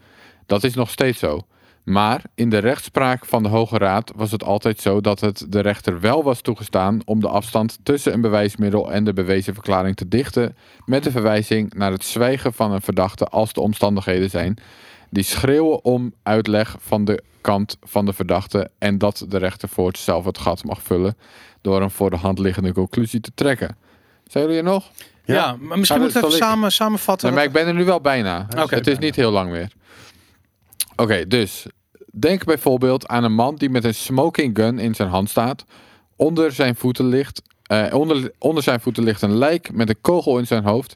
[0.47, 1.41] Dat is nog steeds zo.
[1.85, 5.61] Maar in de rechtspraak van de Hoge Raad was het altijd zo dat het de
[5.61, 10.09] rechter wel was toegestaan om de afstand tussen een bewijsmiddel en de bewezen verklaring te
[10.09, 14.59] dichten met de verwijzing naar het zwijgen van een verdachte als de omstandigheden zijn
[15.11, 19.99] die schreeuwen om uitleg van de kant van de verdachte en dat de rechter voort
[19.99, 21.17] zelf het gat mag vullen
[21.67, 23.77] door een voor de hand liggende conclusie te trekken.
[24.27, 24.91] Zijn jullie er nog?
[25.25, 27.27] Ja, maar misschien moet ik dat even zal ik- samen, samenvatten.
[27.27, 28.47] Nee, maar ik ben er nu wel bijna.
[28.51, 29.01] Oké, het is bijna.
[29.01, 29.73] niet heel lang meer.
[30.97, 31.67] Oké, dus
[32.13, 35.65] denk bijvoorbeeld aan een man die met een smoking gun in zijn hand staat.
[36.17, 40.39] Onder zijn voeten ligt, eh, onder, onder zijn voeten ligt een lijk met een kogel
[40.39, 40.95] in zijn hoofd.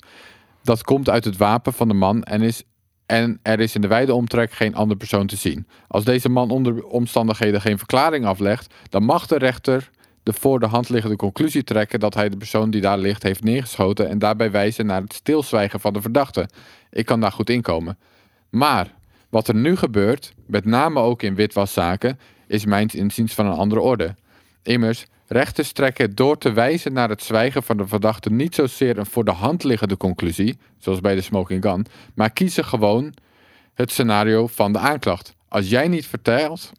[0.62, 2.62] Dat komt uit het wapen van de man en, is,
[3.06, 5.66] en er is in de wijde omtrek geen andere persoon te zien.
[5.88, 9.90] Als deze man onder omstandigheden geen verklaring aflegt, dan mag de rechter
[10.32, 14.08] voor de hand liggende conclusie trekken dat hij de persoon die daar ligt heeft neergeschoten
[14.08, 16.48] en daarbij wijzen naar het stilzwijgen van de verdachte.
[16.90, 17.98] Ik kan daar goed inkomen.
[18.50, 18.94] Maar
[19.28, 23.80] wat er nu gebeurt, met name ook in witwaszaken, is mijns inziens van een andere
[23.80, 24.14] orde.
[24.62, 29.06] Immers, rechters trekken door te wijzen naar het zwijgen van de verdachte niet zozeer een
[29.06, 33.14] voor de hand liggende conclusie, zoals bij de smoking gun, maar kiezen gewoon
[33.74, 35.34] het scenario van de aanklacht.
[35.48, 36.72] Als jij niet vertelt,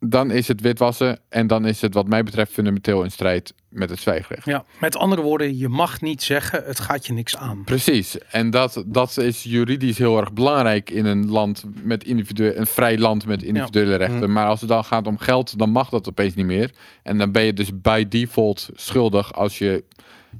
[0.00, 3.90] dan is het witwassen en dan is het wat mij betreft fundamenteel in strijd met
[3.90, 4.44] het zwijgrecht.
[4.44, 7.62] Ja, met andere woorden, je mag niet zeggen, het gaat je niks aan.
[7.64, 8.18] Precies.
[8.18, 12.98] En dat, dat is juridisch heel erg belangrijk in een land met individueel, een vrij
[12.98, 14.18] land met individuele rechten.
[14.18, 14.32] Mhm.
[14.32, 16.70] Maar als het dan gaat om geld, dan mag dat opeens niet meer.
[17.02, 19.84] En dan ben je dus bij default schuldig als je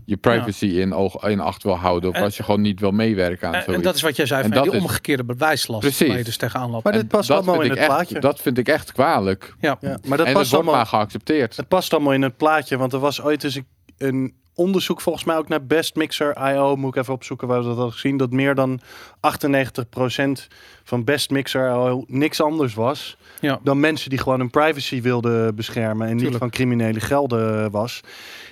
[0.04, 2.10] je privacy in, oog, in acht wil houden.
[2.10, 3.84] Of En- als je gewoon niet wil meewerken aan En, en zoiets.
[3.84, 6.08] dat is wat jij zei, En van die is- omgekeerde bewijslast Precies.
[6.08, 6.84] waar je dus tegenaan loopt.
[6.84, 8.20] Maar En- dit past dat allemaal vind in ik het echt, plaatje.
[8.20, 9.54] Dat vind ik echt kwalijk.
[9.60, 9.76] ja.
[9.80, 10.74] Ja, maar dat en past allemaal.
[10.74, 11.56] maar geaccepteerd.
[11.56, 13.66] Het past allemaal in het plaatje, want er was ooit eens een,
[13.98, 16.76] een onderzoek volgens mij ook naar Best Mixer IO.
[16.76, 18.16] Moet ik even opzoeken waar we dat hadden gezien.
[18.16, 20.46] Dat meer dan 98%
[20.84, 23.60] van Best Mixer IO niks anders was Ja.
[23.62, 26.38] dan mensen die gewoon hun privacy wilden beschermen en niet Tuurlijk.
[26.42, 28.00] van criminele gelden was.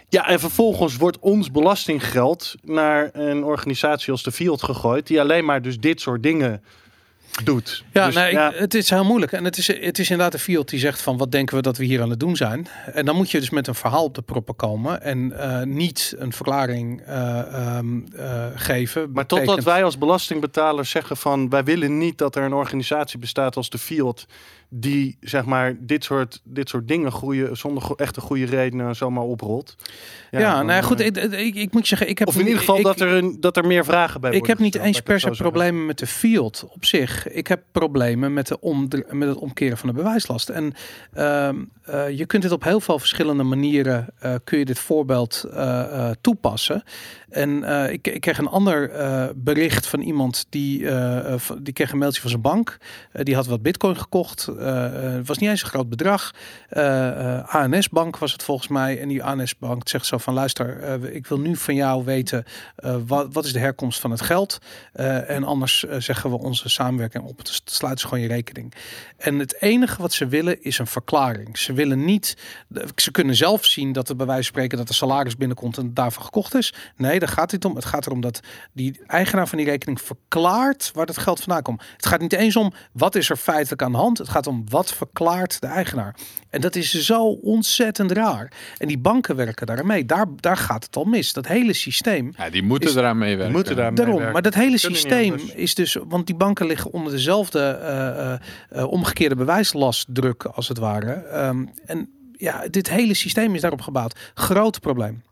[0.08, 5.44] Ja, en vervolgens wordt ons belastinggeld naar een organisatie als de Field gegooid, die alleen
[5.44, 6.62] maar dus dit soort dingen
[7.44, 7.84] doet.
[7.92, 9.32] Ja, Dus, nee, ik- ja, het is heel moeilijk.
[9.32, 11.76] En het is, het is inderdaad een field die zegt van wat denken we dat
[11.76, 12.66] we hier aan het doen zijn.
[12.92, 15.02] En dan moet je dus met een verhaal op de proppen komen.
[15.02, 19.10] En eh, niet een verklaring eh, ehm, eh, geven.
[19.12, 23.56] Maar totdat wij als belastingbetalers zeggen van wij willen niet dat er een organisatie bestaat
[23.56, 24.26] als de Field
[24.76, 29.24] die zeg maar dit soort, dit soort dingen groeien zonder go- echte goede redenen zomaar
[29.24, 29.76] oprolt.
[30.30, 31.00] Ja, dan, nou ja, goed.
[31.00, 33.12] eh, Ik, ik, ik moet zeggen, ik heb of in ieder geval ik- dat, er
[33.12, 35.44] een, dat er meer vragen bij Ik heb niet gesteld, eens per se zeggen.
[35.44, 37.28] problemen met de field op zich.
[37.28, 40.48] Ik heb problemen met, de omdre- met het omkeren van de bewijslast.
[40.48, 40.72] En
[41.12, 45.44] ehm, eh, je kunt dit op heel veel verschillende manieren eh, kun je dit voorbeeld
[46.20, 46.82] toepassen.
[47.34, 50.86] En eh, ik, ik kreeg een ander eh, bericht van iemand die,
[51.36, 52.76] van- die kreeg een mailtje van zijn bank.
[53.12, 54.46] Die had wat bitcoin gekocht.
[54.46, 56.30] Het was niet eens een groot bedrag.
[57.46, 59.00] ANS Bank was het volgens mij.
[59.00, 60.82] En die ANS Bank zegt zo van luister,
[61.14, 62.44] ik wil nu van jou weten
[63.06, 64.58] wat, wat is de herkomst van het geld.
[65.26, 67.44] En anders zeggen we onze samenwerking op.
[67.44, 68.74] Dus sluiten ze gewoon je rekening.
[69.16, 71.58] En het enige wat ze willen is een verklaring.
[71.58, 72.36] Ze willen niet.
[72.96, 75.94] Ze kunnen zelf zien dat er bij wijze van spreken dat er salaris binnenkomt en
[75.94, 76.74] daarvoor gekocht is.
[76.96, 77.76] Nee, daar gaat het niet om.
[77.76, 78.40] Het gaat erom dat
[78.72, 81.82] die eigenaar van die rekening verklaart waar het geld vandaan komt.
[81.96, 84.18] Het gaat niet eens om wat is er feitelijk aan de hand.
[84.18, 86.16] Het gaat om wat verklaart de eigenaar.
[86.50, 88.52] En dat is zo ontzettend raar.
[88.78, 90.04] En die banken werken daarmee.
[90.04, 91.32] Daar, daar gaat het al mis.
[91.32, 92.32] Dat hele systeem.
[92.36, 93.54] Ja, die moeten Is- eraan meewerken.
[93.54, 97.60] moeten daar Daarom, maar dat hele systeem is dus, want die banken liggen onder dezelfde
[97.60, 101.12] eh, eh, eh, omgekeerde bewijslastdruk als het ware.
[101.12, 104.18] Ehm, en ja, dit hele systeem is daarop gebouwd.
[104.34, 105.22] Groot probleem.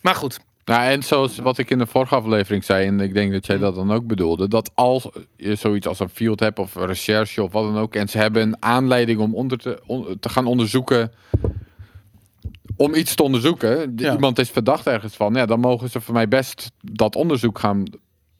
[0.00, 3.32] Maar goed, Nou, en zoals wat ik in de vorige aflevering zei, en ik denk
[3.32, 6.74] dat jij dat dan ook bedoelde, dat als je zoiets als een field hebt of
[6.74, 10.16] een recherche of wat dan ook, en ze hebben een aanleiding om onder te, on-
[10.20, 11.12] te gaan onderzoeken,
[12.76, 14.12] om iets te onderzoeken, Ja.
[14.12, 17.82] iemand is verdacht ergens van, ja, dan mogen ze voor mij best dat onderzoek gaan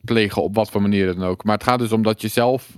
[0.04, 1.44] plegen op wat voor manier dan ook.
[1.44, 2.68] Maar het gaat dus om dat je zelf,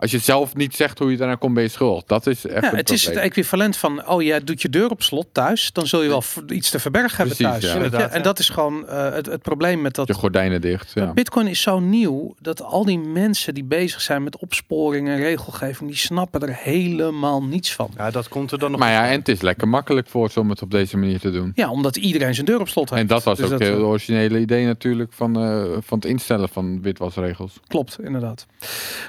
[0.00, 2.04] als je zelf niet zegt hoe je daarnaar komt, ben je schuldig.
[2.04, 5.02] Dat is echt ja, het is het equivalent van, oh jij doet je deur op
[5.02, 7.90] slot thuis, dan zul je wel iets te verbergen hebben Precies, thuis.
[7.90, 8.08] ja.
[8.08, 10.92] En dat is gewoon eh, het, het probleem met dat Je gordijnen dicht.
[10.94, 11.12] Ja.
[11.12, 15.90] Bitcoin is zo nieuw dat al die mensen die bezig zijn met opsporing en regelgeving,
[15.90, 17.90] die snappen er helemaal niets van.
[17.96, 18.80] Ja, dat komt er dan nog.
[18.80, 21.30] Maar ja, en het is lekker makkelijk voor ze om het op deze manier te
[21.30, 21.52] doen.
[21.54, 23.02] Ja, omdat iedereen zijn deur op slot heeft.
[23.02, 26.48] En dat was Dus ook het eh, originele idee natuurlijk van, eh, van het instellen
[26.48, 27.52] van witwasregels.
[27.66, 28.46] Klopt, inderdaad.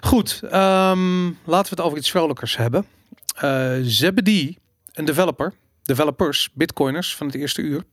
[0.02, 0.42] Goed,
[0.90, 2.86] ehm, laten we het over iets vrolijkers hebben.
[3.36, 4.58] Eh Zebedee,
[4.94, 5.54] een developer,
[5.84, 7.84] developers, bitcoiners van het eerste uur,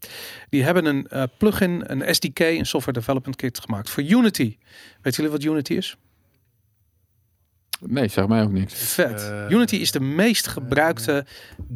[0.51, 4.57] die hebben een eh, plugin, een SDK, een software development kit gemaakt voor Unity.
[5.03, 5.97] Weet jullie wat Unity is?
[7.81, 8.75] Nee, zeg mij ook niks.
[8.75, 9.31] Vet.
[9.31, 11.25] Eh, Unity is de meest gebruikte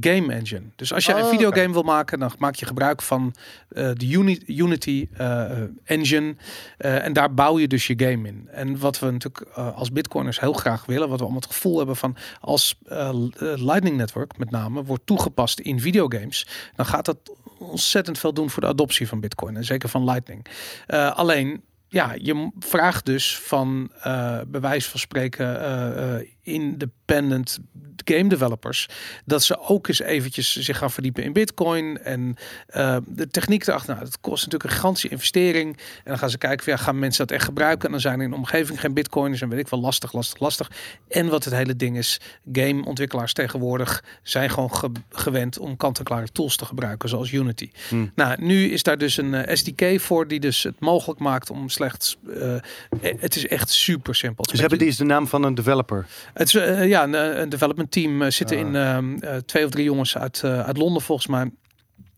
[0.01, 0.63] game engine.
[0.77, 3.35] Dus als je een Oh, videogame wil maken, dan maak je gebruik van
[3.69, 6.35] eh, de Uni- Unity eh, eh, engine.
[6.79, 8.49] Eh, en daar bouw je dus je game in.
[8.53, 11.77] En wat we natuurlijk eh, als bitcoiners heel graag willen, wat we allemaal het gevoel
[11.79, 16.47] hebben van als eh, eh, Lightning Network met name wordt toegepast in videogames,
[16.77, 17.19] dan gaat dat
[17.59, 19.57] ontzettend veel doen voor de adoptie van bitcoin.
[19.57, 20.47] En zeker van Lightning.
[20.87, 21.63] Eh, alleen
[21.93, 27.59] ja, je vraagt dus van uh, bewijs van spreken uh, uh, independent
[28.05, 28.89] game developers
[29.25, 32.37] dat ze ook eens eventjes zich gaan verdiepen in Bitcoin en
[32.77, 33.95] uh, de techniek erachter.
[33.95, 35.77] Nou, dat kost natuurlijk een gigantische investering.
[35.77, 37.87] En dan gaan ze kijken, ja, gaan mensen dat echt gebruiken?
[37.87, 40.41] En dan zijn er in de omgeving geen Bitcoiners en weet ik wel lastig, lastig,
[40.41, 40.71] lastig.
[41.09, 42.21] En wat het hele ding is,
[42.53, 47.71] gameontwikkelaars tegenwoordig zijn gewoon ge gewend om kant-en-klare tools te gebruiken, zoals Unity.
[47.89, 48.13] Hmm.
[48.15, 51.69] Nou, nu is daar dus een uh, SDK voor die dus het mogelijk maakt om
[51.69, 52.17] slechts.
[52.27, 52.55] Uh,
[53.01, 54.45] het is echt super simpel.
[54.45, 56.07] Dus hebben die is de naam van een developer?
[56.33, 58.63] Het is uh, ja een, een, development team uh, zitten uh.
[58.63, 61.51] in uh, twee of drie jongens uit, uit Londen volgens mij.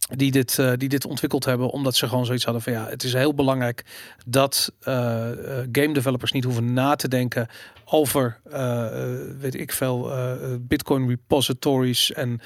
[0.09, 3.03] Die dit, eh, die dit ontwikkeld hebben, omdat ze gewoon zoiets hadden van ja, het
[3.03, 3.85] is heel belangrijk
[4.27, 4.95] dat eh,
[5.73, 7.49] game developers niet hoeven na te denken
[7.87, 8.41] over,
[9.39, 10.11] weet ik veel,
[10.61, 12.41] Bitcoin repositories en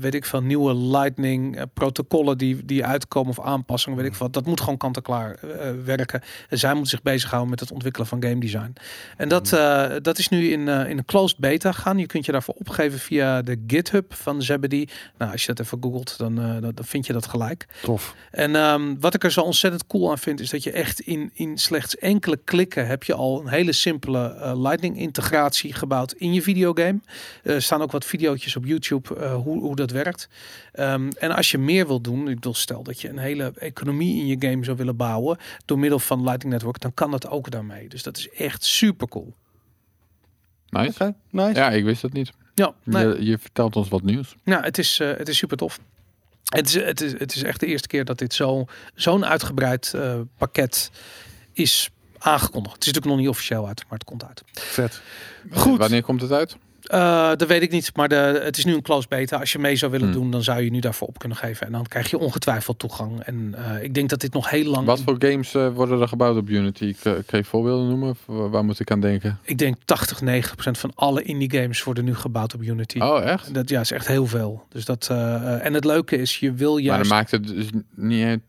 [0.00, 4.30] weet ik veel, nieuwe Lightning protocollen die, die uitkomen of aanpassingen, weet ik veel.
[4.30, 5.38] Dat moet gewoon kant-en-klaar
[5.84, 6.22] werken.
[6.48, 8.72] En zij moeten zich bezighouden met het ontwikkelen van game design.
[9.16, 11.98] En dat, eh, dat is nu in, in een closed beta gaan.
[11.98, 14.88] Je kunt je daarvoor opgeven via de GitHub van Zebedee.
[15.18, 17.66] Nou, als je dat even googelt, dan, dan, dan vind je dat gelijk.
[17.82, 18.14] Tof.
[18.30, 21.30] En ehm, wat ik er zo ontzettend cool aan vind, is dat je echt in,
[21.34, 26.32] in slechts enkele klikken heb je al een hele simpele eh, Lightning integratie gebouwd in
[26.32, 27.00] je videogame.
[27.42, 30.28] Er staan ook wat video's op YouTube eh, hoe, hoe dat werkt.
[30.72, 34.20] Ehm, en als je meer wil doen, ik bedoel, stel dat je een hele economie
[34.20, 37.50] in je game zou willen bouwen door middel van Lightning Network, dan kan dat ook
[37.50, 37.88] daarmee.
[37.88, 39.34] Dus dat is echt super cool.
[40.68, 41.14] Nice.
[41.30, 41.54] Nice.
[41.54, 42.32] Ja, ik wist dat niet.
[42.54, 43.06] Ja, nee.
[43.06, 44.36] Je, je vertelt ons wat nieuws.
[44.44, 45.80] Ja, het is, eh, het is super tof.
[46.50, 48.64] Het is, het, is, het is echt de eerste keer dat dit zo-
[48.94, 50.90] zo'n uitgebreid eh, pakket
[51.52, 52.74] is aangekondigd.
[52.74, 54.42] Het is natuurlijk nog niet officieel uit, maar het komt uit.
[54.52, 55.00] Vet.
[55.52, 55.78] Goed.
[55.78, 56.56] Wanneer komt het uit?
[56.90, 59.38] Eh, dat weet ik niet, maar de, het is nu een closed beta.
[59.38, 60.16] Als je mee zou willen Hmm.
[60.20, 61.66] doen, dan zou je nu daarvoor op kunnen geven.
[61.66, 63.20] En dan krijg je ongetwijfeld toegang.
[63.20, 64.86] En eh, ik denk dat dit nog heel lang...
[64.86, 66.94] Wat voor games eh, worden er gebouwd op Unity?
[66.94, 68.16] K- Kan je voorbeelden noemen?
[68.50, 69.38] Waar moet ik aan denken?
[69.42, 72.98] Ik denk 80, 90 procent van alle indie games worden nu gebouwd op Unity.
[72.98, 73.54] Oh, echt?
[73.54, 74.64] Dat ja, is echt heel veel.
[74.68, 75.08] Dus dat,
[75.62, 77.08] en het leuke is, je wil Maar juist...
[77.08, 78.40] dan maakt het dus niet uit,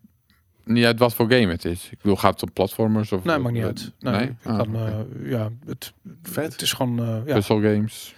[0.66, 1.88] niet uit wat voor game het is.
[1.92, 3.12] Ik bedoel, gaat het om platformers?
[3.12, 3.92] Of, Nee, maakt niet uit.
[4.00, 4.30] Nee, nee?
[4.44, 4.78] Ah, kan,
[5.24, 5.94] ja, het,
[6.24, 6.52] Vet.
[6.52, 7.00] het is gewoon...
[7.00, 8.16] eh, ja, Puzzle games.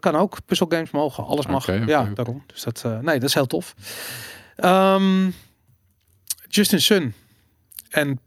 [0.00, 0.38] Kan ook.
[0.46, 1.24] Puzzelgames mogen.
[1.24, 1.86] Alles mag.
[1.86, 2.42] Ja, daarom.
[2.46, 3.74] Dus dat, eh, nee, dat is heel tof.
[4.56, 5.30] Ehm,
[6.48, 7.14] Justin Sun
[7.90, 8.20] en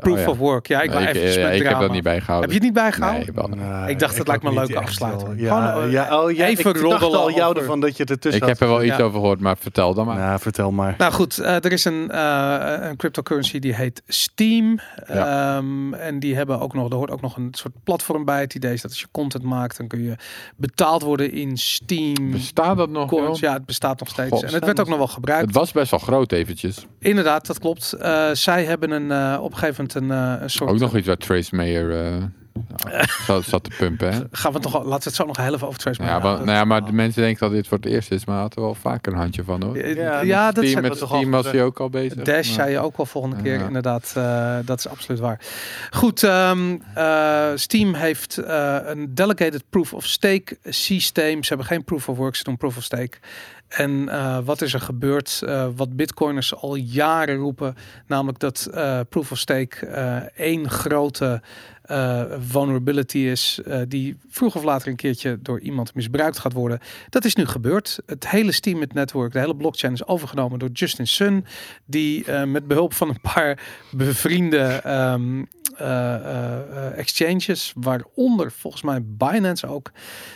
[0.00, 0.30] Proof oh ja.
[0.30, 0.66] of Work.
[0.66, 2.50] Ja, ik Nee, ik, eh, ik heb dat niet bijgehouden.
[2.50, 3.34] Heb je het niet bijgehouden?
[3.34, 3.78] Nee, wel.
[3.78, 5.40] Nee, Ik dacht, het lijkt me een leuke afsluiting.
[5.40, 8.42] Ja, Gewoon, eh, ja, oh, ja, even ik dacht al jou ervan dat je ertussen
[8.42, 10.16] Ik heb er wel iets over gehoord, maar vertel dan maar.
[10.16, 10.94] Nou, vertel maar.
[10.98, 14.80] Nou goed, eh, er is een, eh, een cryptocurrency die heet Steam.
[15.06, 18.40] Ehm, en die hebben ook nog, er hoort ook nog een soort platform bij.
[18.40, 20.16] Het idee is dat als je content maakt, dan kun je
[20.56, 22.30] betaald worden in Steam.
[22.30, 23.08] Bestaat dat nog?
[23.08, 23.40] Coins.
[23.40, 24.30] Ja, het bestaat nog steeds.
[24.30, 25.46] God, en het werd ook nog wel gebruikt.
[25.46, 26.86] Het was best wel groot eventjes.
[26.98, 27.92] Inderdaad, dat klopt.
[27.92, 30.70] Eh, zij hebben een, eh, op een gegeven moment een, eh, een soort...
[30.70, 32.22] Ook nog iets waar Trace Mayer eh,
[33.26, 34.12] zat, zat te pumpen.
[34.12, 34.20] Hè?
[34.30, 36.28] Gaan we nog, laten we het zo nog heel even over Trace Ja, Mayer maar,
[36.30, 36.46] hebben.
[36.46, 38.62] nou ja, maar de mensen denken dat dit voor het eerst is, maar had er
[38.62, 39.86] wel vaker een handje van hoor.
[39.96, 42.22] Ja, ja, dat Steam, met we toch al Steam was hij ook al bezig.
[42.22, 43.66] Dash maar- zei je ook wel volgende keer, Ja.
[43.66, 44.12] inderdaad.
[44.16, 45.40] eh, dat is absoluut waar.
[45.90, 51.42] Goed, ehm, eh, Steam heeft eh, een delegated proof of stake systeem.
[51.42, 53.18] Ze hebben geen proof of work, ze doen proof of stake.
[53.72, 55.42] En eh, wat is er gebeurd?
[55.46, 57.74] Eh, wat bitcoiners al jaren roepen,
[58.06, 59.86] namelijk dat eh, proof of stake
[60.36, 61.42] één grote
[62.38, 66.78] vulnerability is, die vroeg of later een keertje door iemand misbruikt gaat worden.
[67.08, 67.98] Dat is nu gebeurd.
[68.06, 71.44] Het hele Steemit network, de hele blockchain is overgenomen door Justin Sun,
[71.84, 73.58] die met behulp van een paar
[73.90, 75.61] bevriende ehm, eh, eh, eh,
[76.96, 79.90] exchanges, waaronder volgens mij Binance ook,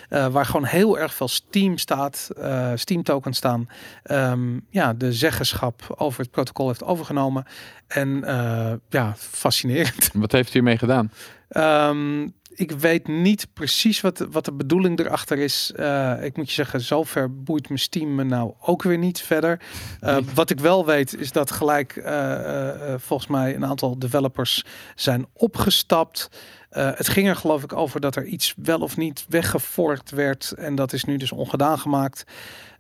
[0.09, 3.69] eh, waar gewoon heel erg veel Steam staat, eh, Steam tokens staan,
[4.03, 7.45] ehm, ja, de zeggenschap over het protocol heeft overgenomen.
[7.87, 10.11] En eh, ja, fascinerend.
[10.13, 11.13] Wat heeft hij mee gedaan?
[11.49, 15.73] Ehm, ik weet niet precies wat, wat de bedoeling erachter is.
[15.73, 19.61] Eh, ik moet je zeggen, zover boeit mijn Steam me nou ook weer niet verder.
[20.01, 24.65] Uh, wat ik wel weet is dat gelijk uh, uh, volgens mij een aantal developers
[24.95, 26.31] zijn opgestapt.
[26.71, 30.53] Het ging er geloof ik over dat er iets wel of niet weggevorkt werd.
[30.53, 32.25] En dat is nu dus ongedaan gemaakt.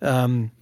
[0.00, 0.52] Um,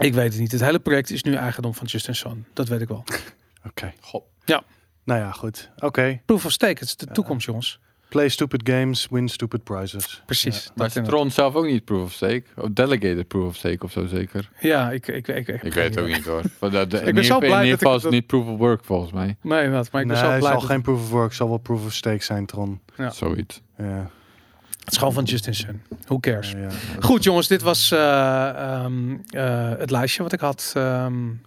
[0.00, 0.52] ik weet het niet.
[0.52, 2.46] Het hele project is nu eigendom van Justin Sun.
[2.52, 3.04] Dat weet ik wel.
[3.68, 3.92] Oké.
[4.08, 4.22] Okay.
[4.44, 4.62] Ja.
[5.04, 5.70] Nou ja, goed.
[5.74, 5.86] Oké.
[5.86, 6.22] Okay.
[6.24, 7.80] Proof of stake, het is de toekomst, jongens.
[8.08, 10.22] Play stupid games, win stupid prizes.
[10.26, 10.64] Precies.
[10.64, 10.70] Ja.
[10.74, 12.42] Maar Tron zelf ook niet proof of stake?
[12.56, 14.50] Of delegated proof of stake of zo zeker?
[14.60, 16.42] Ja, ik, ik, ik, ik, ik weet het ook niet hoor.
[16.88, 18.12] De, ik ben zo blij in ieder geval is dat...
[18.12, 19.36] het niet proof of work volgens mij.
[19.40, 19.92] Nee, inderdaad.
[19.92, 20.50] Maar ik ben nee, zo blij.
[20.50, 22.80] Het zal geen proof of work, zal wel proof of stake zijn, Tron.
[22.96, 23.10] Ja.
[23.10, 23.60] Zoiets.
[23.78, 24.10] Ja.
[24.78, 25.82] Het is gewoon van Justin Sun.
[26.04, 26.50] Who cares?
[26.50, 26.70] Ja, ja.
[27.00, 30.72] Goed jongens, dit was uh, um, uh, het lijstje wat ik had.
[30.76, 31.40] Um,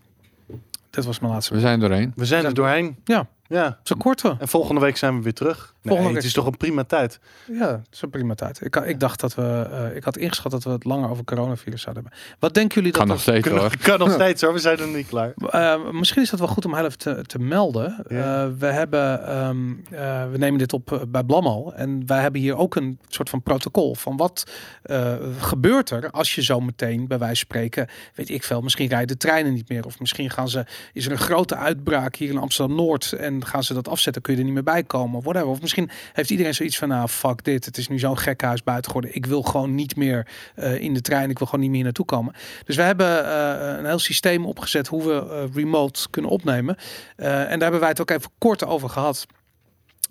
[0.89, 1.53] dit was mijn laatste.
[1.53, 2.13] We zijn doorheen.
[2.15, 2.97] We zijn er doorheen.
[3.03, 3.27] Ja.
[3.49, 3.79] Ja.
[3.83, 4.35] Zo kort we.
[4.39, 5.73] En volgende week zijn we weer terug.
[5.81, 7.19] Nee, het is toch een prima tijd.
[7.51, 8.65] Ja, het is een prima tijd.
[8.65, 11.81] Ik, ik dacht dat we, uh, ik had ingeschat dat we het langer over coronavirus
[11.81, 12.21] zouden hebben.
[12.39, 13.01] Wat denken jullie dat?
[13.01, 13.77] Kan nog steeds hoor.
[13.77, 15.33] Kan nog steeds hoor, we zijn er niet klaar.
[15.37, 18.03] Uh, misschien is dat wel goed om heel even te, te melden.
[18.07, 18.45] Ja.
[18.45, 19.83] Uh, we hebben, um,
[20.31, 23.95] we nemen dit op bij Blammo en wij hebben hier ook een soort van protocol
[23.95, 24.51] van wat
[24.85, 28.87] uh, gebeurt er als je zo meteen bij wijze van spreken, weet ik veel, misschien
[28.87, 32.29] rijden de treinen niet meer of misschien gaan ze, is er een grote uitbraak hier
[32.29, 35.17] in Amsterdam Noord en gaan ze dat afzetten, kun je er niet meer bij komen
[35.17, 35.47] of whatever.
[35.47, 38.63] Of misschien heeft iedereen zoiets van, nou fuck dit, het is nu zo'n gek huis
[38.63, 39.15] buiten geworden.
[39.15, 42.05] Ik wil gewoon niet meer eh, in de trein, ik wil gewoon niet meer naartoe
[42.05, 42.33] komen.
[42.65, 46.75] Dus we hebben eh, een heel systeem opgezet hoe we eh, remote kunnen opnemen.
[47.15, 49.25] En daar hebben wij het ook even kort over gehad.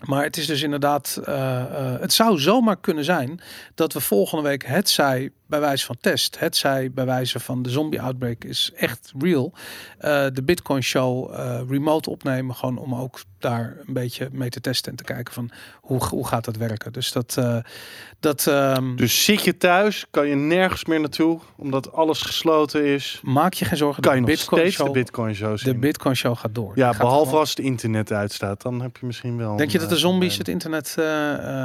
[0.04, 1.20] Maar het is dus inderdaad,
[2.00, 3.40] het zou zomaar kunnen zijn
[3.74, 7.62] dat we volgende week het zij bij wijze van test, het zij bij wijze van
[7.62, 9.52] de zombie outbreak is echt real,
[9.98, 14.60] eh, de Bitcoin show eh, remote opnemen, gewoon om ook daar een beetje mee te
[14.60, 15.50] testen en te kijken van
[15.80, 16.92] hoe, hoe gaat dat werken.
[16.92, 17.56] Dus dat, eh,
[18.20, 23.20] dat ehm, Dus zit je thuis, kan je nergens meer naartoe, omdat alles gesloten is.
[23.22, 24.02] maak je geen zorgen.
[24.02, 25.80] Kan je de nog Bitcoin steeds show, de Bitcoin show de zien.
[25.80, 26.72] Bitcoin show gaat door.
[26.74, 29.56] ja, Gaat behalve gewoon- als het internet uitstaat, dan heb je misschien wel.
[29.56, 30.94] Denk je dat de zombies het internet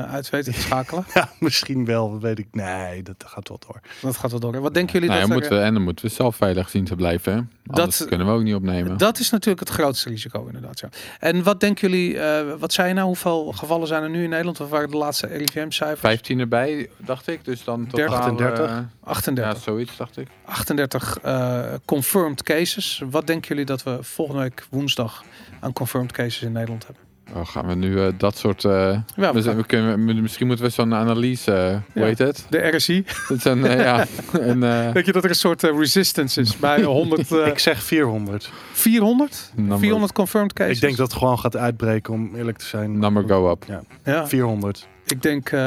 [0.07, 1.05] uit weten te schakelen?
[1.13, 2.47] Ja, misschien wel, dat weet ik.
[2.51, 3.72] Nee, dat gaat wel door.
[4.01, 4.61] Dat gaat wel door.
[4.61, 6.69] Wat denken jullie Nou, ja, dat er- moeten we, en dan moeten we zelf veilig
[6.69, 7.33] zien te blijven.
[7.33, 7.39] Hè?
[7.73, 8.97] Anders Dat- kunnen we ook niet opnemen.
[8.97, 10.79] Dat is natuurlijk het grootste risico, inderdaad.
[10.79, 10.89] Ja.
[11.19, 14.29] En wat denken jullie, eh, wat zei je nou, hoeveel gevallen zijn er nu in
[14.29, 14.57] Nederland?
[14.57, 15.99] Wat waren de laatste RIVM-cijfers?
[15.99, 17.45] 15 erbij, dacht ik.
[17.45, 18.07] Dus dan totaal...
[18.15, 18.69] 38.
[18.69, 19.55] eh, 38.
[19.57, 20.27] ja, zoiets dacht ik.
[20.45, 23.01] 38 eh, confirmed cases.
[23.09, 25.23] Wat denken jullie dat we volgende week woensdag
[25.59, 27.03] aan confirmed cases in Nederland hebben?
[27.35, 28.65] Oh, gaan we nu eh, dat soort...
[28.65, 31.51] eh, Ja, we we, gaan- we kunnen, misschien moeten we zo'n analyse...
[31.53, 32.03] eh, hoe Ja.
[32.07, 32.45] heet het?
[32.49, 33.05] de RSI.
[33.27, 36.57] Dat is een, eh, ja, een, eh, Denk je dat er een soort resistance is
[36.57, 38.51] bij 100, eh, ik zeg 400.
[38.71, 39.51] 400?
[39.55, 40.75] number, 400 confirmed cases?
[40.75, 42.99] Ik denk dat het gewoon gaat uitbreken, om eerlijk te zijn.
[42.99, 43.65] number go up.
[44.03, 44.87] Ja, 400.
[45.05, 45.59] ik denk, eh,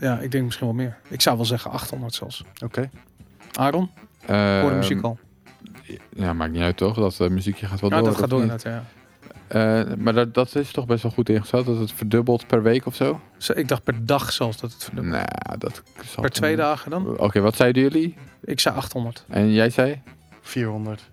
[0.00, 0.96] ja, ik denk misschien wel meer.
[1.08, 2.44] Ik zou wel zeggen 800 zelfs.
[2.64, 2.90] Oké.
[3.52, 3.90] Aaron,
[4.26, 5.18] hoor de Ehm, muziek al.
[6.14, 6.94] Ja, maakt niet uit toch?
[7.16, 8.06] Dat muziekje gaat wel Ja, door.
[8.08, 8.84] dat gaat door inderdaad, ja.
[9.50, 11.66] Eh, maar dat, dat is toch best wel goed ingesteld.
[11.66, 13.20] Dat het verdubbelt per week of zo?
[13.54, 15.14] Ik dacht per dag zelfs dat het verdubbelt.
[15.14, 17.18] Nou, dat zal Per twee dagen dan?
[17.18, 18.16] Oké, wat zeiden jullie?
[18.44, 19.24] Ik zei 800.
[19.28, 20.02] En jij zei?
[20.40, 21.10] 400.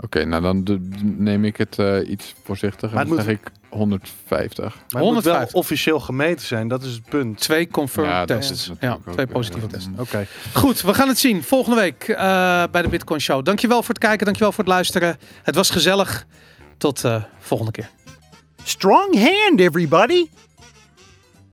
[0.00, 2.92] Oké, nou dan neem ik het eh, iets voorzichtig.
[2.92, 4.64] Maar En dan zeg ik 150.
[4.64, 5.52] Maar het moet 150.
[5.52, 7.38] wel officieel gemeten zijn, dat is het punt.
[7.40, 8.70] Twee confirmed Ja, dat is tests.
[8.80, 9.88] Ja, twee positieve tests.
[9.96, 10.26] Oké.
[10.52, 12.16] Goed, we gaan het zien volgende week eh,
[12.70, 13.44] bij de Bitcoin Show.
[13.44, 15.16] Dankjewel voor het kijken, dankjewel voor het luisteren.
[15.42, 16.26] Het was gezellig.
[16.82, 17.90] Tot eh volgende keer.
[18.64, 20.30] Strong hand, everybody!